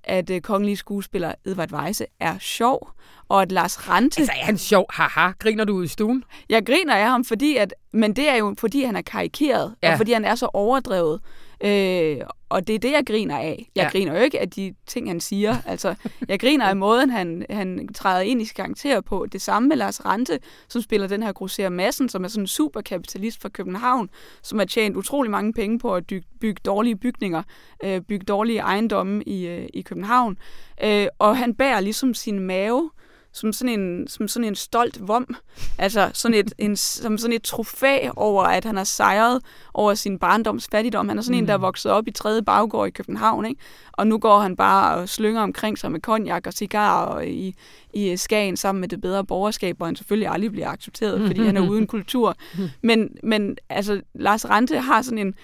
at 0.04 0.30
øh, 0.30 0.40
kongelige 0.40 0.76
skuespiller 0.76 1.32
Edvard 1.44 1.72
Weise 1.72 2.06
er 2.20 2.38
sjov, 2.38 2.90
og 3.28 3.42
at 3.42 3.52
Lars 3.52 3.88
Rante... 3.88 4.20
Altså 4.20 4.32
er 4.40 4.44
han 4.44 4.58
sjov? 4.58 4.86
Haha, 4.90 5.30
griner 5.38 5.64
du 5.64 5.72
ud 5.72 5.84
i 5.84 5.88
stuen? 5.88 6.24
Jeg 6.48 6.66
griner 6.66 6.94
af 6.94 7.06
ham, 7.06 7.24
fordi 7.24 7.56
at, 7.56 7.74
men 7.92 8.16
det 8.16 8.28
er 8.28 8.36
jo 8.36 8.54
fordi, 8.58 8.84
han 8.84 8.96
er 8.96 9.02
karikeret, 9.02 9.74
ja. 9.82 9.92
og 9.92 9.96
fordi 9.96 10.12
han 10.12 10.24
er 10.24 10.34
så 10.34 10.48
overdrevet. 10.52 11.20
Øh, 11.60 12.16
og 12.48 12.66
det 12.66 12.74
er 12.74 12.78
det, 12.78 12.92
jeg 12.92 13.06
griner 13.06 13.38
af. 13.38 13.70
Jeg 13.76 13.82
ja. 13.82 13.88
griner 13.88 14.18
jo 14.18 14.24
ikke 14.24 14.40
af 14.40 14.50
de 14.50 14.74
ting, 14.86 15.08
han 15.08 15.20
siger. 15.20 15.56
Altså, 15.74 15.94
jeg 16.28 16.40
griner 16.40 16.66
af 16.66 16.76
måden, 16.76 17.10
han, 17.10 17.46
han 17.50 17.88
træder 17.94 18.20
ind 18.20 18.42
i 18.42 18.44
sin 18.44 18.54
karakter 18.56 19.00
på. 19.00 19.26
Det 19.32 19.42
samme 19.42 19.68
med 19.68 19.76
Lars 19.76 20.04
Rante, 20.04 20.38
som 20.68 20.82
spiller 20.82 21.06
den 21.06 21.22
her 21.22 21.32
Grosser 21.32 21.68
Massen, 21.68 22.08
som 22.08 22.24
er 22.24 22.28
sådan 22.28 22.42
en 22.42 22.46
superkapitalist 22.46 23.42
fra 23.42 23.48
København, 23.48 24.10
som 24.42 24.58
har 24.58 24.66
tjent 24.66 24.96
utrolig 24.96 25.30
mange 25.30 25.52
penge 25.52 25.78
på 25.78 25.94
at 25.94 26.06
bygge, 26.06 26.26
bygge 26.40 26.60
dårlige 26.64 26.96
bygninger, 26.96 27.42
øh, 27.84 28.00
bygge 28.00 28.24
dårlige 28.24 28.58
ejendomme 28.58 29.22
i, 29.22 29.46
øh, 29.46 29.68
i 29.74 29.82
København. 29.82 30.38
Øh, 30.84 31.06
og 31.18 31.36
han 31.36 31.54
bærer 31.54 31.80
ligesom 31.80 32.14
sin 32.14 32.40
mave 32.40 32.90
som 33.34 33.52
sådan 33.52 33.80
en, 33.80 34.08
som 34.08 34.28
sådan 34.28 34.48
en 34.48 34.54
stolt 34.54 35.08
vom. 35.08 35.36
Altså 35.78 36.10
sådan 36.12 36.34
et, 36.34 36.54
en, 36.58 36.76
som 36.76 37.18
sådan 37.18 37.36
et 37.36 37.42
trofæ 37.42 38.08
over, 38.16 38.42
at 38.42 38.64
han 38.64 38.76
har 38.76 38.84
sejret 38.84 39.40
over 39.74 39.94
sin 39.94 40.18
barndoms 40.18 40.68
fattigdom. 40.70 41.08
Han 41.08 41.18
er 41.18 41.22
sådan 41.22 41.36
mm. 41.36 41.42
en, 41.42 41.48
der 41.48 41.54
er 41.54 41.58
vokset 41.58 41.92
op 41.92 42.08
i 42.08 42.10
tredje 42.10 42.42
baggård 42.42 42.88
i 42.88 42.90
København, 42.90 43.46
ikke? 43.46 43.60
Og 43.92 44.06
nu 44.06 44.18
går 44.18 44.38
han 44.38 44.56
bare 44.56 44.94
og 44.94 45.08
slynger 45.08 45.42
omkring 45.42 45.78
sig 45.78 45.92
med 45.92 46.00
konjak 46.00 46.46
og 46.46 46.52
cigar 46.52 47.04
og 47.04 47.26
i, 47.26 47.54
i 47.94 48.16
Skagen 48.16 48.56
sammen 48.56 48.80
med 48.80 48.88
det 48.88 49.00
bedre 49.00 49.24
borgerskab, 49.24 49.76
hvor 49.76 49.86
han 49.86 49.96
selvfølgelig 49.96 50.28
aldrig 50.28 50.52
bliver 50.52 50.68
accepteret, 50.68 51.26
fordi 51.26 51.44
han 51.44 51.56
er 51.56 51.68
uden 51.70 51.86
kultur. 51.86 52.36
Men, 52.82 53.16
men 53.22 53.56
altså, 53.68 54.00
Lars 54.14 54.48
Rante 54.48 54.78
har 54.78 55.02
sådan 55.02 55.18
en, 55.18 55.34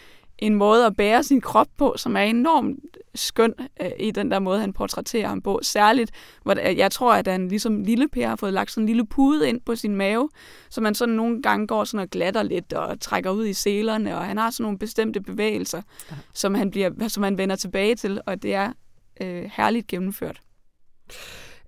en 0.40 0.54
måde 0.54 0.86
at 0.86 0.96
bære 0.96 1.22
sin 1.22 1.40
krop 1.40 1.66
på, 1.78 1.94
som 1.96 2.16
er 2.16 2.20
enormt 2.20 2.78
skøn 3.14 3.54
øh, 3.82 3.90
i 3.98 4.10
den 4.10 4.30
der 4.30 4.38
måde, 4.38 4.60
han 4.60 4.72
portrætterer 4.72 5.28
ham 5.28 5.42
på. 5.42 5.60
Særligt, 5.62 6.10
hvor 6.42 6.70
jeg 6.70 6.92
tror, 6.92 7.14
at 7.14 7.26
han 7.26 7.48
ligesom 7.48 7.82
lille 7.82 8.08
Per 8.08 8.28
har 8.28 8.36
fået 8.36 8.52
lagt 8.52 8.70
sådan 8.70 8.82
en 8.82 8.86
lille 8.86 9.06
pude 9.06 9.48
ind 9.48 9.60
på 9.60 9.76
sin 9.76 9.96
mave, 9.96 10.28
så 10.70 10.80
man 10.80 10.94
sådan 10.94 11.14
nogle 11.14 11.42
gange 11.42 11.66
går 11.66 11.84
sådan 11.84 12.00
og 12.00 12.10
glatter 12.10 12.42
lidt 12.42 12.72
og 12.72 13.00
trækker 13.00 13.30
ud 13.30 13.46
i 13.46 13.52
selerne, 13.52 14.16
og 14.16 14.24
han 14.24 14.38
har 14.38 14.50
sådan 14.50 14.64
nogle 14.64 14.78
bestemte 14.78 15.20
bevægelser, 15.20 15.82
ja. 16.10 16.16
som, 16.34 16.54
han 16.54 16.70
bliver, 16.70 17.08
som 17.08 17.22
han 17.22 17.38
vender 17.38 17.56
tilbage 17.56 17.94
til, 17.94 18.20
og 18.26 18.42
det 18.42 18.54
er 18.54 18.72
øh, 19.20 19.50
herligt 19.52 19.86
gennemført. 19.86 20.40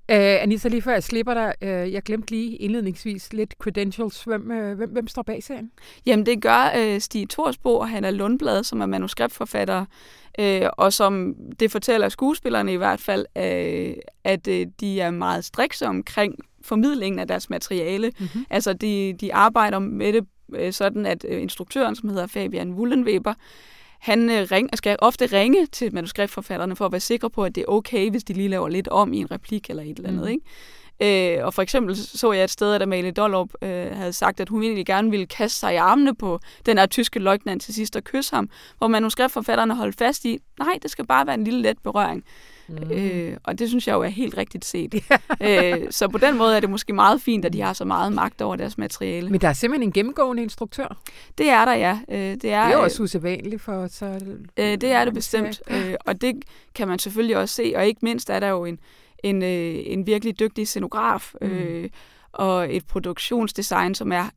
Uh, 0.09 0.17
Anita, 0.19 0.69
lige 0.69 0.83
før 0.83 0.93
jeg 0.93 1.03
slipper 1.03 1.35
dig, 1.35 1.55
uh, 1.62 1.93
jeg 1.93 2.03
glemte 2.03 2.31
lige 2.31 2.57
indledningsvis 2.57 3.33
lidt 3.33 3.55
credentials. 3.59 4.25
Hvem, 4.25 4.51
uh, 4.51 4.73
hvem, 4.73 4.91
hvem 4.91 5.09
står 5.09 5.23
bag 5.23 5.43
serien? 5.43 5.71
Jamen, 6.07 6.27
det 6.27 6.43
gør 6.43 6.71
uh, 6.95 7.01
Stig 7.01 7.29
Torsbo 7.29 7.79
og 7.79 7.88
Hanna 7.88 8.11
Lundblad, 8.11 8.65
som 8.65 8.81
er 8.81 8.87
manuskriptforfatter, 8.87 9.85
uh, 10.38 10.69
og 10.77 10.93
som 10.93 11.35
det 11.61 11.71
fortæller 11.71 12.09
skuespillerne 12.09 12.73
i 12.73 12.77
hvert 12.77 13.01
fald, 13.01 13.27
uh, 13.37 13.97
at 14.25 14.49
uh, 14.49 14.55
de 14.81 15.01
er 15.01 15.11
meget 15.11 15.45
strikse 15.45 15.87
omkring 15.87 16.35
formidlingen 16.62 17.19
af 17.19 17.29
deres 17.29 17.51
materiale. 17.51 18.12
Mm-hmm. 18.19 18.47
Altså, 18.51 18.73
de, 18.73 19.12
de 19.21 19.35
arbejder 19.35 19.79
med 19.79 20.12
det 20.12 20.27
uh, 20.49 20.71
sådan, 20.71 21.07
at 21.07 21.25
uh, 21.31 21.43
instruktøren, 21.43 21.97
som 21.97 22.09
hedder 22.09 22.27
Fabian 22.27 22.71
Wullenweber, 22.71 23.35
han 24.03 24.31
øh, 24.31 24.47
ring, 24.53 24.69
skal 24.75 24.97
ofte 24.99 25.27
ringe 25.27 25.67
til 25.67 25.95
manuskriptforfatterne 25.95 26.77
for 26.77 26.87
at 26.87 26.93
være 26.93 27.01
sikre 27.01 27.31
på, 27.31 27.45
at 27.45 27.55
det 27.55 27.61
er 27.61 27.69
okay, 27.69 28.11
hvis 28.11 28.25
de 28.25 28.33
lige 28.33 28.49
laver 28.49 28.69
lidt 28.69 28.88
om 28.88 29.12
i 29.12 29.19
en 29.19 29.31
replik 29.31 29.71
eller 29.71 29.83
et 29.83 29.97
eller 29.97 30.09
andet. 30.09 30.23
Mm. 30.23 30.29
Ikke? 30.29 31.37
Øh, 31.38 31.47
og 31.47 31.55
for 31.55 31.62
eksempel 31.62 31.97
så 31.97 32.33
jeg 32.33 32.45
et 32.45 32.51
sted, 32.51 32.75
at 32.75 32.83
Amalie 32.83 33.11
Dollerup 33.11 33.51
øh, 33.62 33.97
havde 33.97 34.12
sagt, 34.12 34.41
at 34.41 34.49
hun 34.49 34.62
egentlig 34.62 34.87
gerne 34.87 35.11
ville 35.11 35.27
kaste 35.27 35.59
sig 35.59 35.75
i 35.75 35.77
armene 35.77 36.15
på 36.15 36.41
den 36.67 36.79
her 36.79 36.87
tyske 36.87 37.19
løjtnant 37.19 37.62
til 37.62 37.75
sidst 37.75 37.97
og 37.97 38.05
kysse 38.05 38.35
ham, 38.35 38.51
hvor 38.79 38.88
manuskriptforfatterne 38.88 39.75
holdt 39.75 39.99
fast 39.99 40.25
i, 40.25 40.38
nej, 40.59 40.79
det 40.83 40.91
skal 40.91 41.07
bare 41.07 41.27
være 41.27 41.35
en 41.35 41.45
lille 41.45 41.62
let 41.62 41.79
berøring. 41.79 42.25
Mm. 42.68 42.90
Øh, 42.92 43.37
og 43.42 43.59
det 43.59 43.68
synes 43.68 43.88
jeg 43.88 43.94
jo 43.94 44.03
er 44.03 44.09
helt 44.09 44.37
rigtigt 44.37 44.64
set. 44.64 44.94
øh, 45.40 45.75
så 45.90 46.09
på 46.09 46.18
den 46.18 46.38
måde 46.38 46.57
er 46.57 46.61
det 46.61 46.70
måske 46.70 46.92
meget 46.92 47.22
fint, 47.22 47.44
at 47.44 47.53
de 47.53 47.61
har 47.61 47.72
så 47.72 47.85
meget 47.85 48.12
magt 48.12 48.42
over 48.42 48.57
deres 48.57 48.79
materiale. 48.79 49.31
Men 49.31 49.40
der 49.40 49.48
er 49.48 49.53
simpelthen 49.53 49.88
en 49.88 49.92
gennemgående 49.92 50.42
instruktør? 50.42 50.98
Det 51.38 51.48
er 51.48 51.64
der, 51.64 51.75
ja. 51.75 51.98
Øh, 52.09 52.18
det, 52.18 52.31
er, 52.31 52.37
det 52.37 52.53
er 52.53 52.72
jo 52.72 52.83
også 52.83 53.03
usædvanligt 53.03 53.62
for 53.62 53.87
så... 53.87 54.20
Øh, 54.57 54.64
det 54.64 54.85
er 54.85 55.05
det 55.05 55.14
bestemt, 55.14 55.62
øh, 55.70 55.94
og 56.07 56.20
det 56.20 56.44
kan 56.75 56.88
man 56.88 56.98
selvfølgelig 56.98 57.37
også 57.37 57.55
se, 57.55 57.72
og 57.77 57.87
ikke 57.87 58.01
mindst 58.03 58.31
er 58.31 58.40
der 58.40 58.48
jo 58.48 58.64
en, 58.64 58.79
en, 59.22 59.42
øh, 59.42 59.83
en 59.87 60.07
virkelig 60.07 60.38
dygtig 60.38 60.68
scenograf 60.68 61.35
mm. 61.40 61.46
øh, 61.46 61.90
og 62.33 62.77
et 62.77 62.87
produktionsdesign, 62.87 63.94
som 63.94 64.12
er 64.12 64.29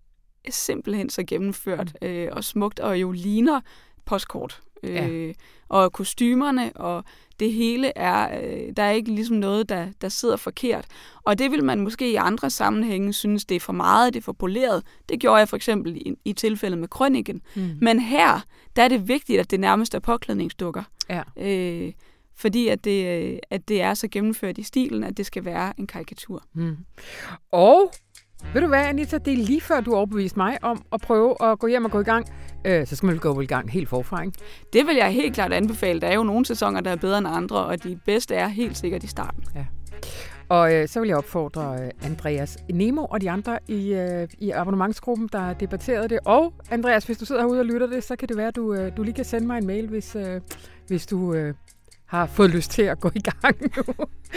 simpelthen 0.49 1.09
så 1.09 1.23
gennemført 1.23 1.93
mm. 2.01 2.07
øh, 2.07 2.29
og 2.31 2.43
smukt, 2.43 2.79
og 2.79 3.01
jo 3.01 3.11
ligner 3.11 3.61
postkort. 4.05 4.61
Øh, 4.85 5.27
ja. 5.27 5.33
Og 5.69 5.93
kostymerne 5.93 6.71
og 6.75 7.03
det 7.39 7.53
hele 7.53 7.97
er, 7.97 8.41
øh, 8.41 8.73
der 8.77 8.83
er 8.83 8.91
ikke 8.91 9.11
ligesom 9.11 9.37
noget, 9.37 9.69
der, 9.69 9.87
der 10.01 10.09
sidder 10.09 10.35
forkert. 10.37 10.85
Og 11.23 11.39
det 11.39 11.51
vil 11.51 11.63
man 11.63 11.79
måske 11.79 12.11
i 12.11 12.15
andre 12.15 12.49
sammenhænge 12.49 13.13
synes, 13.13 13.45
det 13.45 13.55
er 13.55 13.59
for 13.59 13.73
meget, 13.73 14.13
det 14.13 14.19
er 14.19 14.23
for 14.23 14.33
poleret. 14.33 14.83
Det 15.09 15.19
gjorde 15.19 15.37
jeg 15.37 15.49
for 15.49 15.55
eksempel 15.55 15.95
i, 15.95 16.13
i 16.25 16.33
tilfældet 16.33 16.79
med 16.79 16.87
Krøniken. 16.87 17.41
Mm. 17.55 17.77
Men 17.81 17.99
her, 17.99 18.39
der 18.75 18.83
er 18.83 18.87
det 18.87 19.07
vigtigt, 19.07 19.39
at 19.39 19.51
det 19.51 19.59
nærmest 19.59 19.95
er 19.95 19.99
påklædningsdukker. 19.99 20.83
Ja. 21.09 21.21
Øh, 21.37 21.93
fordi 22.35 22.67
at 22.67 22.85
det, 22.85 23.39
at 23.49 23.67
det 23.67 23.81
er 23.81 23.93
så 23.93 24.07
gennemført 24.07 24.57
i 24.57 24.63
stilen, 24.63 25.03
at 25.03 25.17
det 25.17 25.25
skal 25.25 25.45
være 25.45 25.73
en 25.77 25.87
karikatur. 25.87 26.43
Mm. 26.53 26.77
Og 27.51 27.91
ved 28.53 28.61
du 28.61 28.67
hvad, 28.67 28.85
Anita, 28.85 29.17
det 29.17 29.33
er 29.33 29.37
lige 29.37 29.61
før, 29.61 29.81
du 29.81 29.95
overbeviste 29.95 30.39
mig 30.39 30.57
om 30.61 30.85
at 30.93 31.01
prøve 31.01 31.35
at 31.43 31.59
gå 31.59 31.67
hjem 31.67 31.85
og 31.85 31.91
gå 31.91 31.99
i 31.99 32.03
gang. 32.03 32.25
Øh, 32.65 32.87
så 32.87 32.95
skal 32.95 33.07
man 33.07 33.17
gå 33.17 33.41
i 33.41 33.45
gang 33.45 33.71
helt 33.71 33.89
forfra, 33.89 34.21
ikke? 34.21 34.37
Det 34.73 34.87
vil 34.87 34.95
jeg 34.95 35.11
helt 35.11 35.35
klart 35.35 35.53
anbefale. 35.53 36.01
Der 36.01 36.07
er 36.07 36.15
jo 36.15 36.23
nogle 36.23 36.45
sæsoner, 36.45 36.81
der 36.81 36.91
er 36.91 36.95
bedre 36.95 37.17
end 37.17 37.27
andre, 37.27 37.65
og 37.65 37.83
de 37.83 37.99
bedste 38.05 38.35
er 38.35 38.47
helt 38.47 38.77
sikkert 38.77 39.03
i 39.03 39.07
starten. 39.07 39.43
Ja. 39.55 39.65
Og 40.49 40.73
øh, 40.73 40.87
så 40.87 40.99
vil 40.99 41.07
jeg 41.07 41.17
opfordre 41.17 41.83
øh, 41.83 41.91
Andreas 42.01 42.57
Nemo 42.73 43.05
og 43.05 43.21
de 43.21 43.31
andre 43.31 43.59
i, 43.67 43.93
øh, 43.93 44.27
i 44.39 44.51
abonnementsgruppen, 44.51 45.29
der 45.31 45.53
debatterede 45.53 46.09
det. 46.09 46.19
Og 46.25 46.53
Andreas, 46.71 47.05
hvis 47.05 47.17
du 47.17 47.25
sidder 47.25 47.41
herude 47.41 47.59
og 47.59 47.65
lytter 47.65 47.87
det, 47.87 48.03
så 48.03 48.15
kan 48.15 48.27
det 48.29 48.37
være, 48.37 48.47
at 48.47 48.55
du, 48.55 48.73
øh, 48.73 48.97
du 48.97 49.03
lige 49.03 49.13
kan 49.13 49.25
sende 49.25 49.47
mig 49.47 49.57
en 49.57 49.67
mail, 49.67 49.87
hvis, 49.87 50.15
øh, 50.15 50.41
hvis 50.87 51.05
du 51.05 51.33
øh, 51.33 51.53
har 52.07 52.25
fået 52.25 52.49
lyst 52.49 52.71
til 52.71 52.81
at 52.81 52.99
gå 52.99 53.11
i 53.15 53.21
gang 53.21 53.61
nu. 53.61 53.83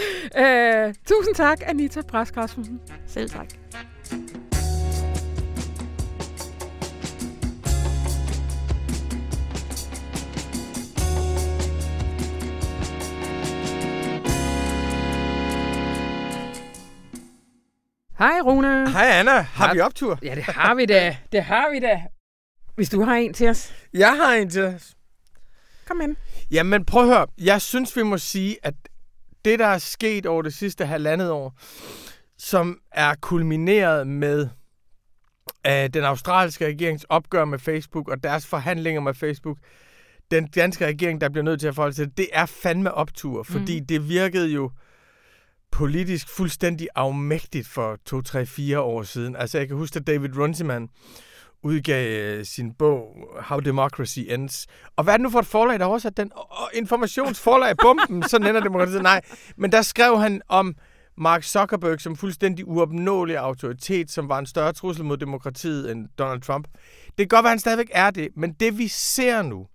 øh, 0.43 0.95
tusind 1.07 1.35
tak, 1.35 1.59
Anita 1.67 2.01
Brask 2.01 2.37
Rasmussen. 2.37 2.81
Selv 3.07 3.31
tak. 3.31 3.47
Hej 18.19 18.41
Rune. 18.45 18.91
Hej 18.91 19.07
Anna. 19.07 19.31
Har, 19.31 19.67
har 19.67 19.75
vi 19.75 19.81
optur? 19.81 20.19
Ja, 20.23 20.35
det 20.35 20.43
har 20.45 20.75
vi 20.75 20.87
da. 20.87 21.17
Det 21.33 21.43
har 21.43 21.71
vi 21.71 21.81
da. 21.81 22.03
Hvis 22.75 22.89
du 22.91 23.03
har 23.03 23.15
en 23.15 23.35
til 23.35 23.49
os. 23.49 23.73
Jeg 23.95 24.17
har 24.17 24.33
en 24.33 24.51
til 24.51 24.63
os. 24.63 24.95
Kom 25.87 26.01
ind. 26.01 26.17
Jamen 26.51 26.85
prøv 26.85 27.03
at 27.03 27.09
høre. 27.09 27.27
Jeg 27.39 27.63
synes, 27.63 27.97
vi 27.97 28.03
må 28.03 28.19
sige, 28.19 28.57
at 28.63 28.75
det, 29.45 29.59
der 29.59 29.67
er 29.67 29.79
sket 29.79 30.27
over 30.27 30.43
det 30.43 30.55
sidste 30.55 30.87
halvandet 30.87 31.31
år, 31.31 31.59
som 32.39 32.81
er 32.93 33.15
kulmineret 33.21 34.07
med 34.07 34.49
uh, 35.69 35.87
den 35.95 36.05
australske 36.05 36.67
regerings 36.67 37.05
opgør 37.09 37.45
med 37.45 37.59
Facebook 37.59 38.09
og 38.09 38.23
deres 38.23 38.47
forhandlinger 38.47 39.01
med 39.01 39.15
Facebook, 39.15 39.59
den 40.31 40.47
danske 40.47 40.87
regering, 40.87 41.21
der 41.21 41.29
bliver 41.29 41.45
nødt 41.45 41.61
til 41.61 41.67
at 41.67 41.75
forholde 41.75 41.95
sig 41.95 42.17
det 42.17 42.29
er 42.33 42.47
fandme 42.47 42.95
optur, 42.95 43.43
fordi 43.43 43.81
mm. 43.81 43.87
det 43.87 44.09
virkede 44.09 44.49
jo 44.49 44.71
politisk 45.71 46.29
fuldstændig 46.29 46.89
afmægtigt 46.95 47.69
for 47.69 47.99
2, 48.05 48.23
3, 48.23 48.47
4 48.47 48.81
år 48.81 49.03
siden. 49.03 49.37
Altså 49.37 49.59
jeg 49.59 49.69
kan 49.69 49.77
huske, 49.77 49.97
at 49.97 50.07
David 50.07 50.39
Runciman 50.39 50.89
udgav 51.62 52.21
øh, 52.21 52.44
sin 52.44 52.75
bog 52.75 53.16
How 53.40 53.61
Democracy 53.61 54.18
Ends. 54.29 54.66
Og 54.97 55.05
hvad 55.05 55.14
er 55.14 55.16
det 55.16 55.23
nu 55.23 55.31
for 55.31 55.38
et 55.38 55.47
forlag, 55.47 55.79
der 55.79 55.85
har 55.85 55.90
oversat 55.90 56.16
den? 56.16 56.33
Oh, 56.37 56.68
informationsforlag, 56.75 57.77
bomben, 57.83 58.23
så 58.23 58.37
ender 58.37 58.61
demokratiet. 58.61 59.03
Nej, 59.03 59.21
men 59.57 59.73
der 59.73 59.83
skrev 59.83 60.18
han 60.18 60.42
om 60.49 60.75
Mark 61.18 61.42
Zuckerberg 61.42 62.01
som 62.01 62.16
fuldstændig 62.16 62.68
uopnåelig 62.68 63.37
autoritet, 63.37 64.11
som 64.11 64.29
var 64.29 64.38
en 64.38 64.47
større 64.47 64.73
trussel 64.73 65.05
mod 65.05 65.16
demokratiet 65.16 65.92
end 65.92 66.09
Donald 66.18 66.40
Trump. 66.40 66.68
Det 67.05 67.16
kan 67.16 67.29
godt 67.29 67.44
være, 67.44 67.51
at 67.51 67.53
han 67.53 67.59
stadigvæk 67.59 67.90
er 67.92 68.11
det, 68.11 68.29
men 68.37 68.53
det 68.53 68.79
vi 68.79 68.88
ser 68.88 69.42
nu, 69.42 69.66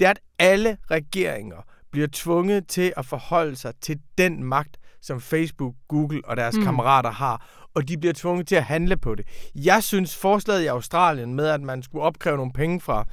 det 0.00 0.06
er, 0.06 0.10
at 0.10 0.20
alle 0.38 0.76
regeringer 0.90 1.66
bliver 1.90 2.08
tvunget 2.12 2.66
til 2.66 2.92
at 2.96 3.06
forholde 3.06 3.56
sig 3.56 3.72
til 3.80 4.00
den 4.18 4.44
magt, 4.44 4.76
som 5.02 5.20
Facebook, 5.20 5.74
Google 5.88 6.20
og 6.24 6.36
deres 6.36 6.56
mm. 6.56 6.64
kammerater 6.64 7.10
har, 7.10 7.46
og 7.78 7.88
de 7.88 7.98
bliver 7.98 8.12
tvunget 8.12 8.46
til 8.48 8.54
at 8.54 8.64
handle 8.64 8.96
på 8.96 9.14
det. 9.14 9.26
Jeg 9.54 9.82
synes 9.82 10.16
forslaget 10.16 10.62
i 10.62 10.66
Australien 10.66 11.34
med, 11.34 11.46
at 11.46 11.60
man 11.60 11.82
skulle 11.82 12.02
opkræve 12.04 12.36
nogle 12.36 12.52
penge 12.52 12.80
fra 12.80 13.04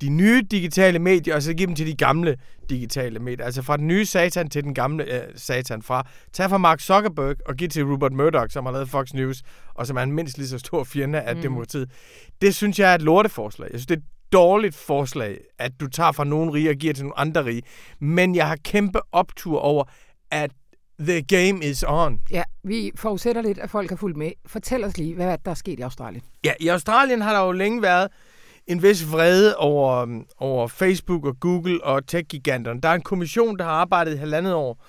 de 0.00 0.08
nye 0.08 0.42
digitale 0.50 0.98
medier, 0.98 1.34
og 1.34 1.42
så 1.42 1.54
give 1.54 1.66
dem 1.66 1.74
til 1.74 1.86
de 1.86 1.94
gamle 1.94 2.36
digitale 2.70 3.18
medier. 3.18 3.46
Altså 3.46 3.62
fra 3.62 3.76
den 3.76 3.86
nye 3.86 4.06
satan 4.06 4.50
til 4.50 4.64
den 4.64 4.74
gamle 4.74 5.04
øh, 5.04 5.22
satan. 5.36 5.82
Fra, 5.82 6.06
tag 6.32 6.50
fra 6.50 6.58
Mark 6.58 6.80
Zuckerberg 6.80 7.36
og 7.46 7.56
giv 7.56 7.68
til 7.68 7.84
Rupert 7.84 8.12
Murdoch, 8.12 8.52
som 8.52 8.66
har 8.66 8.72
lavet 8.72 8.88
Fox 8.88 9.12
News, 9.12 9.42
og 9.74 9.86
som 9.86 9.96
er 9.96 10.02
en 10.02 10.12
mindst 10.12 10.38
lige 10.38 10.48
så 10.48 10.58
stor 10.58 10.84
fjende 10.84 11.20
af 11.20 11.36
mm. 11.36 11.42
demokratiet. 11.42 11.90
Det 12.42 12.54
synes 12.54 12.78
jeg 12.78 12.90
er 12.90 12.94
et 12.94 13.02
lorteforslag. 13.02 13.68
Jeg 13.72 13.80
synes, 13.80 13.86
det 13.86 13.94
er 13.94 14.00
et 14.00 14.32
dårligt 14.32 14.74
forslag, 14.74 15.38
at 15.58 15.72
du 15.80 15.86
tager 15.86 16.12
fra 16.12 16.24
nogle 16.24 16.52
rige 16.52 16.70
og 16.70 16.76
giver 16.76 16.94
til 16.94 17.04
nogle 17.04 17.18
andre 17.18 17.44
rige. 17.44 17.62
Men 18.00 18.34
jeg 18.34 18.48
har 18.48 18.56
kæmpe 18.64 19.00
optur 19.12 19.58
over, 19.58 19.84
at 20.30 20.50
The 21.00 21.22
game 21.22 21.64
is 21.64 21.84
on. 21.88 22.20
Ja, 22.30 22.42
vi 22.64 22.90
forudsætter 22.94 23.42
lidt, 23.42 23.58
at 23.58 23.70
folk 23.70 23.90
har 23.90 23.96
fulgt 23.96 24.16
med. 24.16 24.32
Fortæl 24.46 24.84
os 24.84 24.98
lige, 24.98 25.14
hvad 25.14 25.38
der 25.44 25.50
er 25.50 25.54
sket 25.54 25.78
i 25.78 25.82
Australien. 25.82 26.22
Ja, 26.44 26.52
i 26.60 26.68
Australien 26.68 27.20
har 27.20 27.32
der 27.32 27.46
jo 27.46 27.52
længe 27.52 27.82
været 27.82 28.08
en 28.66 28.82
vis 28.82 29.12
vrede 29.12 29.56
over, 29.56 30.22
over 30.38 30.68
Facebook 30.68 31.24
og 31.26 31.40
Google 31.40 31.84
og 31.84 32.06
tech-giganterne. 32.06 32.80
Der 32.80 32.88
er 32.88 32.94
en 32.94 33.02
kommission, 33.02 33.58
der 33.58 33.64
har 33.64 33.70
arbejdet 33.70 34.14
i 34.14 34.16
halvandet 34.16 34.54
år 34.54 34.84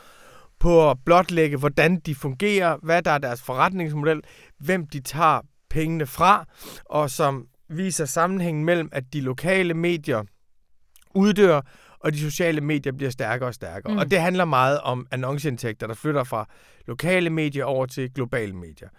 på 0.59 0.89
at 0.89 0.97
blotlægge, 1.05 1.57
hvordan 1.57 1.99
de 1.99 2.15
fungerer, 2.15 2.77
hvad 2.83 3.01
der 3.01 3.11
er 3.11 3.17
deres 3.17 3.41
forretningsmodel, 3.41 4.21
hvem 4.59 4.87
de 4.87 4.99
tager 4.99 5.39
pengene 5.69 6.05
fra, 6.05 6.45
og 6.85 7.09
som 7.09 7.45
viser 7.69 8.05
sammenhængen 8.05 8.65
mellem, 8.65 8.89
at 8.91 9.03
de 9.13 9.21
lokale 9.21 9.73
medier 9.73 10.23
uddør, 11.15 11.61
og 12.03 12.13
de 12.13 12.19
sociale 12.19 12.61
medier 12.61 12.93
bliver 12.93 13.11
stærkere 13.11 13.49
og 13.49 13.53
stærkere. 13.53 13.93
Mm. 13.93 13.99
Og 13.99 14.11
det 14.11 14.21
handler 14.21 14.45
meget 14.45 14.79
om 14.79 15.07
annonceindtægter, 15.11 15.87
der 15.87 15.93
flytter 15.93 16.23
fra 16.23 16.49
lokale 16.87 17.29
medier 17.29 17.65
over 17.65 17.85
til 17.85 18.13
globale 18.13 18.53
medier. 18.53 18.89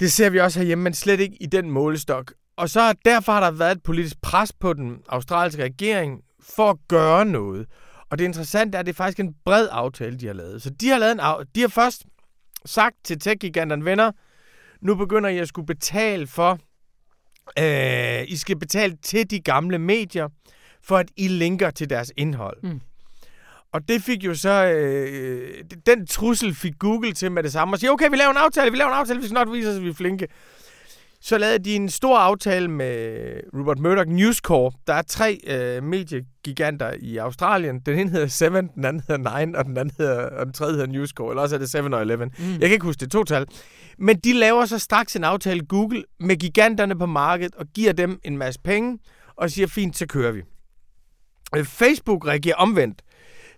Det 0.00 0.12
ser 0.12 0.30
vi 0.30 0.40
også 0.40 0.58
herhjemme, 0.58 0.84
men 0.84 0.94
slet 0.94 1.20
ikke 1.20 1.36
i 1.42 1.46
den 1.46 1.70
målestok. 1.70 2.32
Og 2.56 2.70
så 2.70 2.94
derfor 3.04 3.32
har 3.32 3.40
der 3.40 3.50
været 3.50 3.72
et 3.72 3.82
politisk 3.82 4.16
pres 4.22 4.52
på 4.52 4.72
den 4.72 4.98
australske 5.08 5.62
regering 5.62 6.20
for 6.40 6.70
at 6.70 6.76
gøre 6.88 7.24
noget. 7.24 7.66
Og 8.10 8.18
det 8.18 8.24
interessante 8.24 8.76
er, 8.76 8.80
at 8.80 8.86
det 8.86 8.92
er 8.92 8.96
faktisk 8.96 9.20
en 9.20 9.34
bred 9.44 9.68
aftale, 9.70 10.16
de 10.16 10.26
har 10.26 10.34
lavet. 10.34 10.62
Så 10.62 10.70
de 10.70 10.88
har, 10.88 10.98
lavet 10.98 11.12
en 11.12 11.20
af... 11.20 11.34
de 11.54 11.60
har 11.60 11.68
først 11.68 12.04
sagt 12.64 12.96
til 13.04 13.20
tech-giganterne, 13.20 13.84
venner, 13.84 14.12
nu 14.80 14.94
begynder 14.94 15.30
I 15.30 15.38
at 15.38 15.48
skulle 15.48 15.66
betale 15.66 16.26
for, 16.26 16.58
øh, 17.58 18.24
I 18.28 18.36
skal 18.36 18.58
betale 18.58 18.96
til 18.96 19.30
de 19.30 19.40
gamle 19.40 19.78
medier, 19.78 20.28
for 20.86 20.96
at 20.96 21.08
I 21.16 21.28
linker 21.28 21.70
til 21.70 21.90
deres 21.90 22.12
indhold. 22.16 22.56
Mm. 22.62 22.80
Og 23.72 23.88
det 23.88 24.02
fik 24.02 24.24
jo 24.24 24.34
så, 24.34 24.64
øh, 24.64 25.64
den 25.86 26.06
trussel 26.06 26.54
fik 26.54 26.72
Google 26.78 27.12
til 27.12 27.32
med 27.32 27.42
det 27.42 27.52
samme, 27.52 27.74
og 27.74 27.78
sige, 27.78 27.90
okay, 27.90 28.10
vi 28.10 28.16
laver 28.16 28.30
en 28.30 28.36
aftale, 28.36 28.70
vi 28.70 28.76
laver 28.76 28.90
en 28.90 28.96
aftale, 28.96 29.20
vi 29.20 29.26
skal 29.26 29.34
nok 29.34 29.52
vise 29.52 29.70
os, 29.70 29.76
at 29.76 29.82
vi 29.82 29.88
er 29.88 29.94
flinke. 29.94 30.28
Så 31.20 31.38
lavede 31.38 31.64
de 31.64 31.74
en 31.74 31.88
stor 31.88 32.18
aftale 32.18 32.68
med 32.68 33.40
Rupert 33.54 33.78
Murdoch 33.78 34.10
News 34.10 34.36
Corp. 34.36 34.72
Der 34.86 34.94
er 34.94 35.02
tre 35.02 35.40
øh, 35.46 35.82
mediegiganter 35.82 36.92
i 37.00 37.16
Australien. 37.16 37.80
Den 37.80 37.98
ene 37.98 38.10
hedder 38.10 38.26
Seven, 38.26 38.70
den 38.74 38.84
anden 38.84 39.02
hedder 39.08 39.38
Nine, 39.38 39.58
og 39.58 39.64
den, 39.64 39.76
anden 39.76 39.94
hedder, 39.98 40.30
og 40.30 40.46
den 40.46 40.54
tredje 40.54 40.72
hedder 40.72 40.86
News 40.86 41.10
Corp. 41.10 41.30
Eller 41.30 41.42
også 41.42 41.56
er 41.56 41.58
det 41.58 41.70
Seven 41.70 41.94
og 41.94 42.02
Eleven. 42.02 42.32
Mm. 42.38 42.50
Jeg 42.50 42.60
kan 42.60 42.72
ikke 42.72 42.84
huske 42.84 43.00
det 43.00 43.10
to 43.10 43.24
tal. 43.24 43.46
Men 43.98 44.16
de 44.16 44.32
laver 44.32 44.66
så 44.66 44.78
straks 44.78 45.16
en 45.16 45.24
aftale 45.24 45.60
Google 45.60 46.04
med 46.20 46.36
giganterne 46.36 46.98
på 46.98 47.06
markedet 47.06 47.54
og 47.54 47.66
giver 47.74 47.92
dem 47.92 48.20
en 48.24 48.38
masse 48.38 48.60
penge 48.60 48.98
og 49.36 49.50
siger, 49.50 49.66
fint, 49.66 49.96
så 49.96 50.06
kører 50.06 50.32
vi. 50.32 50.42
Øh, 51.56 51.64
Facebook 51.64 52.26
reagerer 52.26 52.56
omvendt. 52.56 53.02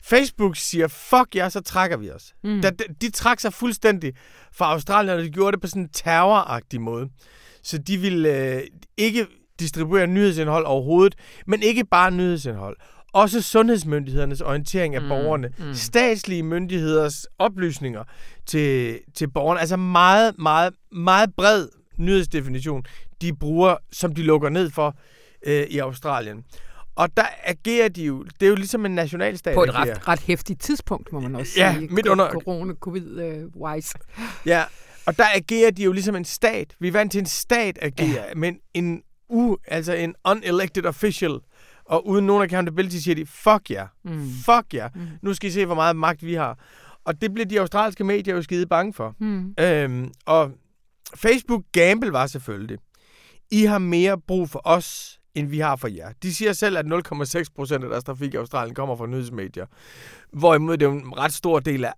Facebook 0.02 0.56
siger, 0.56 0.88
fuck 0.88 1.34
jer, 1.36 1.48
så 1.48 1.60
trækker 1.60 1.96
vi 1.96 2.10
os. 2.10 2.34
Mm. 2.44 2.62
Da, 2.62 2.70
de, 2.70 2.84
de 3.00 3.10
trak 3.10 3.40
sig 3.40 3.52
fuldstændig 3.52 4.12
fra 4.52 4.72
Australien, 4.72 5.16
og 5.18 5.24
de 5.24 5.30
gjorde 5.30 5.52
det 5.52 5.60
på 5.60 5.66
sådan 5.66 5.82
en 5.82 5.88
terroragtig 5.92 6.80
måde. 6.80 7.08
Så 7.62 7.78
de 7.78 7.96
ville 7.96 8.54
øh, 8.54 8.62
ikke 8.96 9.26
distribuere 9.60 10.06
nyhedsindhold 10.06 10.64
overhovedet, 10.64 11.14
men 11.46 11.62
ikke 11.62 11.84
bare 11.84 12.10
nyhedsindhold. 12.10 12.76
Også 13.12 13.42
sundhedsmyndighedernes 13.42 14.40
orientering 14.40 14.94
af 14.94 15.02
Mm, 15.02 15.08
borgerne. 15.08 15.50
Mm. 15.58 15.74
Statslige 15.74 16.42
myndigheders 16.42 17.26
oplysninger 17.38 18.04
til, 18.46 18.98
til 19.14 19.30
borgerne. 19.30 19.60
Altså 19.60 19.76
meget, 19.76 20.38
meget, 20.38 20.74
meget 20.92 21.30
bred 21.36 21.68
nyhedsdefinition, 21.98 22.84
de 23.22 23.36
bruger, 23.36 23.76
som 23.92 24.14
de 24.14 24.22
lukker 24.22 24.48
ned 24.48 24.70
for 24.70 24.96
øh, 25.46 25.66
i 25.70 25.78
Australien. 25.78 26.44
Og 26.96 27.16
der 27.16 27.26
agerer 27.44 27.88
de 27.88 28.04
jo, 28.04 28.22
det 28.22 28.46
er 28.46 28.50
jo 28.50 28.54
ligesom 28.54 28.86
en 28.86 28.94
nationalstat. 28.94 29.54
På 29.54 29.62
et 29.62 29.68
agerer. 29.68 29.94
ret, 29.94 30.08
ret 30.08 30.20
hæftigt 30.20 30.60
tidspunkt, 30.60 31.12
må 31.12 31.20
man 31.20 31.34
også 31.34 31.52
Ja, 31.56 31.74
sige. 31.78 31.88
midt 31.88 32.06
under- 32.06 32.30
Corona, 32.30 32.74
covid-wise. 32.74 33.94
Ja, 34.46 34.64
og 35.06 35.16
der 35.16 35.24
agerer 35.34 35.70
de 35.70 35.82
jo 35.82 35.92
ligesom 35.92 36.16
en 36.16 36.24
stat. 36.24 36.74
Vi 36.80 36.88
er 36.88 36.92
vant 36.92 37.12
til 37.12 37.18
en 37.18 37.26
stat 37.26 37.78
agerer, 37.82 38.08
ja. 38.28 38.34
men 38.36 38.58
en 38.74 39.02
u, 39.28 39.56
altså 39.66 39.92
en 39.92 40.14
unelected 40.30 40.84
official, 40.84 41.38
og 41.84 42.06
uden 42.08 42.26
nogen 42.26 42.42
accountability 42.44 42.96
siger 42.96 43.14
de, 43.14 43.26
fuck 43.26 43.70
jer, 43.70 43.86
Mm. 44.04 44.30
fuck 44.30 44.74
jer, 44.74 44.88
Mm. 44.94 45.00
nu 45.22 45.34
skal 45.34 45.48
I 45.48 45.52
se, 45.52 45.66
hvor 45.66 45.74
meget 45.74 45.96
magt 45.96 46.26
vi 46.26 46.34
har. 46.34 46.58
Og 47.04 47.20
det 47.20 47.34
blev 47.34 47.46
de 47.46 47.60
australske 47.60 48.04
medier 48.04 48.34
jo 48.34 48.42
skide 48.42 48.66
bange 48.66 48.92
for. 48.92 49.14
Mm. 49.20 49.54
Øhm, 49.60 50.10
og 50.26 50.50
Facebook 51.16 51.62
gamble 51.72 52.12
var 52.12 52.26
selvfølgelig, 52.26 52.78
I 53.50 53.64
har 53.64 53.78
mere 53.78 54.18
brug 54.20 54.50
for 54.50 54.60
os, 54.64 55.20
end 55.36 55.48
vi 55.48 55.58
har 55.58 55.76
for 55.76 55.88
jer. 55.88 56.12
De 56.22 56.34
siger 56.34 56.52
selv, 56.52 56.78
at 56.78 56.86
0,6 56.86 57.44
procent 57.56 57.84
af 57.84 57.90
deres 57.90 58.04
trafik 58.04 58.34
i 58.34 58.36
Australien 58.36 58.74
kommer 58.74 58.96
fra 58.96 59.06
nyhedsmedier. 59.06 59.66
Hvorimod 60.32 60.76
det 60.76 60.86
er 60.86 60.90
en 60.92 61.18
ret 61.18 61.32
stor 61.32 61.60
del 61.60 61.84
af 61.84 61.92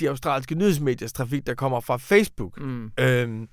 de 0.00 0.08
australske 0.08 0.54
nyhedsmediers 0.54 1.12
trafik, 1.12 1.46
der 1.46 1.54
kommer 1.54 1.80
fra 1.80 1.96
Facebook. 1.96 2.60
Mm. 2.60 2.90
Øhm, 3.00 3.48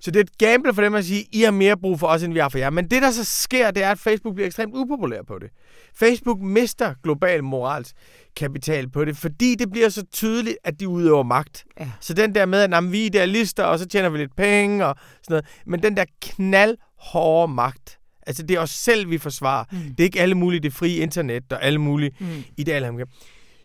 så 0.00 0.10
det 0.10 0.16
er 0.20 0.24
et 0.24 0.38
gamble 0.38 0.74
for 0.74 0.82
dem 0.82 0.94
at 0.94 1.04
sige, 1.04 1.24
I 1.32 1.42
har 1.42 1.50
mere 1.50 1.76
brug 1.76 2.00
for 2.00 2.06
os, 2.06 2.22
end 2.22 2.32
vi 2.32 2.38
har 2.38 2.48
for 2.48 2.58
jer. 2.58 2.70
Men 2.70 2.90
det, 2.90 3.02
der 3.02 3.10
så 3.10 3.24
sker, 3.24 3.70
det 3.70 3.82
er, 3.82 3.90
at 3.90 3.98
Facebook 3.98 4.34
bliver 4.34 4.46
ekstremt 4.46 4.74
upopulær 4.76 5.22
på 5.22 5.38
det. 5.38 5.50
Facebook 5.94 6.40
mister 6.40 6.94
global 7.02 7.44
morals 7.44 7.94
kapital 8.36 8.88
på 8.90 9.04
det, 9.04 9.16
fordi 9.16 9.54
det 9.54 9.70
bliver 9.70 9.88
så 9.88 10.04
tydeligt, 10.12 10.56
at 10.64 10.80
de 10.80 10.88
udøver 10.88 11.22
magt. 11.22 11.64
Ja. 11.80 11.90
Så 12.00 12.14
den 12.14 12.34
der 12.34 12.46
med, 12.46 12.60
at 12.60 12.70
"Nå, 12.70 12.80
men 12.80 12.92
vi 12.92 13.00
er 13.02 13.06
idealister, 13.06 13.64
og 13.64 13.78
så 13.78 13.86
tjener 13.86 14.08
vi 14.08 14.18
lidt 14.18 14.36
penge 14.36 14.86
og 14.86 14.96
sådan 15.22 15.32
noget. 15.34 15.44
Men 15.66 15.82
den 15.82 15.96
der 15.96 16.04
knaldhårde 16.22 17.52
magt, 17.52 17.98
altså 18.26 18.42
det 18.42 18.56
er 18.56 18.60
os 18.60 18.70
selv, 18.70 19.10
vi 19.10 19.18
forsvarer. 19.18 19.64
Mm. 19.72 19.78
Det 19.78 20.00
er 20.00 20.04
ikke 20.04 20.20
alle 20.20 20.34
mulige 20.34 20.60
det 20.60 20.72
frie 20.72 20.96
internet 20.96 21.52
og 21.52 21.62
alle 21.64 21.78
mulige 21.78 22.10
Mm. 22.20 22.26
idealer. 22.56 23.04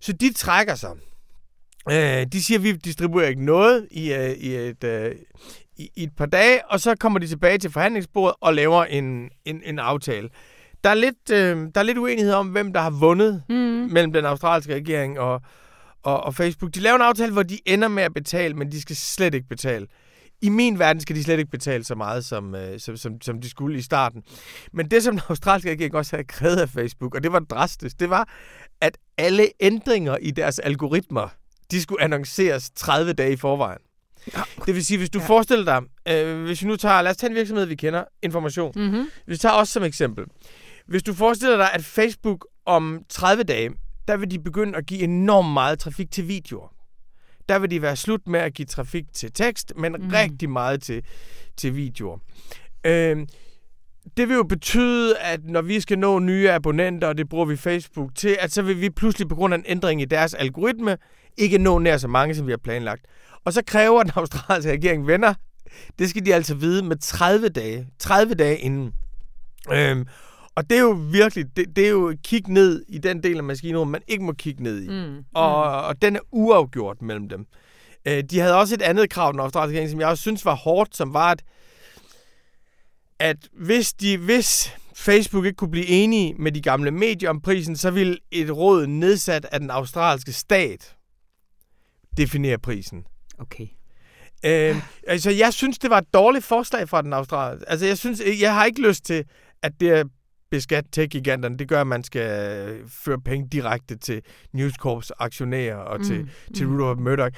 Så 0.01 0.13
de 0.13 0.33
trækker 0.33 0.75
sig. 0.75 0.91
Øh, 1.91 2.25
de 2.31 2.43
siger, 2.43 2.57
at 2.57 2.63
vi 2.63 2.71
distribuerer 2.71 3.27
ikke 3.29 3.45
noget 3.45 3.87
i, 3.91 4.13
øh, 4.13 4.29
i, 4.31 4.55
et, 4.55 4.83
øh, 4.83 5.11
i, 5.77 5.89
i 5.95 6.03
et 6.03 6.15
par 6.17 6.25
dage, 6.25 6.65
og 6.71 6.79
så 6.79 6.95
kommer 6.99 7.19
de 7.19 7.27
tilbage 7.27 7.57
til 7.57 7.71
forhandlingsbordet 7.71 8.35
og 8.41 8.53
laver 8.53 8.85
en, 8.85 9.29
en, 9.45 9.61
en 9.65 9.79
aftale. 9.79 10.29
Der 10.83 10.89
er, 10.89 10.93
lidt, 10.93 11.31
øh, 11.31 11.57
der 11.75 11.79
er 11.81 11.83
lidt 11.83 11.97
uenighed 11.97 12.33
om, 12.33 12.47
hvem 12.47 12.73
der 12.73 12.81
har 12.81 12.89
vundet 12.89 13.43
Mm. 13.49 13.55
mellem 13.91 14.13
den 14.13 14.25
australske 14.25 14.75
regering 14.75 15.19
og, 15.19 15.41
og, 16.03 16.23
og 16.23 16.35
Facebook. 16.35 16.75
De 16.75 16.79
laver 16.79 16.95
en 16.95 17.01
aftale, 17.01 17.33
hvor 17.33 17.43
de 17.43 17.59
ender 17.65 17.87
med 17.87 18.03
at 18.03 18.13
betale, 18.13 18.53
men 18.53 18.71
de 18.71 18.81
skal 18.81 18.95
slet 18.95 19.33
ikke 19.33 19.47
betale. 19.47 19.87
I 20.41 20.49
min 20.49 20.79
verden 20.79 21.01
skal 21.01 21.15
de 21.15 21.23
slet 21.23 21.39
ikke 21.39 21.51
betale 21.51 21.83
så 21.83 21.95
meget, 21.95 22.25
som, 22.25 22.55
øh, 22.55 22.79
som, 22.79 22.97
som, 22.97 23.21
som 23.21 23.41
de 23.41 23.49
skulle 23.49 23.77
i 23.77 23.81
starten. 23.81 24.23
Men 24.73 24.91
det, 24.91 25.03
som 25.03 25.13
den 25.13 25.21
australske 25.29 25.71
regering 25.71 25.95
også 25.95 26.15
havde 26.15 26.27
krævet 26.27 26.57
af 26.57 26.69
Facebook, 26.69 27.15
og 27.15 27.23
det 27.23 27.31
var 27.31 27.39
drastisk, 27.39 27.99
det 27.99 28.09
var, 28.09 28.29
at 28.81 28.97
alle 29.17 29.47
ændringer 29.59 30.17
i 30.17 30.31
deres 30.31 30.59
algoritmer, 30.59 31.27
de 31.71 31.81
skulle 31.81 32.03
annonceres 32.03 32.69
30 32.75 33.13
dage 33.13 33.33
i 33.33 33.35
forvejen. 33.35 33.79
Ja. 34.33 34.41
Det 34.65 34.75
vil 34.75 34.85
sige, 34.85 34.97
hvis 34.97 35.09
du 35.09 35.19
Ja. 35.19 35.23
ja. 35.23 35.29
forestiller 35.29 35.65
dig, 35.65 36.13
øh, 36.13 36.43
hvis 36.43 36.61
vi 36.61 36.67
nu 36.67 36.75
tager, 36.75 37.01
lad 37.01 37.11
os 37.11 37.17
tage 37.17 37.29
en 37.29 37.35
virksomhed, 37.35 37.65
vi 37.65 37.75
kender, 37.75 38.03
information. 38.23 38.71
Mm-hmm. 38.75 39.09
Vi 39.27 39.37
tager 39.37 39.53
også 39.53 39.73
som 39.73 39.83
eksempel. 39.83 40.25
Hvis 40.87 41.03
du 41.03 41.13
forestiller 41.13 41.57
dig, 41.57 41.69
at 41.73 41.85
Facebook 41.85 42.47
om 42.65 43.01
30 43.09 43.43
dage, 43.43 43.71
der 44.07 44.17
vil 44.17 44.31
de 44.31 44.39
begynde 44.39 44.77
at 44.77 44.85
give 44.85 44.99
enormt 45.01 45.53
meget 45.53 45.79
trafik 45.79 46.11
til 46.11 46.27
videoer. 46.27 46.74
Der 47.49 47.59
vil 47.59 47.71
de 47.71 47.81
være 47.81 47.95
slut 47.95 48.27
med 48.27 48.39
at 48.39 48.53
give 48.53 48.65
trafik 48.65 49.05
til 49.13 49.31
tekst, 49.31 49.73
men 49.77 49.95
Mm. 49.99 50.07
rigtig 50.13 50.49
meget 50.49 50.81
til, 50.83 51.03
til 51.57 51.75
videoer. 51.75 52.17
Øhm, 52.85 53.27
det 54.17 54.29
vil 54.29 54.35
jo 54.35 54.43
betyde, 54.43 55.17
at 55.17 55.39
når 55.43 55.61
vi 55.61 55.79
skal 55.79 55.99
nå 55.99 56.19
nye 56.19 56.51
abonnenter, 56.51 57.07
og 57.07 57.17
det 57.17 57.29
bruger 57.29 57.45
vi 57.45 57.55
Facebook 57.55 58.15
til, 58.15 58.37
at 58.39 58.51
så 58.51 58.61
vil 58.61 58.81
vi 58.81 58.89
pludselig 58.89 59.27
på 59.29 59.35
grund 59.35 59.53
af 59.53 59.57
en 59.57 59.63
ændring 59.67 60.01
i 60.01 60.05
deres 60.05 60.33
algoritme, 60.33 60.97
ikke 61.37 61.57
nå 61.57 61.79
nær 61.79 61.97
så 61.97 62.07
mange, 62.07 62.35
som 62.35 62.47
vi 62.47 62.51
har 62.51 62.57
planlagt. 62.57 63.05
Og 63.45 63.53
så 63.53 63.61
kræver 63.67 64.03
den 64.03 64.11
australske 64.15 64.71
regering 64.71 65.07
venner, 65.07 65.33
det 65.99 66.09
skal 66.09 66.25
de 66.25 66.33
altså 66.33 66.55
vide 66.55 66.83
med 66.83 66.95
30 67.01 67.49
dage. 67.49 67.87
30 67.99 68.33
dage 68.33 68.57
inden. 68.57 68.91
Øhm, 69.73 70.05
og 70.55 70.69
det 70.69 70.77
er 70.77 70.81
jo 70.81 70.91
virkelig, 71.11 71.45
det, 71.57 71.75
det 71.75 71.85
er 71.85 71.89
jo 71.89 72.15
kig 72.23 72.49
ned 72.49 72.85
i 72.87 72.97
den 72.97 73.23
del 73.23 73.37
af 73.37 73.43
maskinrummet, 73.43 73.91
man 73.91 74.01
ikke 74.07 74.23
må 74.23 74.33
kigge 74.33 74.63
ned 74.63 74.83
i. 74.83 74.89
Mm. 74.89 75.25
Og, 75.33 75.83
og 75.83 76.01
den 76.01 76.15
er 76.15 76.19
uafgjort 76.31 77.01
mellem 77.01 77.29
dem. 77.29 77.47
Øh, 78.05 78.23
de 78.23 78.39
havde 78.39 78.55
også 78.55 78.75
et 78.75 78.81
andet 78.81 79.09
krav, 79.09 79.31
den 79.31 79.39
australske 79.39 79.71
regering, 79.71 79.91
som 79.91 79.99
jeg 79.99 80.07
også 80.07 80.21
synes 80.21 80.45
var 80.45 80.55
hårdt, 80.55 80.95
som 80.95 81.13
var, 81.13 81.31
at, 81.31 81.43
at 83.19 83.37
hvis, 83.53 83.93
de, 83.93 84.17
hvis 84.17 84.73
Facebook 84.95 85.45
ikke 85.45 85.55
kunne 85.55 85.71
blive 85.71 85.87
enige 85.87 86.33
med 86.33 86.51
de 86.51 86.61
gamle 86.61 86.91
medier 86.91 87.29
om 87.29 87.41
prisen, 87.41 87.77
så 87.77 87.91
ville 87.91 88.17
et 88.31 88.57
råd 88.57 88.87
nedsat 88.87 89.45
af 89.45 89.59
den 89.59 89.69
australske 89.69 90.33
stat 90.33 90.95
definere 92.17 92.57
prisen. 92.57 93.05
Okay. 93.37 93.67
Øh, 94.45 94.77
altså, 95.07 95.31
jeg 95.31 95.53
synes, 95.53 95.79
det 95.79 95.89
var 95.89 95.97
et 95.97 96.13
dårligt 96.13 96.45
forslag 96.45 96.89
fra 96.89 97.01
den 97.01 97.13
australske. 97.13 97.69
Altså, 97.69 97.85
jeg 97.85 97.97
synes, 97.97 98.21
jeg 98.41 98.53
har 98.53 98.65
ikke 98.65 98.87
lyst 98.87 99.05
til, 99.05 99.25
at 99.61 99.71
det 99.79 99.89
er 99.89 100.03
beskat 100.57 100.85
tech-giganterne. 100.91 101.57
Det 101.57 101.67
gør, 101.67 101.81
at 101.81 101.87
man 101.87 102.03
skal 102.03 102.57
øh, 102.69 102.79
føre 102.89 103.19
penge 103.21 103.47
direkte 103.51 103.97
til 103.97 104.21
News 104.53 104.73
Corps 104.73 105.11
aktionærer 105.19 105.75
og 105.75 106.05
til, 106.05 106.19
Mm. 106.21 106.29
til 106.53 106.67
Rudolph 106.67 107.01
Murdoch. 107.01 107.35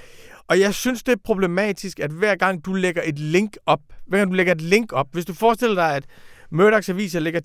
Og 0.48 0.60
jeg 0.60 0.74
synes, 0.74 1.04
det 1.04 1.12
er 1.12 1.18
problematisk, 1.24 2.00
at 2.00 2.12
hver 2.12 2.36
gang 2.36 2.66
du 2.66 2.74
lægger 2.74 3.02
et 3.06 3.20
link 3.20 3.58
op, 3.66 3.80
hver 4.08 4.18
gang 4.18 4.32
du 4.32 4.36
lægger 4.36 4.54
et 4.54 4.62
link 4.62 4.94
op, 4.94 5.08
hvis 5.12 5.26
du 5.26 5.34
forestiller 5.34 5.76
dig, 5.76 5.96
at 5.96 6.06
Murdochs 6.52 6.90
aviser 6.90 7.20
lægger 7.20 7.40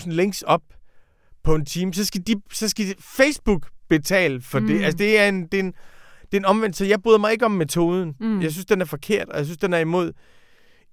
10.000 0.00 0.10
links 0.10 0.42
op 0.42 0.62
på 1.44 1.54
en 1.54 1.64
time, 1.66 1.94
så 1.94 2.04
skal, 2.04 2.20
de, 2.26 2.34
så 2.52 2.68
skal 2.68 2.94
Facebook 3.00 3.68
betale 3.88 4.42
for 4.42 4.58
mm. 4.58 4.64
Mm. 4.66 4.72
det. 4.72 4.84
Altså, 4.84 4.98
det 4.98 5.18
er 5.18 5.28
en, 5.28 5.42
det 5.46 5.54
er 5.54 5.62
en, 5.64 5.72
det 6.22 6.34
er 6.34 6.36
en 6.36 6.44
omvendt, 6.44 6.76
så 6.76 6.84
jeg 6.84 7.02
bryder 7.02 7.18
mig 7.18 7.32
ikke 7.32 7.44
om 7.44 7.50
metoden. 7.50 8.14
Mm. 8.20 8.42
Jeg 8.42 8.52
synes, 8.52 8.66
den 8.66 8.80
er 8.80 8.84
forkert, 8.84 9.28
og 9.28 9.36
jeg 9.38 9.44
synes, 9.44 9.58
den 9.58 9.72
er 9.72 9.78
imod 9.78 10.12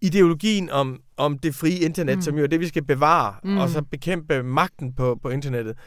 ideologien 0.02 0.70
om, 0.70 1.00
om 1.18 1.38
det 1.40 1.56
frie 1.56 1.80
internet, 1.80 2.16
Mm. 2.16 2.22
som 2.22 2.38
jo 2.38 2.44
er 2.44 2.48
det, 2.48 2.60
vi 2.60 2.68
skal 2.68 2.84
bevare, 2.84 3.36
Mm. 3.44 3.58
og 3.58 3.70
så 3.70 3.82
bekæmpe 3.82 4.44
magten 4.44 4.94
på, 4.94 5.20
på 5.22 5.30
internettet. 5.30 5.78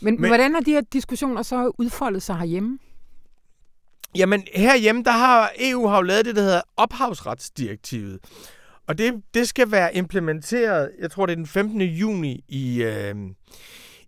Men, 0.00 0.14
Men- 0.14 0.20
Men 0.20 0.30
hvordan 0.30 0.54
har 0.54 0.60
de 0.60 0.70
her 0.70 0.82
diskussioner 0.92 1.42
så 1.42 1.72
udfoldet 1.78 2.22
sig 2.22 2.36
herhjemme? 2.38 2.78
Jamen, 4.16 4.42
herhjemme, 4.54 5.02
der 5.04 5.10
har 5.10 5.50
EU 5.60 5.86
har 5.86 5.96
jo 5.96 6.02
lavet 6.02 6.24
det, 6.24 6.36
der 6.36 6.42
hedder 6.42 6.60
ophavsretsdirektivet. 6.76 8.18
Og 8.86 8.98
det, 8.98 9.14
det 9.34 9.48
skal 9.48 9.70
være 9.70 9.96
implementeret, 9.96 10.90
jeg 11.00 11.10
tror, 11.10 11.26
det 11.26 11.32
er 11.32 11.36
den 11.36 11.46
15. 11.46 11.80
juni 11.80 12.44
i, 12.48 12.82
øh, 12.82 13.14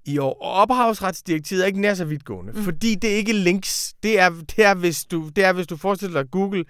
i 0.04 0.18
år. 0.18 0.42
Og 0.42 0.52
ophavsretsdirektivet 0.52 1.62
er 1.62 1.66
ikke 1.66 1.80
nær 1.80 1.94
så 1.94 2.04
vidtgående, 2.04 2.52
mm. 2.52 2.62
fordi 2.64 2.94
det 2.94 3.12
er 3.12 3.16
ikke 3.16 3.32
links. 3.32 3.94
Det 4.02 4.20
er, 4.20 4.30
det, 4.56 4.64
er, 4.64 4.74
hvis 4.74 5.04
du, 5.04 5.30
det 5.36 5.44
er, 5.44 5.52
hvis 5.52 5.66
du 5.66 5.76
forestiller 5.76 6.22
dig 6.22 6.30
Google, 6.30 6.64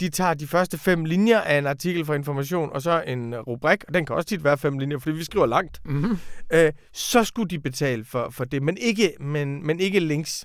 de 0.00 0.08
tager 0.08 0.34
de 0.34 0.46
første 0.46 0.78
fem 0.78 1.04
linjer 1.04 1.40
af 1.40 1.58
en 1.58 1.66
artikel 1.66 2.04
for 2.04 2.14
information, 2.14 2.70
og 2.72 2.82
så 2.82 3.02
en 3.06 3.40
rubrik, 3.40 3.84
og 3.88 3.94
den 3.94 4.06
kan 4.06 4.16
også 4.16 4.28
tit 4.28 4.44
være 4.44 4.58
fem 4.58 4.78
linjer, 4.78 4.98
fordi 4.98 5.16
vi 5.16 5.24
skriver 5.24 5.46
langt. 5.46 5.80
Mm-hmm. 5.84 6.18
Øh, 6.52 6.72
så 6.92 7.24
skulle 7.24 7.48
de 7.48 7.58
betale 7.58 8.04
for, 8.04 8.30
for 8.30 8.44
det, 8.44 8.62
men 8.62 8.76
ikke, 8.80 9.12
men, 9.20 9.66
men 9.66 9.80
ikke 9.80 10.00
links. 10.00 10.44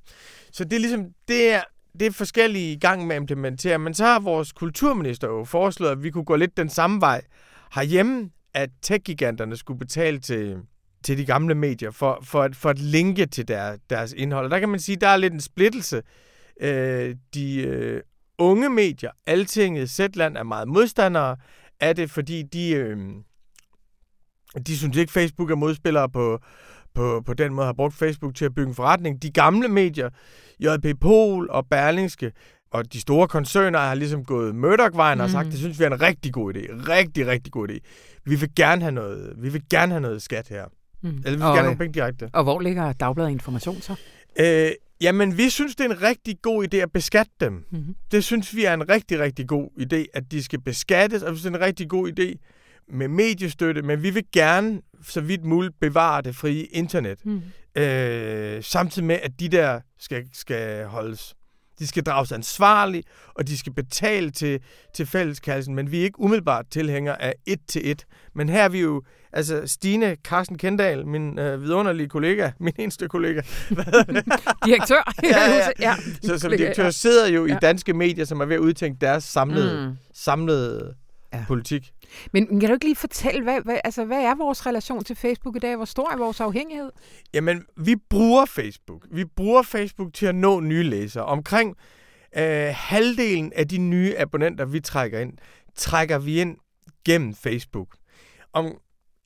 Så 0.51 0.63
det 0.63 0.73
er 0.73 0.79
ligesom, 0.79 1.05
det 1.27 1.53
er, 1.53 1.61
det 1.99 2.07
er 2.07 2.11
forskellige 2.11 2.73
i 2.73 2.79
gang 2.79 3.07
med 3.07 3.15
at 3.15 3.21
implementere, 3.21 3.79
men 3.79 3.93
så 3.93 4.05
har 4.05 4.19
vores 4.19 4.51
kulturminister 4.51 5.27
jo 5.27 5.43
foreslået, 5.43 5.91
at 5.91 6.03
vi 6.03 6.11
kunne 6.11 6.25
gå 6.25 6.35
lidt 6.35 6.57
den 6.57 6.69
samme 6.69 7.01
vej 7.01 7.21
herhjemme, 7.75 8.29
at 8.53 8.69
tech-giganterne 8.81 9.57
skulle 9.57 9.79
betale 9.79 10.19
til, 10.19 10.57
til 11.03 11.17
de 11.17 11.25
gamle 11.25 11.55
medier 11.55 11.91
for, 11.91 12.19
for, 12.23 12.41
at, 12.43 12.55
for 12.55 12.69
at 12.69 12.79
linke 12.79 13.25
til 13.25 13.47
der, 13.47 13.77
deres 13.89 14.13
indhold. 14.17 14.45
Og 14.45 14.51
der 14.51 14.59
kan 14.59 14.69
man 14.69 14.79
sige, 14.79 14.95
at 14.95 15.01
der 15.01 15.07
er 15.07 15.17
lidt 15.17 15.33
en 15.33 15.41
splittelse. 15.41 16.01
Øh, 16.61 17.15
de 17.33 17.61
øh, 17.61 18.01
unge 18.37 18.69
medier, 18.69 19.11
Altinget, 19.27 19.89
Zetland, 19.89 20.37
er 20.37 20.43
meget 20.43 20.67
modstandere 20.67 21.35
af 21.79 21.95
det, 21.95 22.11
fordi 22.11 22.43
de, 22.43 22.69
øh, 22.71 22.97
de 24.67 24.77
synes 24.77 24.97
ikke, 24.97 25.11
Facebook 25.11 25.51
er 25.51 25.55
modspillere 25.55 26.09
på, 26.09 26.39
på, 26.93 27.21
på 27.25 27.33
den 27.33 27.53
måde, 27.53 27.65
har 27.65 27.73
brugt 27.73 27.93
Facebook 27.93 28.35
til 28.35 28.45
at 28.45 28.55
bygge 28.55 28.69
en 28.69 28.75
forretning. 28.75 29.21
De 29.21 29.31
gamle 29.31 29.67
medier, 29.67 30.09
JP 30.59 30.99
Pol 31.01 31.49
og 31.49 31.67
Berlingske, 31.69 32.31
og 32.71 32.93
de 32.93 33.01
store 33.01 33.27
koncerner 33.27 33.79
har 33.79 33.95
ligesom 33.95 34.25
gået 34.25 34.55
Murdoch-vejen 34.55 35.17
mm. 35.17 35.23
og 35.23 35.29
sagt, 35.29 35.45
det 35.45 35.57
synes 35.57 35.79
vi 35.79 35.83
er 35.83 35.87
en 35.87 36.01
rigtig 36.01 36.33
god 36.33 36.53
idé. 36.53 36.89
Rigtig, 36.89 37.27
rigtig 37.27 37.53
god 37.53 37.69
idé. 37.69 37.77
Vi 38.25 38.35
vil 38.35 38.49
gerne 38.55 38.81
have 38.81 38.91
noget, 38.91 39.33
vi 39.37 39.49
vil 39.49 39.63
gerne 39.69 39.91
have 39.91 40.01
noget 40.01 40.21
skat 40.21 40.47
her. 40.47 40.65
Mm. 41.01 41.09
Eller 41.09 41.21
vi 41.23 41.29
vil 41.29 41.41
og, 41.41 41.47
gerne 41.47 41.55
have 41.55 41.63
nogle 41.63 41.77
penge 41.77 41.93
direkte. 41.93 42.29
Og 42.33 42.43
hvor 42.43 42.59
ligger 42.59 42.93
Dagbladet 42.93 43.31
Information 43.31 43.81
så? 43.81 43.95
Øh, 44.39 44.71
jamen, 45.01 45.37
vi 45.37 45.49
synes, 45.49 45.75
det 45.75 45.85
er 45.85 45.89
en 45.89 46.01
rigtig 46.01 46.41
god 46.41 46.67
idé 46.73 46.77
at 46.77 46.91
beskatte 46.91 47.31
dem. 47.39 47.65
Mm-hmm. 47.71 47.95
Det 48.11 48.23
synes 48.23 48.55
vi 48.55 48.65
er 48.65 48.73
en 48.73 48.89
rigtig, 48.89 49.19
rigtig 49.19 49.47
god 49.47 49.69
idé, 49.79 50.05
at 50.13 50.31
de 50.31 50.43
skal 50.43 50.61
beskattes, 50.61 51.23
og 51.23 51.31
vi 51.31 51.37
synes, 51.37 51.51
det 51.51 51.59
er 51.59 51.59
en 51.59 51.65
rigtig 51.65 51.89
god 51.89 52.11
idé 52.19 52.37
med 52.89 53.07
mediestøtte, 53.07 53.81
men 53.81 54.03
vi 54.03 54.09
vil 54.09 54.23
gerne 54.33 54.81
så 55.03 55.21
vidt 55.21 55.45
muligt 55.45 55.79
bevare 55.79 56.21
det 56.21 56.35
frie 56.35 56.63
internet. 56.65 57.25
Mm. 57.25 57.41
Øh, 57.81 58.63
samtidig 58.63 59.07
med, 59.07 59.19
at 59.23 59.39
de 59.39 59.49
der 59.49 59.79
skal, 59.99 60.27
skal 60.33 60.85
holdes 60.85 61.35
de 61.79 61.87
skal 61.87 62.03
drages 62.03 62.31
ansvarlige, 62.31 63.03
og 63.35 63.47
de 63.47 63.57
skal 63.57 63.73
betale 63.73 64.31
til, 64.31 64.59
til 64.93 65.05
fælleskassen, 65.05 65.75
men 65.75 65.91
vi 65.91 65.99
er 65.99 66.03
ikke 66.03 66.19
umiddelbart 66.19 66.65
tilhængere 66.71 67.21
af 67.21 67.33
et 67.45 67.59
til 67.67 67.91
et. 67.91 68.05
Men 68.35 68.49
her 68.49 68.63
er 68.63 68.69
vi 68.69 68.81
jo, 68.81 69.01
altså 69.33 69.61
Stine 69.65 70.15
Carsten 70.23 70.57
Kendal, 70.57 71.07
min 71.07 71.39
øh, 71.39 71.61
vidunderlige 71.61 72.09
kollega, 72.09 72.51
min 72.59 72.73
eneste 72.79 73.07
kollega. 73.07 73.41
direktør. 74.65 75.13
ja, 75.23 75.29
ja, 75.29 75.55
ja. 75.55 75.69
ja. 75.79 75.95
Så 76.23 76.39
som 76.39 76.51
direktør 76.51 76.89
sidder 76.89 77.27
jo 77.27 77.45
ja. 77.45 77.55
i 77.55 77.59
danske 77.61 77.93
medier, 77.93 78.25
som 78.25 78.41
er 78.41 78.45
ved 78.45 78.55
at 78.55 78.59
udtænke 78.59 78.97
deres 79.01 79.23
samlede, 79.23 79.87
mm. 79.87 79.97
samlede 80.13 80.93
ja. 81.37 81.45
politik. 81.47 81.91
Men 82.33 82.59
kan 82.59 82.69
du 82.69 82.73
ikke 82.73 82.85
lige 82.85 82.95
fortælle, 82.95 83.43
hvad, 83.43 83.61
hvad, 83.61 83.79
altså, 83.83 84.05
hvad 84.05 84.23
er 84.23 84.35
vores 84.35 84.65
relation 84.65 85.03
til 85.03 85.15
Facebook 85.15 85.55
i 85.55 85.59
dag? 85.59 85.75
Hvor 85.75 85.85
stor 85.85 86.11
er 86.11 86.17
vores 86.17 86.39
afhængighed? 86.39 86.91
Jamen, 87.33 87.63
vi 87.77 87.95
bruger 88.09 88.45
Facebook. 88.45 89.07
Vi 89.11 89.25
bruger 89.25 89.61
Facebook 89.61 90.13
til 90.13 90.25
at 90.25 90.35
nå 90.35 90.59
nye 90.59 90.83
læsere. 90.83 91.25
Omkring 91.25 91.75
øh, 92.37 92.69
halvdelen 92.75 93.53
af 93.55 93.67
de 93.67 93.77
nye 93.77 94.17
abonnenter, 94.17 94.65
vi 94.65 94.79
trækker 94.79 95.19
ind, 95.19 95.33
trækker 95.75 96.19
vi 96.19 96.41
ind 96.41 96.57
gennem 97.05 97.35
Facebook. 97.35 97.87
Om 98.53 98.77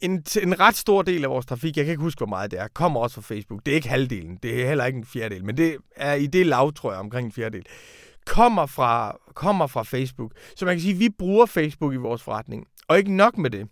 en, 0.01 0.23
en 0.41 0.59
ret 0.59 0.75
stor 0.75 1.01
del 1.01 1.23
af 1.23 1.29
vores 1.29 1.45
trafik, 1.45 1.77
jeg 1.77 1.85
kan 1.85 1.91
ikke 1.91 2.03
huske, 2.03 2.19
hvor 2.19 2.27
meget 2.27 2.51
det 2.51 2.59
er, 2.59 2.67
kommer 2.73 2.99
også 2.99 3.13
fra 3.13 3.35
Facebook. 3.35 3.65
Det 3.65 3.71
er 3.71 3.75
ikke 3.75 3.89
halvdelen, 3.89 4.39
det 4.43 4.61
er 4.61 4.67
heller 4.67 4.85
ikke 4.85 4.97
en 4.97 5.05
fjerdedel, 5.05 5.45
men 5.45 5.57
det 5.57 5.77
er 5.95 6.13
i 6.13 6.27
det 6.27 6.45
lav, 6.45 6.73
tror 6.73 6.91
jeg, 6.91 6.99
omkring 6.99 7.25
en 7.25 7.31
fjerdedel 7.31 7.65
kommer 8.25 8.65
fra, 8.65 9.17
kommer 9.33 9.67
fra 9.67 9.83
Facebook. 9.83 10.31
Så 10.55 10.65
man 10.65 10.75
kan 10.75 10.81
sige, 10.81 10.93
at 10.93 10.99
vi 10.99 11.09
bruger 11.09 11.45
Facebook 11.45 11.93
i 11.93 11.97
vores 11.97 12.23
forretning. 12.23 12.65
Og 12.87 12.97
ikke 12.97 13.15
nok 13.15 13.37
med 13.37 13.49
det. 13.49 13.67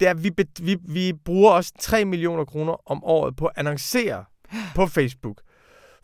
Det 0.00 0.06
er, 0.06 0.10
at 0.10 0.24
vi, 0.24 0.32
vi, 0.60 0.76
vi 0.88 1.12
bruger 1.24 1.52
også 1.52 1.72
3 1.80 2.04
millioner 2.04 2.44
kroner 2.44 2.90
om 2.90 3.04
året 3.04 3.36
på 3.36 3.46
at 3.46 3.52
annoncere 3.56 4.24
på 4.74 4.86
Facebook 4.86 5.40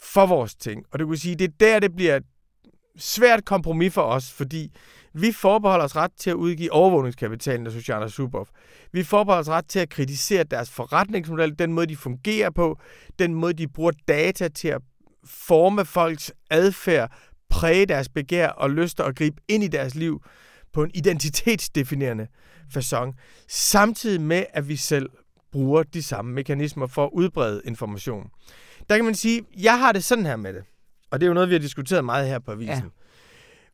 for 0.01 0.27
vores 0.27 0.55
ting. 0.55 0.85
Og 0.93 0.99
det 0.99 1.09
vil 1.09 1.21
sige, 1.21 1.35
det 1.35 1.45
er 1.45 1.53
der, 1.61 1.81
det 1.81 1.97
bliver 1.97 2.21
svært 2.97 3.45
kompromis 3.45 3.95
for 3.95 4.03
os, 4.03 4.33
fordi 4.33 4.73
vi 5.13 5.33
forbeholder 5.33 5.85
os 5.85 5.97
ret 5.97 6.11
til 6.19 6.31
at 6.31 6.35
udgive 6.35 6.73
overvågningskapitalen 6.73 7.67
af 7.67 7.73
Sociana 7.73 8.09
Subov. 8.09 8.49
Vi 8.93 9.03
forbeholder 9.03 9.41
os 9.41 9.49
ret 9.49 9.69
til 9.69 9.79
at 9.79 9.89
kritisere 9.89 10.45
deres 10.45 10.71
forretningsmodel, 10.71 11.59
den 11.59 11.73
måde, 11.73 11.87
de 11.87 11.97
fungerer 11.97 12.51
på, 12.51 12.81
den 13.19 13.35
måde, 13.35 13.53
de 13.53 13.69
bruger 13.69 13.93
data 14.09 14.49
til 14.49 14.69
at 14.69 14.83
forme 15.25 15.85
folks 15.85 16.33
adfærd 16.51 17.13
præge 17.51 17.87
deres 17.87 18.09
begær 18.09 18.49
og 18.49 18.71
lyster 18.71 19.05
og 19.05 19.15
gribe 19.15 19.43
ind 19.49 19.65
i 19.65 19.69
deres 19.69 19.95
liv 19.95 20.23
på 20.73 20.83
en 20.83 20.91
identitetsdefinerende 20.95 22.27
façon, 22.77 23.13
samtidig 23.49 24.21
med, 24.21 24.45
at 24.53 24.69
vi 24.69 24.77
selv 24.77 25.11
bruger 25.53 25.83
de 25.83 26.03
samme 26.03 26.33
mekanismer 26.33 26.87
for 26.87 27.05
at 27.05 27.11
udbrede 27.13 27.63
information. 27.65 28.31
Der 28.91 28.97
kan 28.97 29.05
man 29.05 29.15
sige, 29.15 29.43
jeg 29.59 29.79
har 29.79 29.93
det 29.93 30.05
sådan 30.05 30.27
her 30.27 30.37
med 30.37 30.55
det, 30.55 30.65
og 31.11 31.21
det 31.21 31.27
er 31.27 31.29
jo 31.29 31.35
noget, 31.35 31.49
vi 31.49 31.55
har 31.55 31.61
diskuteret 31.61 32.05
meget 32.05 32.29
her 32.29 32.39
på 32.39 32.53
avisen. 32.53 32.75
Ja. 32.75 32.83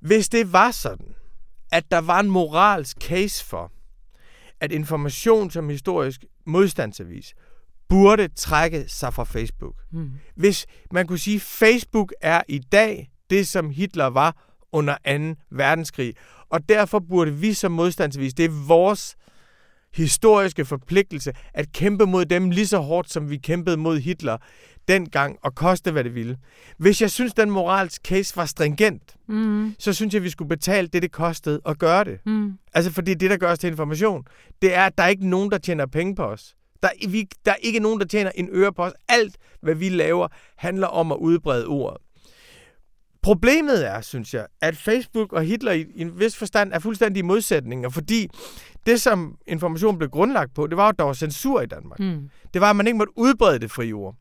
Hvis 0.01 0.29
det 0.29 0.53
var 0.53 0.71
sådan, 0.71 1.15
at 1.73 1.85
der 1.91 1.99
var 1.99 2.21
en 2.21 2.31
moralsk 2.31 2.97
case 3.01 3.45
for, 3.45 3.73
at 4.61 4.73
information 4.73 5.51
som 5.51 5.69
historisk 5.69 6.25
modstandsavis 6.47 7.35
burde 7.89 8.29
trække 8.29 8.85
sig 8.89 9.15
fra 9.15 9.25
Facebook. 9.25 9.75
Mm. 9.91 10.11
Hvis 10.35 10.67
man 10.91 11.07
kunne 11.07 11.19
sige, 11.19 11.37
at 11.37 11.43
Facebook 11.43 12.15
er 12.21 12.43
i 12.49 12.59
dag 12.59 13.12
det, 13.33 13.49
som 13.49 13.71
Hitler 13.71 14.07
var 14.07 14.37
under 14.73 14.97
2. 15.35 15.41
verdenskrig. 15.51 16.15
Og 16.51 16.69
derfor 16.69 16.99
burde 16.99 17.33
vi 17.33 17.53
som 17.53 17.73
modstandsvis, 17.73 18.35
det 18.35 18.45
er 18.45 18.67
vores 18.67 19.17
historiske 19.95 20.65
forpligtelse 20.65 21.33
at 21.55 21.73
kæmpe 21.73 22.07
mod 22.07 22.25
dem 22.25 22.51
lige 22.51 22.67
så 22.67 22.79
hårdt, 22.79 23.11
som 23.11 23.31
vi 23.31 23.37
kæmpede 23.37 23.77
mod 23.77 23.99
Hitler 23.99 24.37
dengang, 24.89 25.39
og 25.43 25.55
koste 25.55 25.93
hvad 25.93 26.05
det 26.05 26.15
ville. 26.15 26.37
Hvis 26.79 27.03
jeg 27.03 27.11
synes, 27.11 27.35
den 27.35 27.51
moralsk 27.51 28.03
case 28.03 28.37
var 28.37 28.47
stringent, 28.47 29.17
mm. 29.29 29.75
så 29.79 29.93
synes 29.93 30.15
jeg, 30.15 30.23
vi 30.23 30.31
skulle 30.31 30.49
betale 30.49 30.89
det, 30.89 31.03
det 31.03 31.13
kostede 31.13 31.61
at 31.67 31.79
gøre 31.79 32.05
det. 32.05 32.19
Mm. 32.27 32.59
Altså, 32.75 32.93
fordi 32.93 33.15
det, 33.15 33.31
der 33.31 33.37
gør 33.37 33.53
os 33.53 33.59
til 33.59 33.71
information, 33.71 34.25
det 34.63 34.75
er, 34.75 34.87
at 34.87 34.99
der 34.99 35.05
er 35.05 35.09
ikke 35.09 35.29
nogen, 35.29 35.51
der 35.51 35.59
tjener 35.59 35.87
penge 35.87 36.15
på 36.15 36.25
os. 36.25 36.55
Der 36.83 36.89
er, 36.89 37.09
vi, 37.09 37.29
der 37.45 37.53
er 37.53 37.57
ikke 37.57 37.81
nogen, 37.81 38.01
der 38.01 38.07
tjener 38.07 38.31
en 38.35 38.49
øre 38.53 38.73
på 38.73 38.83
os. 38.83 38.93
Alt, 39.09 39.37
hvad 39.61 39.75
vi 39.75 39.89
laver, 39.89 40.29
handler 40.57 40.87
om 40.87 41.13
at 41.13 41.17
udbrede 41.17 41.67
ordet. 41.67 41.99
Problemet 43.23 43.87
er, 43.87 44.01
synes 44.01 44.35
jeg, 44.35 44.47
at 44.61 44.77
Facebook 44.77 45.33
og 45.33 45.45
Hitler 45.45 45.73
i 45.73 45.87
en 45.97 46.19
vis 46.21 46.37
forstand 46.37 46.73
er 46.73 46.79
fuldstændig 46.79 47.25
modsætninger, 47.25 47.89
fordi 47.89 48.29
det, 48.87 49.01
som 49.01 49.37
information 49.47 49.99
blev 49.99 50.11
grundlagt 50.11 50.55
på, 50.55 50.67
det 50.67 50.77
var, 50.77 50.89
at 50.89 50.99
der 50.99 51.05
var 51.05 51.13
censur 51.13 51.61
i 51.61 51.67
Danmark. 51.67 51.99
Mm. 51.99 52.29
Det 52.55 52.61
var, 52.61 52.71
at 52.71 52.77
man 52.77 52.87
ikke 52.87 52.99
måtte 52.99 53.13
udbrede 53.17 53.59
det 53.59 53.71
frie 53.71 53.93
ord. 53.93 54.15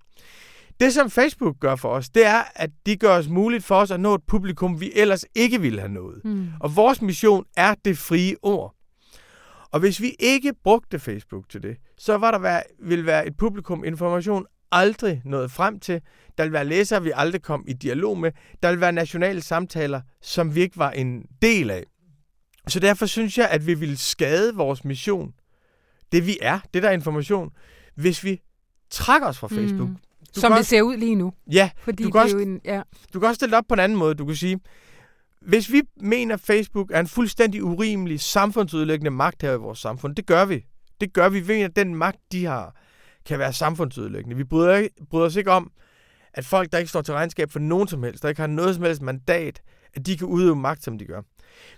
Det, 0.80 0.94
som 0.94 1.10
Facebook 1.10 1.56
gør 1.60 1.76
for 1.76 1.90
os, 1.90 2.10
det 2.10 2.26
er, 2.26 2.44
at 2.56 2.70
de 2.86 2.98
gør 2.98 3.18
os 3.18 3.28
muligt 3.28 3.64
for 3.64 3.76
os 3.76 3.92
at 3.92 4.00
nå 4.00 4.16
et 4.16 4.22
publikum, 4.28 4.82
vi 4.82 4.92
ellers 4.96 5.26
ikke 5.36 5.62
ville 5.62 5.80
have 5.80 5.92
nået. 5.92 6.22
Mm. 6.26 6.50
Og 6.60 6.76
vores 6.76 7.02
mission 7.02 7.46
er 7.58 7.76
det 7.86 7.98
frie 7.98 8.36
ord. 8.42 8.76
Og 9.72 9.80
hvis 9.80 10.02
vi 10.02 10.16
ikke 10.20 10.54
brugte 10.64 11.00
Facebook 11.00 11.50
til 11.50 11.64
det, 11.64 11.78
så 11.98 12.18
var 12.18 12.32
der 12.32 12.40
være, 12.40 12.64
ville 12.80 13.06
være 13.06 13.28
et 13.28 13.38
publikum, 13.38 13.84
information 13.84 14.46
aldrig 14.72 15.22
nået 15.26 15.52
frem 15.52 15.80
til. 15.80 16.02
Der 16.38 16.44
vil 16.44 16.54
være 16.54 16.66
læsere, 16.66 17.04
vi 17.04 17.12
aldrig 17.16 17.42
kom 17.42 17.66
i 17.68 17.74
dialog 17.74 18.18
med. 18.18 18.32
Der 18.64 18.70
vil 18.70 18.82
være 18.82 18.92
nationale 18.92 19.42
samtaler, 19.42 20.02
som 20.22 20.56
vi 20.56 20.62
ikke 20.62 20.78
var 20.78 20.92
en 20.92 21.26
del 21.42 21.72
af. 21.72 21.84
Så 22.68 22.80
derfor 22.80 23.06
synes 23.06 23.38
jeg, 23.38 23.50
at 23.50 23.68
vi 23.68 23.74
vil 23.74 23.98
skade 23.98 24.56
vores 24.56 24.86
mission, 24.86 25.34
det 26.12 26.28
vi 26.28 26.38
er, 26.42 26.60
det 26.74 26.84
der 26.84 26.90
er 26.90 26.94
information, 26.94 27.52
hvis 27.96 28.24
vi 28.24 28.42
trækker 28.90 29.28
os 29.28 29.38
fra 29.38 29.48
mm. 29.52 29.56
Facebook. 29.56 29.90
Mm. 29.90 29.98
Du 30.36 30.40
Som 30.40 30.52
det 30.52 30.60
også, 30.60 30.70
ser 30.70 30.82
ud 30.82 30.98
lige 30.98 31.16
nu. 31.16 31.34
Ja, 31.52 31.70
Fordi 31.78 32.04
du, 32.04 32.12
kan 32.12 32.22
også, 32.22 32.38
en, 32.38 32.62
ja. 32.66 32.82
du 33.14 33.20
kan 33.20 33.30
også 33.30 33.36
stille 33.36 33.58
op 33.58 33.64
på 33.68 33.74
en 33.74 33.80
anden 33.80 33.98
måde. 33.98 34.16
Du 34.16 34.26
kan 34.26 34.36
sige, 34.36 34.60
hvis 35.42 35.72
vi 35.72 35.82
mener, 36.02 36.36
at 36.36 36.42
Facebook 36.42 36.92
er 36.94 37.00
en 37.00 37.08
fuldstændig 37.08 37.64
urimelig 37.64 38.20
samfundsudlæggende 38.20 39.12
magt 39.12 39.42
her 39.42 39.54
i 39.54 39.58
vores 39.58 39.80
samfund, 39.80 40.16
det 40.16 40.26
gør 40.26 40.46
vi. 40.46 40.66
Det 41.02 41.14
gør 41.14 41.30
vi 41.30 41.48
ved, 41.48 41.62
at 41.62 41.76
den 41.76 41.96
magt, 41.96 42.20
de 42.32 42.46
har, 42.46 42.76
kan 43.26 43.40
være 43.40 43.54
samfundsudlæggende. 43.54 44.38
Vi 44.38 44.44
bryder, 44.44 44.88
bryder 45.10 45.26
os 45.26 45.36
ikke 45.36 45.52
om, 45.52 45.72
at 46.34 46.46
folk, 46.46 46.72
der 46.72 46.78
ikke 46.78 46.90
står 46.90 47.02
til 47.02 47.14
regnskab 47.14 47.52
for 47.52 47.60
nogen 47.60 47.88
som 47.88 48.04
helst, 48.04 48.24
der 48.24 48.30
ikke 48.30 48.42
har 48.42 48.48
noget 48.48 48.76
som 48.76 48.84
helst 48.84 49.02
mandat, 49.02 49.62
at 49.94 50.06
de 50.06 50.18
kan 50.18 50.28
udøve 50.28 50.56
magt, 50.56 50.84
som 50.84 50.98
de 50.98 51.06
gør. 51.06 51.22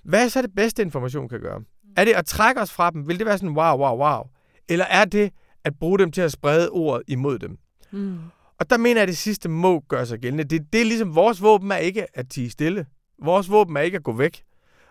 Hvad 0.03 0.23
er 0.25 0.27
så 0.27 0.41
det 0.41 0.51
bedste 0.55 0.81
information 0.81 1.29
kan 1.29 1.39
gøre? 1.39 1.61
Er 1.97 2.05
det 2.05 2.13
at 2.13 2.25
trække 2.25 2.61
os 2.61 2.71
fra 2.71 2.89
dem? 2.89 3.07
Vil 3.07 3.17
det 3.19 3.25
være 3.25 3.37
sådan 3.37 3.57
wow, 3.57 3.77
wow, 3.77 3.97
wow? 3.97 4.23
Eller 4.69 4.85
er 4.85 5.05
det 5.05 5.31
at 5.63 5.73
bruge 5.79 5.99
dem 5.99 6.11
til 6.11 6.21
at 6.21 6.31
sprede 6.31 6.69
ordet 6.69 7.03
imod 7.07 7.39
dem? 7.39 7.57
Mm. 7.91 8.17
Og 8.59 8.69
der 8.69 8.77
mener 8.77 8.95
jeg, 8.95 9.01
at 9.01 9.07
det 9.07 9.17
sidste 9.17 9.49
må 9.49 9.79
gøre 9.79 10.05
sig 10.05 10.19
gældende. 10.19 10.43
Det, 10.43 10.73
det 10.73 10.81
er 10.81 10.85
ligesom, 10.85 11.15
vores 11.15 11.41
våben 11.41 11.71
er 11.71 11.77
ikke 11.77 12.17
at 12.17 12.29
tige 12.29 12.49
stille. 12.49 12.85
Vores 13.23 13.49
våben 13.51 13.77
er 13.77 13.81
ikke 13.81 13.97
at 13.97 14.03
gå 14.03 14.13
væk. 14.13 14.43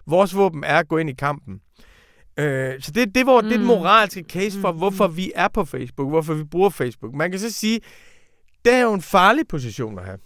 Vores 0.07 0.37
våben 0.37 0.65
er 0.65 0.79
at 0.79 0.89
gå 0.89 0.99
ind 0.99 1.11
i 1.11 1.15
kampen. 1.15 1.61
Øh, 2.39 2.81
så 2.81 2.91
det, 2.91 3.15
det, 3.15 3.27
var, 3.27 3.41
mm. 3.41 3.49
det 3.49 3.55
er 3.55 3.61
et 3.61 3.67
moralske 3.67 4.25
case 4.29 4.61
for, 4.61 4.73
hvorfor 4.73 5.07
vi 5.07 5.33
er 5.35 5.49
på 5.49 5.65
Facebook, 5.65 6.09
hvorfor 6.09 6.35
vi 6.35 6.45
bruger 6.45 6.71
Facebook. 6.71 7.15
Man 7.15 7.31
kan 7.31 7.41
så 7.41 7.51
sige, 7.51 7.81
det 8.65 8.73
er 8.73 8.81
jo 8.81 8.95
en 8.95 9.03
farlig 9.03 9.49
position 9.49 9.99
at 9.99 10.05
have. 10.05 10.19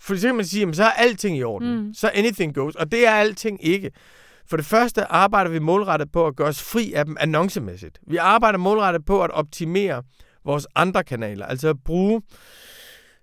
For 0.00 0.16
så 0.16 0.28
kan 0.28 0.36
man 0.36 0.44
sige, 0.44 0.68
at 0.68 0.76
så 0.76 0.84
er 0.84 0.90
alting 0.90 1.38
i 1.38 1.42
orden. 1.42 1.76
Mm. 1.76 1.94
Så 1.94 2.10
anything 2.14 2.54
goes. 2.54 2.74
Og 2.74 2.92
det 2.92 3.06
er 3.06 3.12
alting 3.12 3.64
ikke. 3.64 3.90
For 4.48 4.56
det 4.56 4.66
første 4.66 5.04
arbejder 5.04 5.50
vi 5.50 5.58
målrettet 5.58 6.12
på 6.12 6.26
at 6.26 6.36
gøre 6.36 6.48
os 6.48 6.62
fri 6.62 6.92
af 6.92 7.04
dem 7.04 7.16
annoncemæssigt. 7.20 7.98
Vi 8.06 8.16
arbejder 8.16 8.58
målrettet 8.58 9.04
på 9.04 9.22
at 9.22 9.30
optimere 9.30 10.02
vores 10.44 10.66
andre 10.74 11.04
kanaler. 11.04 11.46
Altså 11.46 11.68
at 11.68 11.76
bruge 11.84 12.22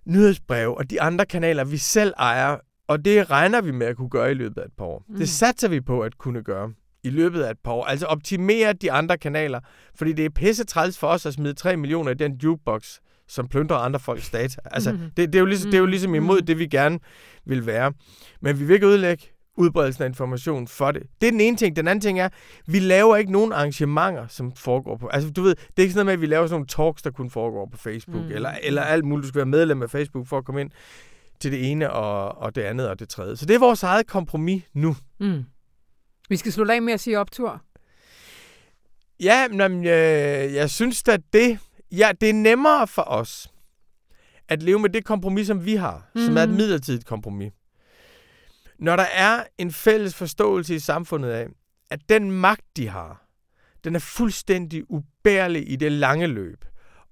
nyhedsbreve 0.06 0.78
og 0.78 0.90
de 0.90 1.02
andre 1.02 1.26
kanaler, 1.26 1.64
vi 1.64 1.76
selv 1.76 2.14
ejer. 2.18 2.56
Og 2.88 3.04
det 3.04 3.30
regner 3.30 3.60
vi 3.60 3.70
med 3.70 3.86
at 3.86 3.96
kunne 3.96 4.10
gøre 4.10 4.30
i 4.30 4.34
løbet 4.34 4.58
af 4.58 4.64
et 4.64 4.72
par 4.78 4.84
år. 4.84 5.04
Mm. 5.08 5.16
Det 5.16 5.28
satser 5.28 5.68
vi 5.68 5.80
på 5.80 6.00
at 6.00 6.18
kunne 6.18 6.42
gøre 6.42 6.72
i 7.04 7.10
løbet 7.10 7.42
af 7.42 7.50
et 7.50 7.58
par 7.64 7.72
år. 7.72 7.84
Altså 7.84 8.06
optimere 8.06 8.72
de 8.72 8.92
andre 8.92 9.18
kanaler. 9.18 9.60
Fordi 9.94 10.12
det 10.12 10.24
er 10.24 10.30
pisse 10.30 10.64
træls 10.64 10.98
for 10.98 11.06
os 11.06 11.26
at 11.26 11.34
smide 11.34 11.54
3 11.54 11.76
millioner 11.76 12.10
i 12.10 12.14
den 12.14 12.32
jukebox, 12.42 12.98
som 13.28 13.48
pløndrer 13.48 13.76
andre 13.76 14.00
folks 14.00 14.30
data. 14.30 14.60
Altså, 14.64 14.92
mm. 14.92 14.98
det, 14.98 15.16
det, 15.16 15.34
er 15.34 15.40
jo 15.40 15.46
ligesom, 15.46 15.70
det 15.70 15.76
er 15.76 15.80
jo 15.80 15.86
ligesom 15.86 16.14
imod 16.14 16.40
mm. 16.40 16.46
det, 16.46 16.58
vi 16.58 16.66
gerne 16.66 16.98
vil 17.44 17.66
være. 17.66 17.92
Men 18.40 18.60
vi 18.60 18.64
vil 18.64 18.74
ikke 18.74 18.86
ødelægge 18.86 19.24
udbredelsen 19.56 20.04
af 20.04 20.08
information 20.08 20.68
for 20.68 20.90
det. 20.90 21.02
Det 21.20 21.26
er 21.26 21.30
den 21.30 21.40
ene 21.40 21.56
ting. 21.56 21.76
Den 21.76 21.88
anden 21.88 22.00
ting 22.00 22.20
er, 22.20 22.28
vi 22.66 22.78
laver 22.78 23.16
ikke 23.16 23.32
nogen 23.32 23.52
arrangementer, 23.52 24.26
som 24.26 24.52
foregår 24.56 24.96
på... 24.96 25.08
Altså, 25.08 25.30
du 25.30 25.42
ved, 25.42 25.54
det 25.54 25.76
er 25.76 25.82
ikke 25.82 25.92
sådan 25.92 26.06
noget 26.06 26.06
med, 26.06 26.12
at 26.12 26.20
vi 26.20 26.26
laver 26.26 26.46
sådan 26.46 26.54
nogle 26.54 26.66
talks, 26.66 27.02
der 27.02 27.10
kun 27.10 27.30
foregår 27.30 27.68
på 27.72 27.78
Facebook, 27.78 28.24
mm. 28.24 28.32
eller, 28.32 28.50
eller 28.62 28.82
alt 28.82 29.04
muligt. 29.04 29.22
Du 29.22 29.28
skal 29.28 29.38
være 29.38 29.46
medlem 29.46 29.82
af 29.82 29.90
Facebook 29.90 30.26
for 30.26 30.38
at 30.38 30.44
komme 30.44 30.60
ind 30.60 30.70
til 31.40 31.52
det 31.52 31.70
ene 31.70 31.92
og, 31.92 32.38
og 32.42 32.54
det 32.54 32.62
andet 32.62 32.88
og 32.88 32.98
det 32.98 33.08
tredje. 33.08 33.36
Så 33.36 33.46
det 33.46 33.54
er 33.54 33.58
vores 33.58 33.82
eget 33.82 34.06
kompromis 34.06 34.62
nu. 34.74 34.96
Mm. 35.20 35.44
Vi 36.28 36.36
skal 36.36 36.52
slutte 36.52 36.74
af 36.74 36.82
med 36.82 36.92
at 36.92 37.00
sige 37.00 37.18
optur. 37.18 37.62
Ja, 39.20 39.48
men 39.48 39.84
jeg, 39.84 40.52
jeg 40.54 40.70
synes 40.70 41.02
at 41.08 41.20
det, 41.32 41.58
ja, 41.92 42.10
det 42.20 42.28
er 42.28 42.34
nemmere 42.34 42.86
for 42.86 43.02
os 43.02 43.50
at 44.48 44.62
leve 44.62 44.78
med 44.78 44.90
det 44.90 45.04
kompromis, 45.04 45.46
som 45.46 45.64
vi 45.64 45.74
har, 45.74 46.10
mm. 46.14 46.20
som 46.20 46.36
er 46.36 46.42
et 46.42 46.48
mm. 46.48 46.54
midlertidigt 46.54 47.06
kompromis. 47.06 47.52
Når 48.78 48.96
der 48.96 49.06
er 49.12 49.44
en 49.58 49.72
fælles 49.72 50.14
forståelse 50.14 50.74
i 50.74 50.78
samfundet 50.78 51.30
af, 51.30 51.46
at 51.90 52.00
den 52.08 52.30
magt, 52.30 52.64
de 52.76 52.88
har, 52.88 53.26
den 53.84 53.94
er 53.94 53.98
fuldstændig 53.98 54.90
ubærlig 54.90 55.70
i 55.72 55.76
det 55.76 55.92
lange 55.92 56.26
løb, 56.26 56.64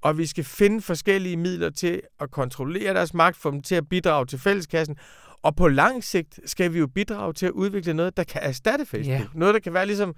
og 0.03 0.19
vi 0.19 0.27
skal 0.27 0.45
finde 0.45 0.81
forskellige 0.81 1.37
midler 1.37 1.71
til 1.71 2.01
at 2.21 2.31
kontrollere 2.31 2.95
deres 2.95 3.15
magt, 3.15 3.37
få 3.37 3.51
dem 3.51 3.63
til 3.63 3.75
at 3.75 3.89
bidrage 3.89 4.27
til 4.27 4.39
fælleskassen, 4.39 4.97
og 5.43 5.57
på 5.57 5.69
lang 5.69 6.05
sigt 6.05 6.41
skal 6.47 6.73
vi 6.73 6.79
jo 6.79 6.87
bidrage 6.87 7.33
til 7.33 7.47
at 7.47 7.53
udvikle 7.53 7.95
noget, 7.95 8.17
der 8.17 8.25
kan 8.25 8.41
erstatte 8.43 8.87
Facebook. 8.87 9.21
Yeah. 9.21 9.27
Noget, 9.35 9.55
der 9.55 9.61
kan 9.61 9.75
være 9.75 9.87
ligesom 9.87 10.15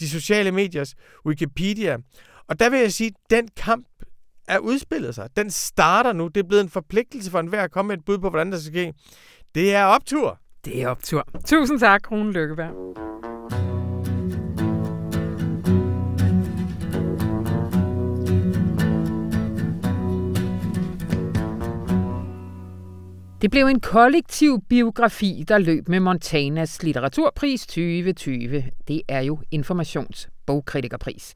de 0.00 0.08
sociale 0.08 0.52
mediers 0.52 0.94
Wikipedia. 1.26 1.96
Og 2.48 2.60
der 2.60 2.70
vil 2.70 2.80
jeg 2.80 2.92
sige, 2.92 3.08
at 3.08 3.30
den 3.30 3.48
kamp 3.56 3.86
er 4.48 4.58
udspillet 4.58 5.14
sig. 5.14 5.28
Den 5.36 5.50
starter 5.50 6.12
nu. 6.12 6.28
Det 6.28 6.44
er 6.44 6.48
blevet 6.48 6.62
en 6.62 6.70
forpligtelse 6.70 7.30
for 7.30 7.40
enhver 7.40 7.62
at 7.62 7.70
komme 7.70 7.88
med 7.88 7.98
et 7.98 8.04
bud 8.04 8.18
på, 8.18 8.30
hvordan 8.30 8.52
der 8.52 8.58
skal 8.58 8.72
ske. 8.72 8.92
Det 9.54 9.74
er 9.74 9.84
optur. 9.84 10.38
Det 10.64 10.82
er 10.82 10.88
optur. 10.88 11.28
Tusind 11.46 11.80
tak, 11.80 12.10
Rune 12.10 12.32
Lykkeberg. 12.32 13.33
Det 23.44 23.50
blev 23.50 23.66
en 23.66 23.80
kollektiv 23.80 24.62
biografi, 24.68 25.44
der 25.48 25.58
løb 25.58 25.88
med 25.88 26.00
Montanas 26.00 26.82
litteraturpris 26.82 27.66
2020. 27.66 28.64
Det 28.88 29.02
er 29.08 29.20
jo 29.20 29.38
informationsbogkritikerpris. 29.50 31.34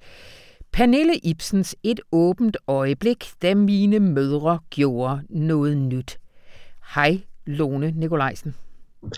Pernille 0.73 1.17
Ibsens 1.17 1.77
Et 1.83 2.01
åbent 2.13 2.57
øjeblik, 2.69 3.31
da 3.43 3.55
mine 3.55 4.01
mødre 4.01 4.59
gjorde 4.71 5.21
noget 5.31 5.77
nyt. 5.79 6.19
Hej, 6.95 7.21
Lone 7.47 7.91
Nikolajsen. 7.91 8.55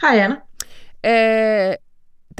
Hej, 0.02 0.18
Anna. 0.18 0.36
Øh, 1.70 1.74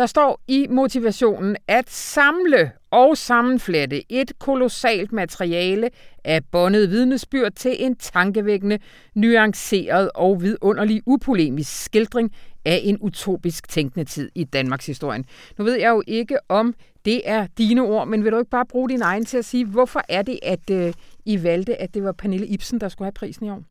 der 0.01 0.07
står 0.07 0.41
i 0.49 0.67
motivationen 0.71 1.57
at 1.69 1.91
samle 1.91 2.73
og 2.91 3.17
sammenflette 3.17 4.13
et 4.13 4.39
kolossalt 4.39 5.13
materiale 5.13 5.91
af 6.25 6.45
bondet 6.53 6.91
vidnesbyrd 6.91 7.53
til 7.53 7.77
en 7.79 7.97
tankevækkende, 7.97 8.79
nuanceret 9.15 10.11
og 10.15 10.43
vidunderlig 10.43 11.03
upolemisk 11.07 11.85
skildring 11.85 12.33
af 12.65 12.81
en 12.85 12.99
utopisk 13.01 13.69
tænkende 13.69 14.05
tid 14.05 14.31
i 14.35 14.45
Danmarks 14.45 14.87
historie. 14.87 15.25
Nu 15.59 15.65
ved 15.65 15.75
jeg 15.75 15.91
jo 15.91 16.03
ikke, 16.07 16.39
om 16.49 16.75
det 17.05 17.21
er 17.25 17.47
dine 17.59 17.83
ord, 17.83 18.09
men 18.09 18.25
vil 18.25 18.33
du 18.33 18.39
ikke 18.39 18.51
bare 18.51 18.67
bruge 18.67 18.89
din 18.89 19.03
egen 19.03 19.25
til 19.25 19.39
at 19.39 19.45
sige, 19.45 19.67
hvorfor 19.67 20.03
er 20.09 20.23
det, 20.23 20.39
at 20.43 20.71
øh, 20.71 20.93
I 21.27 21.43
valgte, 21.43 21.77
at 21.77 21.95
det 21.95 22.05
var 22.05 22.13
Pernille 22.13 22.47
Ibsen, 22.47 22.81
der 22.81 22.89
skulle 22.89 23.07
have 23.07 23.13
prisen 23.13 23.47
i 23.47 23.51
år? 23.51 23.63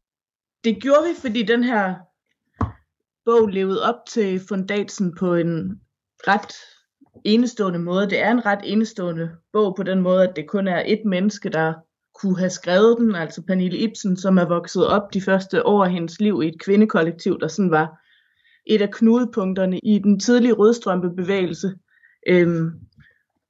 Det 0.63 0.81
gjorde 0.81 1.03
vi, 1.09 1.21
fordi 1.21 1.43
den 1.43 1.63
her 1.63 1.95
bog 3.25 3.47
levede 3.47 3.83
op 3.83 4.05
til 4.09 4.41
fundatsen 4.49 5.15
på 5.15 5.35
en 5.35 5.81
ret 6.27 6.53
enestående 7.23 7.79
måde. 7.79 8.09
Det 8.09 8.19
er 8.19 8.31
en 8.31 8.45
ret 8.45 8.59
enestående 8.63 9.29
bog 9.53 9.75
på 9.75 9.83
den 9.83 10.01
måde, 10.01 10.29
at 10.29 10.35
det 10.35 10.47
kun 10.47 10.67
er 10.67 10.83
et 10.85 11.01
menneske, 11.05 11.49
der 11.49 11.73
kunne 12.21 12.39
have 12.39 12.49
skrevet 12.49 12.97
den, 12.99 13.15
altså 13.15 13.41
Pernille 13.41 13.77
Ibsen, 13.77 14.17
som 14.17 14.37
er 14.37 14.45
vokset 14.45 14.87
op 14.87 15.13
de 15.13 15.21
første 15.21 15.65
år 15.65 15.83
af 15.85 15.91
hendes 15.91 16.19
liv 16.19 16.41
i 16.43 16.47
et 16.47 16.61
kvindekollektiv, 16.61 17.39
der 17.39 17.47
sådan 17.47 17.71
var 17.71 17.99
et 18.65 18.81
af 18.81 18.91
knudepunkterne 18.91 19.79
i 19.83 19.99
den 19.99 20.19
tidlige 20.19 20.53
rødstrømpebevægelse, 20.53 21.73
øhm, 22.27 22.71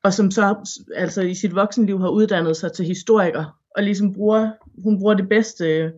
og 0.04 0.14
som 0.14 0.32
så 0.32 0.56
altså 0.96 1.22
i 1.22 1.34
sit 1.34 1.56
voksenliv 1.56 2.00
har 2.00 2.10
uddannet 2.10 2.58
sig 2.58 2.74
til 2.74 2.86
historiker, 2.86 3.60
og 3.76 3.84
ligesom 3.84 4.14
bruger, 4.14 4.52
hun 4.84 5.00
bruger 5.00 5.14
det 5.14 5.30
bedste 5.30 5.66
øh, 5.66 5.92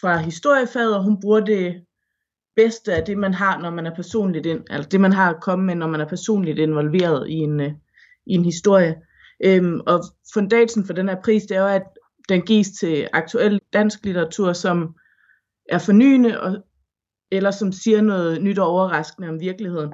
fra 0.00 0.16
historiefaget, 0.16 0.96
og 0.96 1.04
hun 1.04 1.20
bruger 1.20 1.40
det 1.40 1.82
bedste 2.58 2.94
af 2.94 3.04
det, 3.04 3.18
man 3.18 3.34
har, 3.34 3.58
når 3.58 3.70
man 3.70 3.86
er 3.86 3.94
personligt 3.94 4.46
ind, 4.46 4.64
altså 4.70 4.88
det, 4.88 5.00
man 5.00 5.12
har 5.12 5.30
at 5.30 5.40
komme 5.40 5.64
med, 5.66 5.74
når 5.74 5.86
man 5.86 6.00
er 6.00 6.08
personligt 6.08 6.58
involveret 6.58 7.28
i 7.28 7.34
en, 7.34 7.60
øh, 7.60 7.72
i 8.26 8.32
en 8.32 8.44
historie. 8.44 8.96
Øhm, 9.44 9.80
og 9.86 10.04
fundatsen 10.34 10.86
for 10.86 10.92
den 10.92 11.08
her 11.08 11.16
pris, 11.24 11.42
det 11.42 11.56
er 11.56 11.60
jo, 11.60 11.66
at 11.66 11.82
den 12.28 12.42
gives 12.42 12.68
til 12.80 13.08
aktuel 13.12 13.60
dansk 13.72 14.04
litteratur, 14.04 14.52
som 14.52 14.94
er 15.68 15.78
fornyende, 15.78 16.40
og, 16.40 16.56
eller 17.30 17.50
som 17.50 17.72
siger 17.72 18.00
noget 18.00 18.42
nyt 18.42 18.58
og 18.58 18.66
overraskende 18.66 19.28
om 19.28 19.40
virkeligheden. 19.40 19.92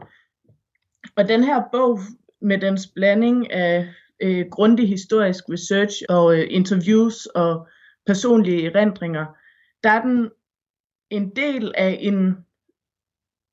Og 1.16 1.28
den 1.28 1.44
her 1.44 1.62
bog, 1.72 2.00
med 2.40 2.58
dens 2.58 2.86
blanding 2.86 3.52
af 3.52 3.88
øh, 4.22 4.46
grundig 4.50 4.88
historisk 4.88 5.44
research 5.50 6.02
og 6.08 6.38
øh, 6.38 6.46
interviews 6.50 7.26
og 7.26 7.68
personlige 8.06 8.66
erindringer, 8.66 9.26
der 9.84 9.90
er 9.90 10.02
den 10.02 10.30
en 11.10 11.30
del 11.36 11.72
af 11.76 11.98
en 12.00 12.36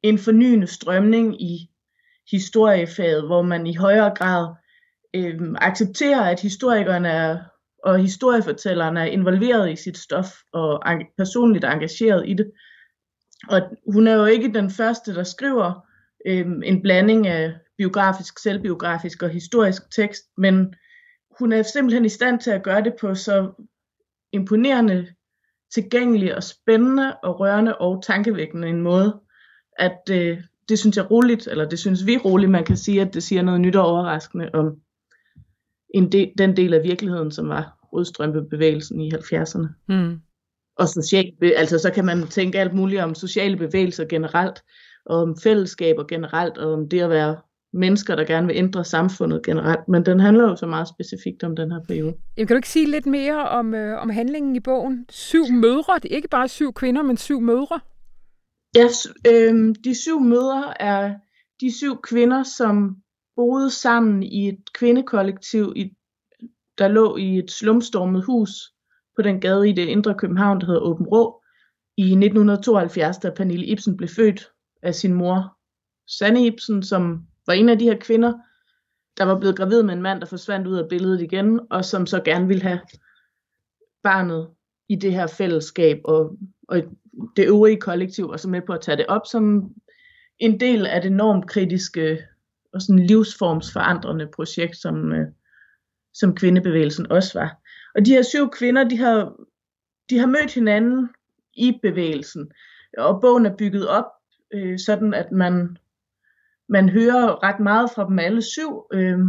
en 0.03 0.17
fornyende 0.17 0.67
strømning 0.67 1.41
i 1.41 1.69
historiefaget, 2.31 3.25
hvor 3.25 3.41
man 3.41 3.67
i 3.67 3.75
højere 3.75 4.13
grad 4.15 4.55
øh, 5.13 5.39
accepterer, 5.55 6.21
at 6.21 6.39
historikerne 6.39 7.09
er, 7.09 7.39
og 7.83 7.99
historiefortællerne 7.99 8.99
er 8.99 9.05
involveret 9.05 9.71
i 9.71 9.75
sit 9.75 9.97
stof 9.97 10.27
og 10.53 10.83
personligt 11.17 11.65
engageret 11.65 12.29
i 12.29 12.33
det. 12.33 12.51
Og 13.49 13.61
hun 13.93 14.07
er 14.07 14.13
jo 14.13 14.25
ikke 14.25 14.53
den 14.53 14.69
første, 14.69 15.15
der 15.15 15.23
skriver 15.23 15.87
øh, 16.27 16.45
en 16.63 16.81
blanding 16.81 17.27
af 17.27 17.53
biografisk, 17.77 18.39
selvbiografisk 18.39 19.23
og 19.23 19.29
historisk 19.29 19.81
tekst, 19.95 20.23
men 20.37 20.73
hun 21.39 21.53
er 21.53 21.63
simpelthen 21.63 22.05
i 22.05 22.09
stand 22.09 22.39
til 22.39 22.51
at 22.51 22.63
gøre 22.63 22.83
det 22.83 22.93
på 23.01 23.15
så 23.15 23.51
imponerende, 24.33 25.07
tilgængelig 25.73 26.35
og 26.35 26.43
spændende 26.43 27.17
og 27.23 27.39
rørende 27.39 27.77
og 27.77 28.03
tankevækkende 28.03 28.67
en 28.67 28.81
måde, 28.81 29.19
at 29.79 29.99
øh, 30.11 30.37
det 30.69 30.79
synes 30.79 30.97
jeg 30.97 31.11
roligt, 31.11 31.47
eller 31.47 31.69
det 31.69 31.79
synes 31.79 32.05
vi 32.05 32.17
roligt, 32.17 32.51
man 32.51 32.63
kan 32.63 32.77
sige, 32.77 33.01
at 33.01 33.13
det 33.13 33.23
siger 33.23 33.41
noget 33.41 33.61
nyt 33.61 33.75
og 33.75 33.85
overraskende 33.85 34.49
om 34.53 34.75
en 35.93 36.11
del, 36.11 36.31
den 36.37 36.57
del 36.57 36.73
af 36.73 36.83
virkeligheden, 36.83 37.31
som 37.31 37.49
var 37.49 37.77
rødstrømpebevægelsen 37.93 39.01
i 39.01 39.11
70'erne. 39.13 39.67
Mm. 39.87 40.19
Og 40.77 40.87
social, 40.87 41.33
altså 41.55 41.79
så 41.79 41.91
kan 41.91 42.05
man 42.05 42.27
tænke 42.27 42.59
alt 42.59 42.73
muligt 42.73 43.01
om 43.01 43.15
sociale 43.15 43.57
bevægelser 43.57 44.05
generelt, 44.05 44.63
og 45.05 45.17
om 45.21 45.37
fællesskaber 45.43 46.03
generelt, 46.03 46.57
og 46.57 46.73
om 46.73 46.89
det 46.89 47.01
at 47.01 47.09
være 47.09 47.37
mennesker, 47.73 48.15
der 48.15 48.23
gerne 48.23 48.47
vil 48.47 48.55
ændre 48.55 48.85
samfundet 48.85 49.43
generelt. 49.45 49.87
Men 49.87 50.05
den 50.05 50.19
handler 50.19 50.43
jo 50.43 50.55
så 50.55 50.67
meget 50.67 50.87
specifikt 50.87 51.43
om 51.43 51.55
den 51.55 51.71
her 51.71 51.79
periode. 51.87 52.13
Jamen, 52.37 52.47
kan 52.47 52.55
du 52.55 52.57
ikke 52.57 52.69
sige 52.69 52.91
lidt 52.91 53.05
mere 53.05 53.49
om, 53.49 53.73
øh, 53.73 54.01
om 54.01 54.09
handlingen 54.09 54.55
i 54.55 54.59
bogen? 54.59 55.05
Syv 55.09 55.47
mødre, 55.51 55.99
det 56.03 56.11
er 56.11 56.15
ikke 56.15 56.29
bare 56.29 56.47
syv 56.47 56.73
kvinder, 56.73 57.01
men 57.01 57.17
syv 57.17 57.41
mødre. 57.41 57.79
Ja, 58.75 58.87
øh, 59.31 59.75
de 59.83 59.95
syv 59.95 60.19
mødre 60.19 60.81
er 60.81 61.15
de 61.61 61.77
syv 61.77 62.01
kvinder, 62.01 62.43
som 62.43 62.97
boede 63.35 63.71
sammen 63.71 64.23
i 64.23 64.49
et 64.49 64.73
kvindekollektiv, 64.73 65.73
i, 65.75 65.93
der 66.77 66.87
lå 66.87 67.17
i 67.17 67.37
et 67.37 67.51
slumstormet 67.51 68.25
hus 68.25 68.49
på 69.15 69.21
den 69.21 69.41
gade 69.41 69.69
i 69.69 69.73
det 69.73 69.85
indre 69.85 70.15
København, 70.17 70.59
der 70.59 70.65
hedder 70.65 70.81
Åben 70.81 71.07
Rå, 71.07 71.43
i 71.97 72.03
1972, 72.03 73.17
da 73.17 73.29
Pernille 73.29 73.65
Ibsen 73.65 73.97
blev 73.97 74.09
født 74.09 74.51
af 74.81 74.95
sin 74.95 75.13
mor, 75.13 75.57
Sanne 76.07 76.45
Ibsen, 76.45 76.83
som 76.83 77.27
var 77.47 77.53
en 77.53 77.69
af 77.69 77.79
de 77.79 77.85
her 77.85 77.97
kvinder. 77.99 78.33
der 79.17 79.23
var 79.23 79.39
blevet 79.39 79.57
gravid 79.57 79.83
med 79.83 79.93
en 79.93 80.01
mand, 80.01 80.19
der 80.19 80.25
forsvandt 80.25 80.67
ud 80.67 80.77
af 80.77 80.89
billedet 80.89 81.21
igen, 81.21 81.59
og 81.71 81.85
som 81.85 82.05
så 82.05 82.21
gerne 82.25 82.47
ville 82.47 82.63
have 82.63 82.79
barnet 84.03 84.49
i 84.89 84.95
det 84.95 85.13
her 85.13 85.27
fællesskab, 85.27 86.01
og, 86.05 86.37
og 86.67 86.83
det 87.35 87.47
øvrige 87.47 87.79
kollektiv 87.79 88.29
var 88.29 88.37
så 88.37 88.49
med 88.49 88.61
på 88.67 88.73
at 88.73 88.81
tage 88.81 88.97
det 88.97 89.05
op 89.07 89.21
som 89.25 89.71
en 90.39 90.59
del 90.59 90.85
af 90.85 91.01
det 91.01 91.11
normkritiske 91.11 92.19
og 92.73 92.81
sådan 92.81 93.05
livsformsforandrende 93.05 94.27
projekt, 94.35 94.77
som, 94.77 95.13
øh, 95.13 95.27
som 96.13 96.35
kvindebevægelsen 96.35 97.11
også 97.11 97.39
var. 97.39 97.57
Og 97.95 98.05
de 98.05 98.11
her 98.11 98.21
syv 98.21 98.49
kvinder, 98.49 98.83
de 98.89 98.97
har, 98.97 99.33
de 100.09 100.17
har 100.19 100.27
mødt 100.27 100.53
hinanden 100.53 101.09
i 101.53 101.79
bevægelsen, 101.81 102.51
og 102.97 103.21
bogen 103.21 103.45
er 103.45 103.55
bygget 103.55 103.87
op, 103.87 104.05
øh, 104.53 104.79
sådan 104.79 105.13
at 105.13 105.31
man, 105.31 105.77
man 106.69 106.89
hører 106.89 107.43
ret 107.43 107.59
meget 107.59 107.89
fra 107.95 108.07
dem 108.07 108.19
alle 108.19 108.41
syv. 108.41 108.85
Øh, 108.93 109.19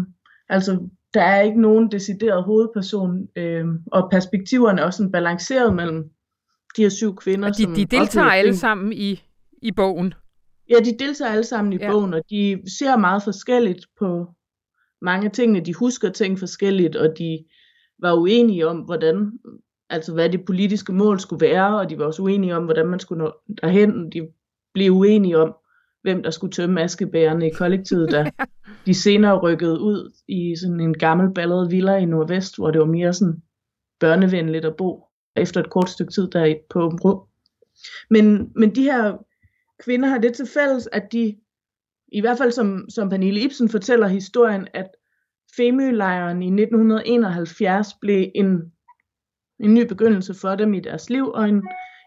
altså, 0.49 0.89
der 1.15 1.23
er 1.23 1.41
ikke 1.41 1.61
nogen 1.61 1.91
decideret 1.91 2.45
hovedperson, 2.45 3.29
øh, 3.37 3.67
og 3.93 4.11
perspektiverne 4.11 4.81
er 4.81 4.85
også 4.85 4.97
sådan 4.97 5.13
balanceret 5.13 5.75
mellem 5.75 6.11
de 6.77 6.83
her 6.83 6.89
syv 6.89 7.17
kvinder. 7.17 7.49
Og 7.49 7.57
de, 7.57 7.63
som 7.63 7.75
de 7.75 7.85
deltager 7.85 8.31
alle 8.31 8.57
sammen 8.57 8.93
i, 8.93 9.23
i 9.63 9.73
bogen. 9.73 10.15
Ja, 10.71 10.77
de 10.85 10.97
deltager 10.99 11.33
alle 11.33 11.45
sammen 11.45 11.73
i 11.73 11.77
ja. 11.81 11.91
bogen, 11.91 12.15
og 12.15 12.23
de 12.31 12.63
ser 12.79 12.97
meget 12.97 13.23
forskelligt 13.23 13.87
på 13.99 14.27
mange 15.03 15.27
af 15.27 15.33
tingene. 15.33 15.61
De 15.61 15.75
husker 15.75 16.11
ting 16.11 16.39
forskelligt, 16.39 16.97
og 16.97 17.19
de 17.19 17.45
var 17.99 18.13
uenige 18.13 18.69
om, 18.69 18.79
hvordan, 18.79 19.33
altså 19.91 20.15
hvad 20.15 20.29
det 20.31 20.45
politiske 20.45 20.93
mål 20.93 21.21
skulle 21.21 21.47
være, 21.47 21.79
og 21.81 21.91
de 21.91 21.99
var 21.99 22.05
også 22.05 22.23
uenige 22.23 22.57
om, 22.57 22.65
hvordan 22.65 22.87
man 22.87 23.01
skulle 23.01 23.25
nå 23.25 23.33
derhen. 23.63 24.13
De 24.13 24.29
blev 24.75 24.93
uenige 24.93 25.39
om, 25.39 25.55
hvem 26.03 26.23
der 26.23 26.31
skulle 26.31 26.53
tømme 26.53 26.83
askebærerne 26.83 27.47
i 27.47 27.51
kollektivet, 27.51 28.11
da 28.11 28.31
de 28.87 28.95
senere 28.95 29.39
rykkede 29.39 29.81
ud 29.81 30.13
i 30.29 30.57
sådan 30.57 30.81
en 30.81 30.95
gammel 30.95 31.35
ballet 31.35 31.71
villa 31.71 31.97
i 31.97 32.05
Nordvest, 32.05 32.57
hvor 32.57 32.71
det 32.71 32.81
var 32.81 32.87
mere 32.87 33.13
sådan 33.13 33.43
børnevenligt 34.01 34.65
at 34.65 34.77
bo 34.77 35.05
efter 35.37 35.61
et 35.61 35.71
kort 35.71 35.91
stykke 35.91 36.13
tid 36.13 36.29
der 36.29 36.45
i- 36.45 36.61
på 36.71 36.81
Åben 36.83 36.99
Men, 38.11 38.53
men 38.57 38.75
de 38.75 38.83
her 38.83 39.17
kvinder 39.85 40.09
har 40.09 40.19
det 40.19 40.35
til 40.35 40.47
fælles, 40.47 40.89
at 40.93 41.13
de, 41.13 41.37
i 42.13 42.21
hvert 42.21 42.39
fald 42.39 42.53
som, 42.53 42.87
som 42.89 43.09
Pernille 43.09 43.41
Ibsen 43.41 43.69
fortæller 43.69 44.07
historien, 44.07 44.69
at 44.75 44.87
Femølejren 45.57 46.43
i 46.43 46.47
1971 46.47 47.95
blev 48.01 48.31
en, 48.35 48.73
en 49.61 49.75
ny 49.75 49.87
begyndelse 49.87 50.35
for 50.35 50.55
dem 50.55 50.75
i 50.75 50.81
deres 50.81 51.11
liv, 51.11 51.29
og 51.29 51.49
en 51.49 51.63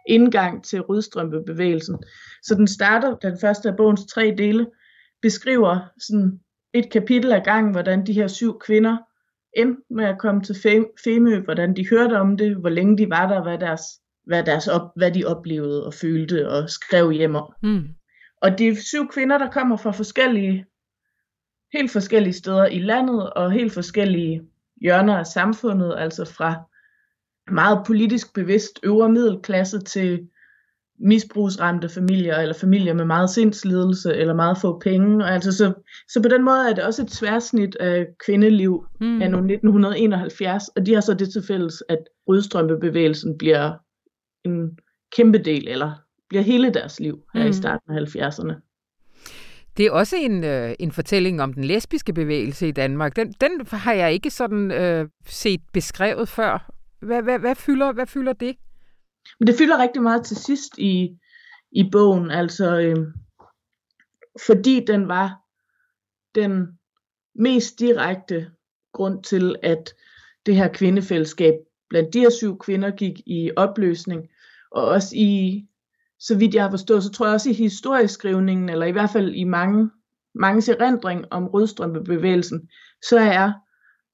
indgang 0.07 0.63
til 0.63 0.81
rødstrømpebevægelsen. 0.81 1.97
Så 2.43 2.55
den 2.55 2.67
starter, 2.67 3.15
den 3.15 3.37
første 3.41 3.69
af 3.69 3.77
bogens 3.77 4.05
tre 4.05 4.35
dele, 4.37 4.67
beskriver 5.21 5.79
sådan 5.99 6.39
et 6.73 6.91
kapitel 6.91 7.33
ad 7.33 7.41
gangen, 7.43 7.71
hvordan 7.71 8.05
de 8.05 8.13
her 8.13 8.27
syv 8.27 8.59
kvinder 8.59 8.97
endte 9.55 9.81
med 9.89 10.05
at 10.05 10.19
komme 10.19 10.41
til 10.41 10.55
Fem- 10.63 10.93
Femø, 11.03 11.39
hvordan 11.39 11.75
de 11.75 11.89
hørte 11.89 12.19
om 12.19 12.37
det, 12.37 12.55
hvor 12.55 12.69
længe 12.69 12.97
de 12.97 13.09
var 13.09 13.27
der, 13.27 13.43
hvad, 13.43 13.57
deres, 13.57 13.81
hvad, 14.25 14.43
deres 14.43 14.67
op, 14.67 14.91
hvad 14.95 15.11
de 15.11 15.25
oplevede 15.25 15.85
og 15.85 15.93
følte 15.93 16.49
og 16.49 16.69
skrev 16.69 17.11
hjem 17.11 17.35
om. 17.35 17.53
Mm. 17.63 17.87
Og 18.41 18.57
det 18.57 18.67
er 18.67 18.75
syv 18.75 19.07
kvinder, 19.07 19.37
der 19.37 19.51
kommer 19.51 19.77
fra 19.77 19.91
forskellige, 19.91 20.65
helt 21.73 21.91
forskellige 21.91 22.33
steder 22.33 22.65
i 22.65 22.79
landet 22.79 23.33
og 23.33 23.51
helt 23.51 23.73
forskellige 23.73 24.41
hjørner 24.81 25.17
af 25.17 25.25
samfundet, 25.25 25.95
altså 25.97 26.25
fra 26.25 26.55
meget 27.51 27.83
politisk 27.87 28.33
bevidst 28.33 28.79
øvre 28.83 29.09
middelklasse 29.09 29.79
til 29.79 30.29
misbrugsramte 30.99 31.89
familier, 31.89 32.37
eller 32.37 32.55
familier 32.55 32.93
med 32.93 33.05
meget 33.05 33.29
sindslidelse, 33.29 34.15
eller 34.15 34.33
meget 34.33 34.57
få 34.61 34.79
penge. 34.79 35.23
Og 35.23 35.31
altså 35.33 35.51
så, 35.51 35.73
så 36.07 36.21
på 36.21 36.29
den 36.29 36.43
måde 36.45 36.69
er 36.69 36.73
det 36.75 36.83
også 36.83 37.01
et 37.01 37.07
tværsnit 37.07 37.75
af 37.75 38.07
kvindeliv 38.25 38.85
Mm. 38.99 39.21
anno 39.21 39.37
1971, 39.37 40.67
og 40.67 40.85
de 40.85 40.93
har 40.93 41.01
så 41.01 41.13
det 41.13 41.31
til 41.31 41.43
fælles, 41.47 41.83
at 41.89 41.97
rødstrømpebevægelsen 42.27 43.37
bliver 43.37 43.71
en 44.45 44.69
kæmpe 45.15 45.37
del, 45.37 45.67
eller 45.67 45.91
bliver 46.29 46.43
hele 46.43 46.69
deres 46.73 46.99
liv 46.99 47.19
her 47.33 47.43
Mm. 47.43 47.49
i 47.49 47.53
starten 47.53 47.97
af 47.97 48.01
70'erne. 48.01 48.53
Det 49.77 49.85
er 49.85 49.91
også 49.91 50.15
en, 50.15 50.43
øh, 50.43 50.73
en 50.79 50.91
fortælling 50.91 51.41
om 51.41 51.53
den 51.53 51.63
lesbiske 51.63 52.13
bevægelse 52.13 52.67
i 52.67 52.71
Danmark. 52.71 53.15
Den, 53.15 53.33
den 53.41 53.51
har 53.71 53.93
jeg 53.93 54.13
ikke 54.13 54.29
sådan 54.29 54.71
øh, 54.71 55.07
set 55.27 55.61
beskrevet 55.73 56.29
før. 56.29 56.71
Hvad, 56.99 57.21
hvad, 57.21 57.39
hvad, 57.39 57.55
fylder, 57.55 57.91
hvad 57.93 58.05
fylder 58.07 58.33
det? 58.33 58.55
Men 59.39 59.47
det 59.47 59.55
fylder 59.55 59.81
rigtig 59.81 60.01
meget 60.01 60.25
til 60.25 60.37
sidst 60.37 60.77
i, 60.77 61.17
i 61.71 61.89
bogen, 61.91 62.31
altså 62.31 62.79
øh, 62.79 63.07
fordi 64.47 64.85
den 64.87 65.07
var 65.07 65.41
den 66.35 66.79
mest 67.35 67.79
direkte 67.79 68.51
grund 68.93 69.23
til, 69.23 69.55
at 69.63 69.93
det 70.45 70.55
her 70.55 70.67
kvindefællesskab 70.67 71.53
blandt 71.89 72.13
de 72.13 72.19
her 72.19 72.29
syv 72.29 72.59
kvinder 72.59 72.91
gik 72.91 73.19
i 73.25 73.51
opløsning, 73.55 74.27
og 74.71 74.85
også 74.85 75.15
i, 75.15 75.65
så 76.19 76.37
vidt 76.37 76.55
jeg 76.55 76.63
har 76.63 76.69
forstået, 76.69 77.03
så 77.03 77.11
tror 77.11 77.25
jeg 77.25 77.33
også 77.33 77.49
i 77.49 77.53
historieskrivningen, 77.53 78.69
eller 78.69 78.85
i 78.85 78.91
hvert 78.91 79.09
fald 79.09 79.33
i 79.35 79.43
mange, 79.43 79.89
mange 80.35 80.71
erindring 80.71 81.25
om 81.31 81.47
rødstrømpebevægelsen, 81.47 82.69
så 83.01 83.19
er 83.19 83.51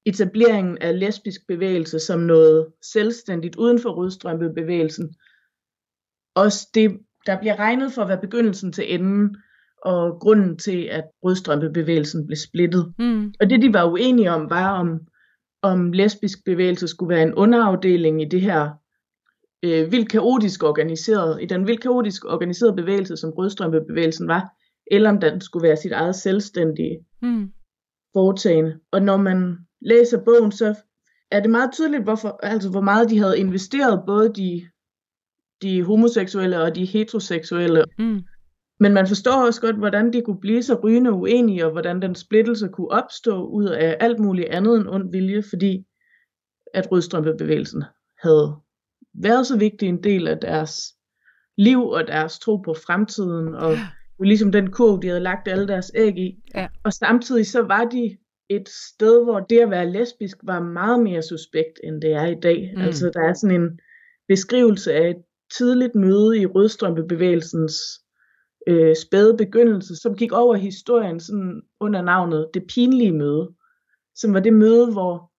etableringen 0.06 0.78
af 0.78 1.00
lesbisk 1.00 1.42
bevægelse 1.48 2.00
som 2.00 2.20
noget 2.20 2.68
selvstændigt 2.82 3.56
uden 3.56 3.80
for 3.80 3.90
rødstrømpebevægelsen. 3.90 5.16
Også 6.36 6.70
det, 6.74 7.00
der 7.26 7.40
bliver 7.40 7.60
regnet 7.60 7.94
for 7.94 8.02
at 8.02 8.08
være 8.08 8.22
begyndelsen 8.22 8.72
til 8.72 8.94
enden, 8.94 9.36
og 9.86 10.20
grunden 10.20 10.58
til, 10.58 10.84
at 10.92 11.04
rødstrømpebevægelsen 11.24 12.28
blev 12.28 12.36
splittet. 12.36 12.94
Mm. 13.00 13.34
Og 13.40 13.50
det, 13.50 13.62
de 13.62 13.74
var 13.74 13.92
uenige 13.92 14.32
om, 14.32 14.50
var 14.50 14.80
om, 14.80 15.00
om 15.62 15.92
lesbisk 15.92 16.46
bevægelse 16.46 16.88
skulle 16.88 17.16
være 17.16 17.24
en 17.24 17.34
underafdeling 17.34 18.22
i 18.22 18.26
det 18.26 18.42
her 18.42 18.70
øh, 19.64 19.92
vildt 19.92 20.10
kaotisk 20.10 20.64
organiseret, 20.64 21.42
i 21.42 21.46
den 21.46 21.68
vildt 21.68 21.82
kaotisk 21.82 22.26
organiserede 22.26 22.76
bevægelse, 22.76 23.18
som 23.18 23.30
rødstrømpebevægelsen 23.30 24.28
var, 24.28 24.50
eller 24.92 25.10
om 25.10 25.20
den 25.20 25.42
skulle 25.42 25.68
være 25.68 25.78
sit 25.78 25.92
eget 25.92 26.16
selvstændige 26.16 27.06
Mm. 27.22 27.52
foretagende. 28.14 28.80
Og 28.92 29.02
når 29.02 29.18
man 29.18 29.58
læser 29.82 30.24
bogen, 30.24 30.52
så 30.52 30.76
er 31.32 31.40
det 31.40 31.50
meget 31.50 31.70
tydeligt, 31.74 32.04
hvorfor, 32.04 32.40
altså 32.44 32.70
hvor 32.70 32.82
meget 32.82 33.10
de 33.10 33.20
havde 33.20 33.40
investeret, 33.40 34.04
både 34.08 34.34
de, 34.34 34.70
de 35.62 35.84
homoseksuelle 35.84 36.62
og 36.62 36.76
de 36.76 36.86
heteroseksuelle. 36.86 37.86
Mm. 38.00 38.22
Men 38.80 38.94
man 38.94 39.08
forstår 39.08 39.46
også 39.46 39.62
godt, 39.62 39.76
hvordan 39.76 40.14
de 40.14 40.22
kunne 40.22 40.40
blive 40.40 40.64
så 40.64 40.80
rygende 40.84 41.12
uenige, 41.12 41.66
og 41.66 41.72
hvordan 41.72 42.02
den 42.02 42.16
splittelse 42.16 42.68
kunne 42.68 42.92
opstå 42.92 43.46
ud 43.46 43.66
af 43.66 43.98
alt 44.00 44.20
muligt 44.20 44.48
andet 44.48 44.78
end 44.78 44.88
ond 44.88 45.12
vilje, 45.12 45.44
fordi 45.50 45.86
at 46.74 46.92
rødstrømpebevægelsen 46.92 47.84
havde 48.22 48.56
været 49.14 49.48
så 49.48 49.58
vigtig 49.58 49.90
en 49.90 50.04
del 50.04 50.28
af 50.28 50.38
deres 50.38 50.82
liv 51.58 51.84
og 51.84 52.08
deres 52.08 52.40
tro 52.40 52.58
på 52.58 52.74
fremtiden, 52.86 53.56
og 53.56 53.72
jo 54.20 54.24
ligesom 54.24 54.52
den 54.52 54.72
kurv, 54.72 55.02
de 55.02 55.08
havde 55.08 55.20
lagt 55.20 55.48
alle 55.48 55.68
deres 55.68 55.92
æg 55.96 56.18
i. 56.18 56.36
Ja. 56.56 56.68
Og 56.84 56.94
samtidig 56.94 57.48
så 57.48 57.62
var 57.62 57.86
de 57.86 58.18
et 58.56 58.70
sted, 58.70 59.24
hvor 59.24 59.40
det 59.40 59.60
at 59.60 59.70
være 59.70 59.92
lesbisk 59.92 60.38
var 60.44 60.60
meget 60.60 61.00
mere 61.00 61.22
suspekt, 61.22 61.80
end 61.84 62.02
det 62.02 62.12
er 62.12 62.26
i 62.26 62.40
dag. 62.40 62.74
Mm. 62.76 62.82
Altså 62.82 63.12
der 63.14 63.22
er 63.22 63.34
sådan 63.34 63.62
en 63.62 63.80
beskrivelse 64.28 64.94
af 64.94 65.10
et 65.10 65.24
tidligt 65.58 65.96
møde 65.96 66.40
i 66.40 66.46
rødstrømpebevægelsens 66.46 67.74
øh, 68.68 68.96
spæde 68.96 69.38
begyndelse, 69.38 69.96
som 69.96 70.16
gik 70.16 70.32
over 70.32 70.56
historien 70.56 71.20
sådan 71.20 71.62
under 71.80 72.02
navnet 72.02 72.50
Det 72.54 72.64
pinlige 72.68 73.12
møde, 73.12 73.50
som 74.16 74.34
var 74.34 74.40
det 74.40 74.54
møde, 74.54 74.92
hvor 74.92 75.32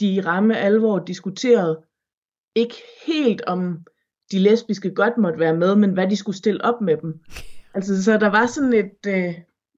de 0.00 0.14
i 0.14 0.20
ramme 0.20 0.56
alvor 0.56 0.98
diskuterede 0.98 1.82
ikke 2.54 2.74
helt 3.06 3.42
om 3.46 3.84
de 4.32 4.38
lesbiske 4.38 4.94
godt 4.94 5.18
måtte 5.18 5.38
være 5.38 5.56
med, 5.56 5.76
men 5.76 5.92
hvad 5.92 6.10
de 6.10 6.16
skulle 6.16 6.36
stille 6.36 6.64
op 6.64 6.80
med 6.80 6.96
dem. 6.96 7.20
Altså, 7.74 8.04
så 8.04 8.18
der 8.18 8.28
var 8.28 8.46
sådan 8.46 8.72
et, 8.72 9.06
øh, 9.06 9.34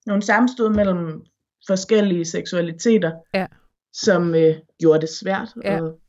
nogle 0.06 0.22
sammenstød 0.22 0.68
mellem 0.68 1.22
forskellige 1.66 2.24
seksualiteter, 2.24 3.12
Ja. 3.34 3.46
som 3.92 4.34
øh, 4.34 4.54
gjorde 4.80 5.00
det 5.00 5.08
svært. 5.08 5.48
Ja. 5.64 5.82
Og, 5.82 6.00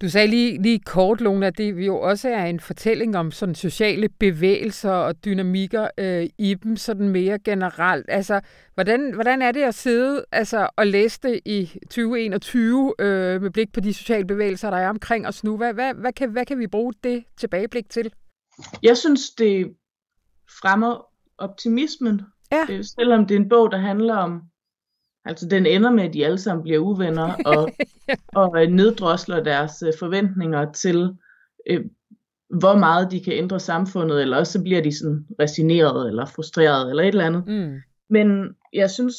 Du 0.00 0.08
sagde 0.08 0.26
lige, 0.26 0.62
lige 0.62 0.78
kort, 0.78 1.20
Lone, 1.20 1.46
at 1.46 1.58
det 1.58 1.86
jo 1.86 2.00
også 2.00 2.28
er 2.28 2.44
en 2.44 2.60
fortælling 2.60 3.16
om 3.16 3.30
sådan 3.30 3.54
sociale 3.54 4.08
bevægelser 4.08 4.90
og 4.90 5.24
dynamikker 5.24 5.88
øh, 5.98 6.28
i 6.38 6.54
dem 6.54 6.76
sådan 6.76 7.08
mere 7.08 7.38
generelt. 7.38 8.06
Altså, 8.08 8.40
hvordan, 8.74 9.14
hvordan 9.14 9.42
er 9.42 9.52
det 9.52 9.62
at 9.62 9.74
sidde 9.74 10.24
altså, 10.32 10.68
og 10.76 10.86
læse 10.86 11.20
det 11.22 11.40
i 11.44 11.78
2021 11.90 12.94
øh, 12.98 13.42
med 13.42 13.50
blik 13.50 13.72
på 13.72 13.80
de 13.80 13.94
sociale 13.94 14.26
bevægelser, 14.26 14.70
der 14.70 14.76
er 14.76 14.88
omkring 14.88 15.26
os 15.26 15.44
nu? 15.44 15.56
Hvad, 15.56 15.74
hvad, 15.74 15.94
hvad, 15.94 16.12
kan, 16.12 16.30
hvad 16.30 16.46
kan 16.46 16.58
vi 16.58 16.66
bruge 16.66 16.92
det 17.04 17.24
tilbageblik 17.36 17.90
til? 17.90 18.12
jeg 18.82 18.96
synes, 18.96 19.30
det 19.30 19.74
fremmer 20.60 21.06
optimismen, 21.38 22.20
Ja. 22.52 22.66
øh, 22.70 22.84
selvom 22.84 23.26
det 23.26 23.34
er 23.34 23.40
en 23.40 23.48
bog, 23.48 23.72
der 23.72 23.78
handler 23.78 24.16
om, 24.16 24.42
altså 25.24 25.48
den 25.48 25.66
ender 25.66 25.90
med, 25.90 26.04
at 26.04 26.14
de 26.14 26.24
alle 26.24 26.38
sammen 26.38 26.62
bliver 26.62 26.78
uvenner, 26.78 27.34
og, 27.52 27.70
og 28.28 28.62
øh, 28.62 28.68
neddrosler 28.70 29.42
deres 29.42 29.82
øh, 29.86 29.92
forventninger 29.98 30.72
til, 30.72 31.16
øh, 31.70 31.84
hvor 32.58 32.78
meget 32.78 33.10
de 33.10 33.24
kan 33.24 33.32
ændre 33.32 33.60
samfundet, 33.60 34.22
eller 34.22 34.36
også 34.36 34.52
så 34.52 34.62
bliver 34.62 34.82
de 34.82 34.98
sådan 34.98 35.26
resigneret, 35.40 36.08
eller 36.08 36.26
frustreret, 36.26 36.90
eller 36.90 37.02
et 37.02 37.08
eller 37.08 37.26
andet. 37.26 37.46
Mm. 37.46 37.76
Men 38.10 38.56
jeg 38.72 38.90
synes, 38.90 39.16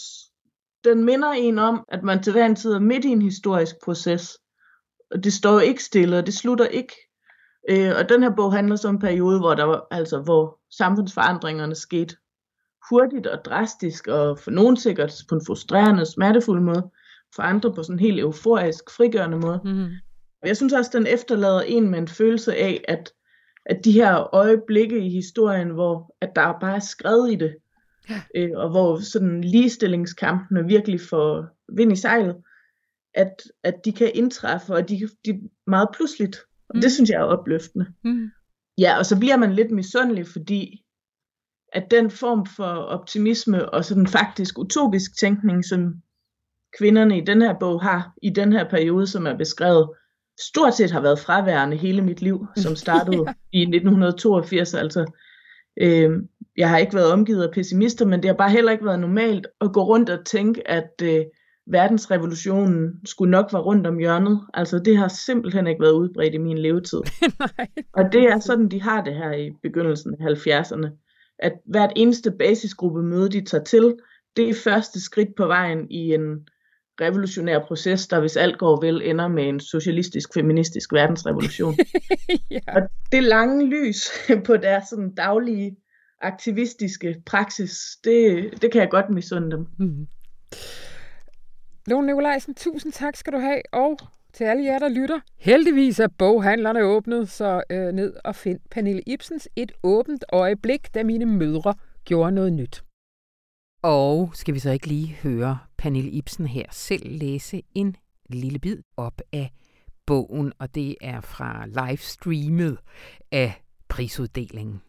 den 0.84 1.06
minder 1.06 1.32
en 1.32 1.60
om, 1.60 1.86
at 1.88 2.04
man 2.04 2.24
til 2.24 2.34
hver 2.34 2.46
en 2.46 2.56
tid 2.56 2.74
er 2.74 2.80
midt 2.80 3.06
i 3.06 3.10
en 3.10 3.22
historisk 3.22 3.76
proces. 3.84 4.38
Og 5.12 5.24
det 5.24 5.34
står 5.34 5.52
jo 5.52 5.60
ikke 5.60 5.84
stille, 5.84 6.18
og 6.18 6.26
det 6.26 6.34
slutter 6.34 6.66
ikke. 6.66 6.94
Øh, 7.70 7.92
og 8.00 8.10
den 8.10 8.24
her 8.24 8.36
bog 8.36 8.54
handler 8.54 8.76
så 8.76 8.88
om 8.88 8.96
en 8.96 9.02
periode, 9.02 9.40
hvor, 9.40 9.54
der 9.54 9.64
var, 9.64 9.88
altså, 9.92 10.20
hvor 10.20 10.60
samfundsforandringerne 10.72 11.76
skete 11.76 12.16
hurtigt 12.90 13.28
og 13.28 13.46
drastisk, 13.46 14.08
og 14.08 14.40
for 14.40 14.52
nogen 14.52 14.78
sikkert 14.78 15.24
på 15.30 15.36
en 15.36 15.46
frustrerende, 15.48 16.06
smertefuld 16.06 16.62
måde, 16.62 16.90
for 17.36 17.44
andre 17.44 17.74
på 17.74 17.84
sådan 17.84 17.96
en 17.96 18.00
helt 18.00 18.20
euforisk, 18.20 18.84
frigørende 18.98 19.38
måde. 19.38 19.62
Mm. 19.64 19.88
Og 20.42 20.48
jeg 20.48 20.58
synes 20.58 20.74
også, 20.74 20.92
den 20.94 21.08
efterlader 21.08 21.62
en 21.62 21.90
med 21.90 22.00
en 22.00 22.08
følelse 22.08 22.56
af, 22.56 22.84
at, 22.88 23.12
at 23.66 23.86
de 23.86 23.92
her 23.92 24.36
øjeblikke 24.36 25.00
i 25.00 25.10
historien, 25.10 25.70
hvor 25.70 26.16
at 26.22 26.32
der 26.36 26.54
bare 26.62 26.76
er 26.76 26.80
skrevet 26.80 27.32
i 27.32 27.36
det, 27.36 27.56
ja. 28.10 28.22
øh, 28.36 28.52
og 28.56 28.70
hvor 28.70 29.00
sådan 29.00 29.42
ligestillingskampene 29.42 30.66
virkelig 30.66 31.02
får 31.02 31.46
vind 31.76 31.92
i 31.92 31.96
sejlet, 31.96 32.36
at, 33.14 33.42
at 33.64 33.76
de 33.86 33.92
kan 33.92 34.12
indtræffe, 34.14 34.74
og 34.74 34.90
de, 34.90 35.10
de 35.26 35.42
meget 35.68 35.90
pludseligt. 35.94 36.38
Og 36.70 36.76
mm. 36.76 36.82
det 36.82 36.92
synes 36.92 37.10
jeg 37.10 37.20
er 37.20 37.24
opløftende. 37.24 37.86
Mm. 38.04 38.30
Ja, 38.78 38.98
og 38.98 39.06
så 39.06 39.20
bliver 39.20 39.38
man 39.38 39.54
lidt 39.54 39.72
misundelig, 39.72 40.28
fordi 40.28 40.84
at 41.74 41.92
den 41.92 42.12
form 42.12 42.46
for 42.46 42.64
optimisme 42.64 43.70
og 43.70 43.86
sådan 43.86 44.08
faktisk 44.08 44.60
utopisk 44.60 45.18
tænkning, 45.20 45.66
som 45.66 45.94
kvinderne 46.78 47.18
i 47.18 47.22
den 47.22 47.42
her 47.42 47.54
bog 47.60 47.82
har, 47.82 48.14
i 48.24 48.30
den 48.30 48.54
her 48.54 48.70
periode, 48.70 49.08
som 49.08 49.28
er 49.28 49.38
beskrevet, 49.38 49.90
stort 50.40 50.74
set 50.74 50.92
har 50.92 51.02
været 51.02 51.20
fraværende 51.20 51.78
hele 51.78 52.02
mit 52.02 52.22
liv, 52.22 52.48
som 52.56 52.76
startede 52.86 53.24
ja. 53.28 53.34
i 53.54 53.62
1982. 53.62 54.74
Altså, 54.74 55.06
øh, 55.82 56.12
jeg 56.58 56.70
har 56.70 56.78
ikke 56.78 56.96
været 56.96 57.12
omgivet 57.12 57.44
af 57.44 57.54
pessimister, 57.54 58.06
men 58.06 58.22
det 58.24 58.30
har 58.30 58.36
bare 58.36 58.52
heller 58.52 58.72
ikke 58.72 58.86
været 58.86 59.00
normalt 59.00 59.48
at 59.62 59.74
gå 59.74 59.84
rundt 59.84 60.10
og 60.10 60.26
tænke, 60.26 60.68
at 60.72 60.92
øh, 61.04 61.26
verdensrevolutionen 61.72 62.92
skulle 63.06 63.32
nok 63.32 63.54
være 63.54 63.62
rundt 63.62 63.88
om 63.88 63.98
hjørnet. 63.98 64.42
Altså 64.54 64.80
det 64.80 64.98
har 64.98 65.08
simpelthen 65.08 65.68
ikke 65.68 65.82
været 65.82 65.94
udbredt 65.94 66.34
i 66.34 66.38
min 66.38 66.58
levetid. 66.58 67.02
Nej. 67.40 67.68
Og 67.94 68.04
det 68.12 68.24
er 68.24 68.40
sådan, 68.40 68.70
de 68.70 68.82
har 68.82 69.04
det 69.04 69.16
her 69.16 69.32
i 69.32 69.52
begyndelsen 69.64 70.16
af 70.20 70.26
70'erne. 70.26 71.09
At 71.40 71.54
hvert 71.66 71.94
eneste 71.96 72.32
basisgruppe 72.32 73.04
møde, 73.04 73.30
de 73.30 73.42
tager 73.46 73.64
til, 73.64 73.96
det 74.38 74.50
er 74.50 74.54
første 74.54 75.02
skridt 75.02 75.30
på 75.38 75.46
vejen 75.46 75.92
i 75.92 76.14
en 76.14 76.48
revolutionær 77.02 77.60
proces, 77.68 78.08
der 78.08 78.20
hvis 78.20 78.38
alt 78.38 78.58
går 78.58 78.82
vel, 78.82 79.02
ender 79.02 79.28
med 79.28 79.50
en 79.50 79.60
socialistisk, 79.60 80.34
feministisk 80.34 80.94
verdensrevolution. 80.94 81.76
ja. 82.52 82.60
Og 82.68 82.82
det 83.12 83.24
lange 83.24 83.66
lys 83.66 84.10
på 84.48 84.58
deres 84.58 84.88
sådan 84.90 85.16
daglige 85.16 85.78
aktivistiske 86.22 87.16
praksis, 87.26 87.80
det, 88.04 88.50
det 88.62 88.72
kan 88.72 88.82
jeg 88.82 88.90
godt 88.90 89.10
misunde 89.10 89.52
dem. 89.52 89.68
Mm. 89.80 90.08
Lone 91.88 92.08
Nikolajsen, 92.08 92.56
tusind 92.56 92.94
tak 92.94 93.16
skal 93.16 93.34
du 93.34 93.40
have, 93.40 93.62
og 93.74 94.00
til 94.34 94.44
alle 94.44 94.64
jer, 94.64 94.80
der 94.80 94.90
lytter. 94.90 95.20
Heldigvis 95.38 96.00
er 96.00 96.08
boghandlerne 96.08 96.84
åbnet, 96.84 97.30
så 97.30 97.64
øh, 97.70 97.92
ned 97.92 98.14
og 98.24 98.36
find 98.36 98.60
Pernille 98.72 99.02
Ibsens 99.02 99.50
Et 99.56 99.72
åbent 99.84 100.26
øjeblik, 100.34 100.94
da 100.94 101.04
mine 101.04 101.26
mødre 101.26 101.74
gjorde 102.06 102.32
noget 102.32 102.54
nyt. 102.54 102.84
Og 103.84 104.32
skal 104.34 104.54
vi 104.54 104.60
så 104.60 104.72
ikke 104.72 104.88
lige 104.88 105.18
høre 105.24 105.60
Pernille 105.78 106.10
Ibsen 106.10 106.48
her 106.48 106.66
selv 106.72 107.20
læse 107.20 107.62
en 107.76 107.96
lille 108.30 108.60
bid 108.60 108.78
op 108.98 109.22
af 109.34 109.52
bogen, 110.06 110.54
og 110.60 110.76
det 110.76 110.96
er 111.02 111.22
fra 111.22 111.66
livestreamet 111.66 112.78
af 113.32 113.62
prisuddelingen. 113.88 114.82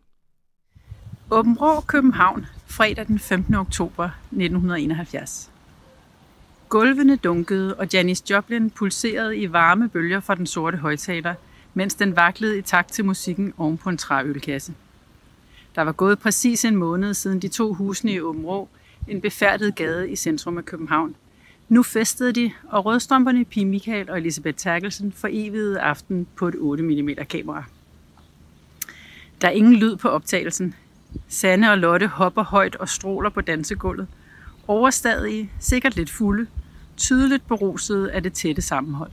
Åben 1.31 1.59
Rå, 1.59 1.81
København, 1.81 2.47
fredag 2.67 3.07
den 3.07 3.19
15. 3.19 3.55
oktober 3.55 4.05
1971. 4.05 5.50
Gulvene 6.71 7.17
dunkede, 7.17 7.75
og 7.75 7.89
Janis 7.93 8.31
Joplin 8.31 8.71
pulserede 8.71 9.37
i 9.37 9.53
varme 9.53 9.89
bølger 9.89 10.21
fra 10.21 10.35
den 10.35 10.47
sorte 10.47 10.79
højtaler, 10.79 11.35
mens 11.75 11.95
den 11.95 12.17
vaklede 12.17 12.59
i 12.59 12.63
takt 12.63 12.93
til 12.93 13.05
musikken 13.05 13.53
oven 13.59 13.79
på 13.79 13.91
en 13.91 13.97
træølkasse. 13.97 14.75
Der 15.75 15.83
var 15.83 15.93
gået 15.93 16.19
præcis 16.19 16.65
en 16.65 16.77
måned 16.77 17.15
siden 17.15 17.43
de 17.43 17.49
to 17.49 17.73
husene 17.73 18.13
i 18.13 18.21
Åben 18.21 18.45
Rå, 18.45 18.69
en 19.09 19.21
befærdet 19.21 19.75
gade 19.75 20.11
i 20.11 20.17
centrum 20.17 20.59
af 20.59 20.65
København. 20.65 21.17
Nu 21.69 21.83
festede 21.83 22.33
de, 22.33 22.51
og 22.69 22.85
rødstrømperne 22.85 23.45
Pia 23.45 23.65
Michael 23.65 24.11
og 24.11 24.19
Elisabeth 24.19 24.59
Terkelsen 24.59 25.13
forevigede 25.13 25.81
aften 25.81 26.27
på 26.37 26.49
et 26.49 26.55
8 26.59 26.83
mm 26.83 27.09
kamera. 27.29 27.65
Der 29.41 29.49
er 29.49 29.53
ingen 29.53 29.75
lyd 29.75 29.97
på 29.97 30.09
optagelsen. 30.09 30.75
Sanne 31.29 31.71
og 31.71 31.79
Lotte 31.79 32.07
hopper 32.07 32.43
højt 32.43 32.77
og 32.77 32.89
stråler 32.89 33.31
på 33.31 33.41
dansegulvet. 33.41 34.07
Overstadige, 34.71 35.51
sikkert 35.61 35.97
lidt 35.97 36.11
fulde, 36.11 36.47
tydeligt 36.97 37.49
berusede 37.49 38.13
af 38.13 38.23
det 38.23 38.33
tætte 38.33 38.63
sammenhold. 38.63 39.11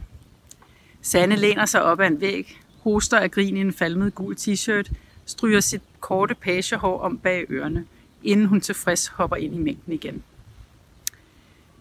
Sanne 1.01 1.35
læner 1.35 1.65
sig 1.65 1.83
op 1.83 1.99
ad 1.99 2.07
en 2.07 2.21
væg, 2.21 2.59
hoster 2.83 3.19
af 3.19 3.31
grin 3.31 3.57
i 3.57 3.61
en 3.61 3.73
falmet 3.73 4.15
gul 4.15 4.35
t-shirt, 4.39 4.91
stryger 5.25 5.59
sit 5.59 5.81
korte 5.99 6.35
pagehår 6.35 6.99
om 6.99 7.17
bag 7.17 7.45
ørerne, 7.51 7.85
inden 8.23 8.45
hun 8.45 8.61
tilfreds 8.61 9.07
hopper 9.07 9.35
ind 9.35 9.55
i 9.55 9.57
mængden 9.57 9.93
igen. 9.93 10.23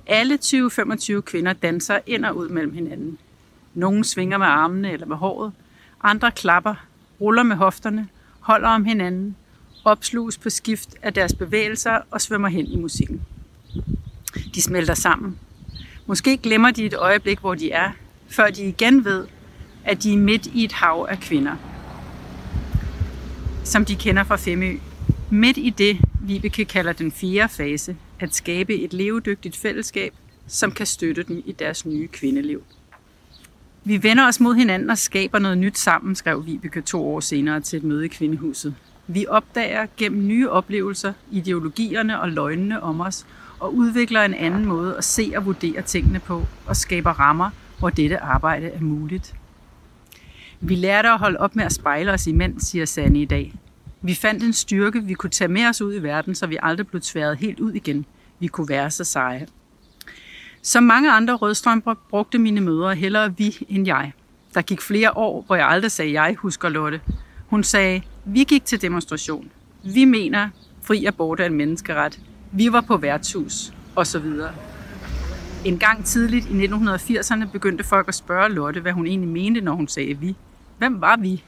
Alle 0.06 0.38
20-25 0.44 1.20
kvinder 1.20 1.52
danser 1.52 1.98
ind 2.06 2.24
og 2.24 2.36
ud 2.36 2.48
mellem 2.48 2.74
hinanden. 2.74 3.18
Nogle 3.74 4.04
svinger 4.04 4.38
med 4.38 4.46
armene 4.46 4.92
eller 4.92 5.06
med 5.06 5.16
håret, 5.16 5.52
andre 6.02 6.30
klapper, 6.30 6.74
ruller 7.20 7.42
med 7.42 7.56
hofterne, 7.56 8.08
holder 8.40 8.68
om 8.68 8.84
hinanden, 8.84 9.36
opsluges 9.84 10.38
på 10.38 10.50
skift 10.50 10.94
af 11.02 11.14
deres 11.14 11.34
bevægelser 11.34 12.00
og 12.10 12.20
svømmer 12.20 12.48
hen 12.48 12.66
i 12.66 12.76
musikken. 12.76 13.26
De 14.54 14.62
smelter 14.62 14.94
sammen. 14.94 15.38
Måske 16.06 16.36
glemmer 16.36 16.70
de 16.70 16.84
et 16.84 16.94
øjeblik, 16.94 17.38
hvor 17.38 17.54
de 17.54 17.70
er, 17.70 17.90
før 18.28 18.50
de 18.50 18.64
igen 18.64 19.04
ved, 19.04 19.26
at 19.84 20.02
de 20.02 20.12
er 20.12 20.18
midt 20.18 20.46
i 20.46 20.64
et 20.64 20.72
hav 20.72 21.06
af 21.10 21.20
kvinder. 21.20 21.56
Som 23.64 23.84
de 23.84 23.96
kender 23.96 24.24
fra 24.24 24.36
Femø. 24.36 24.76
Midt 25.30 25.58
i 25.58 25.70
det, 25.70 25.98
Vibeke 26.20 26.64
kalder 26.64 26.92
den 26.92 27.12
fjerde 27.12 27.52
fase, 27.52 27.96
at 28.20 28.34
skabe 28.34 28.74
et 28.74 28.92
levedygtigt 28.92 29.56
fællesskab, 29.56 30.12
som 30.46 30.72
kan 30.72 30.86
støtte 30.86 31.22
dem 31.22 31.42
i 31.46 31.52
deres 31.52 31.86
nye 31.86 32.08
kvindeliv. 32.08 32.62
Vi 33.84 34.02
vender 34.02 34.26
os 34.26 34.40
mod 34.40 34.54
hinanden 34.54 34.90
og 34.90 34.98
skaber 34.98 35.38
noget 35.38 35.58
nyt 35.58 35.78
sammen, 35.78 36.14
skrev 36.14 36.46
Vibeke 36.46 36.80
to 36.80 37.08
år 37.08 37.20
senere 37.20 37.60
til 37.60 37.76
et 37.76 37.84
møde 37.84 38.04
i 38.04 38.08
Kvindehuset. 38.08 38.74
Vi 39.06 39.26
opdager 39.28 39.86
gennem 39.96 40.26
nye 40.26 40.50
oplevelser, 40.50 41.12
ideologierne 41.30 42.20
og 42.20 42.28
løgnene 42.28 42.82
om 42.82 43.00
os, 43.00 43.26
og 43.60 43.74
udvikler 43.74 44.22
en 44.22 44.34
anden 44.34 44.64
måde 44.64 44.96
at 44.96 45.04
se 45.04 45.32
og 45.36 45.46
vurdere 45.46 45.82
tingene 45.82 46.18
på, 46.18 46.46
og 46.66 46.76
skaber 46.76 47.10
rammer, 47.10 47.50
hvor 47.78 47.90
dette 47.90 48.18
arbejde 48.18 48.66
er 48.66 48.80
muligt. 48.80 49.34
Vi 50.60 50.74
lærte 50.74 51.08
at 51.08 51.18
holde 51.18 51.38
op 51.38 51.56
med 51.56 51.64
at 51.64 51.72
spejle 51.72 52.12
os 52.12 52.26
i 52.26 52.32
mænd, 52.32 52.60
siger 52.60 52.84
Sande 52.84 53.22
i 53.22 53.24
dag. 53.24 53.54
Vi 54.02 54.14
fandt 54.14 54.42
en 54.42 54.52
styrke, 54.52 55.02
vi 55.02 55.14
kunne 55.14 55.30
tage 55.30 55.48
med 55.48 55.66
os 55.66 55.82
ud 55.82 55.94
i 55.94 56.02
verden, 56.02 56.34
så 56.34 56.46
vi 56.46 56.58
aldrig 56.62 56.86
blev 56.86 57.00
tværet 57.00 57.38
helt 57.38 57.60
ud 57.60 57.72
igen. 57.72 58.06
Vi 58.38 58.46
kunne 58.46 58.68
være 58.68 58.90
så 58.90 59.04
seje. 59.04 59.46
Som 60.62 60.82
mange 60.82 61.12
andre 61.12 61.34
rødstrømper 61.34 61.94
brugte 62.10 62.38
mine 62.38 62.60
mødre 62.60 62.94
hellere 62.94 63.36
vi 63.36 63.66
end 63.68 63.86
jeg. 63.86 64.12
Der 64.54 64.62
gik 64.62 64.80
flere 64.80 65.16
år, 65.16 65.42
hvor 65.46 65.56
jeg 65.56 65.68
aldrig 65.68 65.90
sagde 65.90 66.20
jeg, 66.20 66.36
husker 66.38 66.68
Lotte. 66.68 67.00
Hun 67.46 67.64
sagde, 67.64 68.02
vi 68.24 68.44
gik 68.44 68.64
til 68.64 68.82
demonstration. 68.82 69.50
Vi 69.84 70.04
mener, 70.04 70.48
fri 70.82 71.04
abort 71.04 71.40
er 71.40 71.44
en 71.46 71.54
menneskeret. 71.54 72.20
Vi 72.52 72.72
var 72.72 72.80
på 72.80 72.96
værtshus, 72.96 73.72
og 73.96 74.06
så 74.06 74.18
videre. 74.18 74.50
En 75.64 75.78
gang 75.78 76.04
tidligt 76.04 76.46
i 76.46 76.66
1980'erne 76.66 77.50
begyndte 77.52 77.84
folk 77.84 78.08
at 78.08 78.14
spørge 78.14 78.48
Lotte, 78.48 78.80
hvad 78.80 78.92
hun 78.92 79.06
egentlig 79.06 79.30
mente, 79.30 79.60
når 79.60 79.72
hun 79.72 79.88
sagde 79.88 80.14
vi. 80.14 80.36
Hvem 80.78 81.00
var 81.00 81.16
vi? 81.16 81.44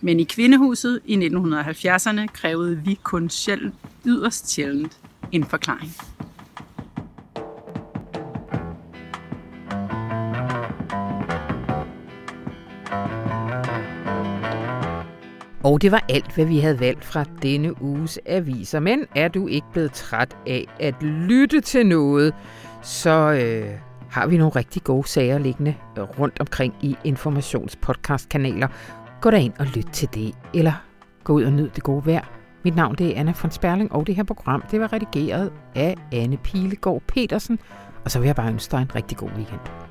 Men 0.00 0.20
i 0.20 0.24
kvindehuset 0.24 1.00
i 1.04 1.28
1970'erne 1.28 2.26
krævede 2.26 2.76
vi 2.84 2.98
kun 3.02 3.30
sjældent, 3.30 3.74
yderst 4.04 4.48
sjældent 4.48 4.98
en 5.32 5.44
forklaring. 5.44 5.92
Og 15.66 15.82
det 15.82 15.92
var 15.92 16.04
alt, 16.08 16.34
hvad 16.34 16.44
vi 16.44 16.58
havde 16.58 16.80
valgt 16.80 17.04
fra 17.04 17.24
denne 17.42 17.82
uges 17.82 18.18
aviser. 18.26 18.80
Men 18.80 19.06
er 19.14 19.28
du 19.28 19.46
ikke 19.46 19.66
blevet 19.72 19.92
træt 19.92 20.36
af 20.46 20.66
at 20.80 21.02
lytte 21.02 21.60
til 21.60 21.86
noget, 21.86 22.34
så 22.82 23.10
øh, 23.10 23.70
har 24.10 24.26
vi 24.26 24.36
nogle 24.36 24.52
rigtig 24.56 24.84
gode 24.84 25.08
sager 25.08 25.38
liggende 25.38 25.74
øh, 25.98 26.04
rundt 26.04 26.40
omkring 26.40 26.74
i 26.82 26.96
informationspodcastkanaler. 27.04 28.68
Gå 29.20 29.30
ind 29.30 29.52
og 29.58 29.66
lyt 29.66 29.88
til 29.92 30.08
det, 30.14 30.34
eller 30.54 30.72
gå 31.24 31.32
ud 31.32 31.44
og 31.44 31.52
nyd 31.52 31.70
det 31.70 31.82
gode 31.82 32.06
vejr. 32.06 32.24
Mit 32.64 32.76
navn 32.76 32.94
det 32.94 33.16
er 33.16 33.20
Anna 33.20 33.34
von 33.42 33.50
Sperling, 33.50 33.92
og 33.92 34.06
det 34.06 34.16
her 34.16 34.24
program 34.24 34.62
det 34.70 34.80
var 34.80 34.92
redigeret 34.92 35.52
af 35.74 35.94
Anne 36.12 36.36
Pilegaard 36.36 37.02
Petersen. 37.06 37.58
Og 38.04 38.10
så 38.10 38.18
vil 38.18 38.26
jeg 38.26 38.36
bare 38.36 38.52
ønske 38.52 38.72
dig 38.72 38.82
en 38.82 38.94
rigtig 38.94 39.16
god 39.18 39.30
weekend. 39.36 39.85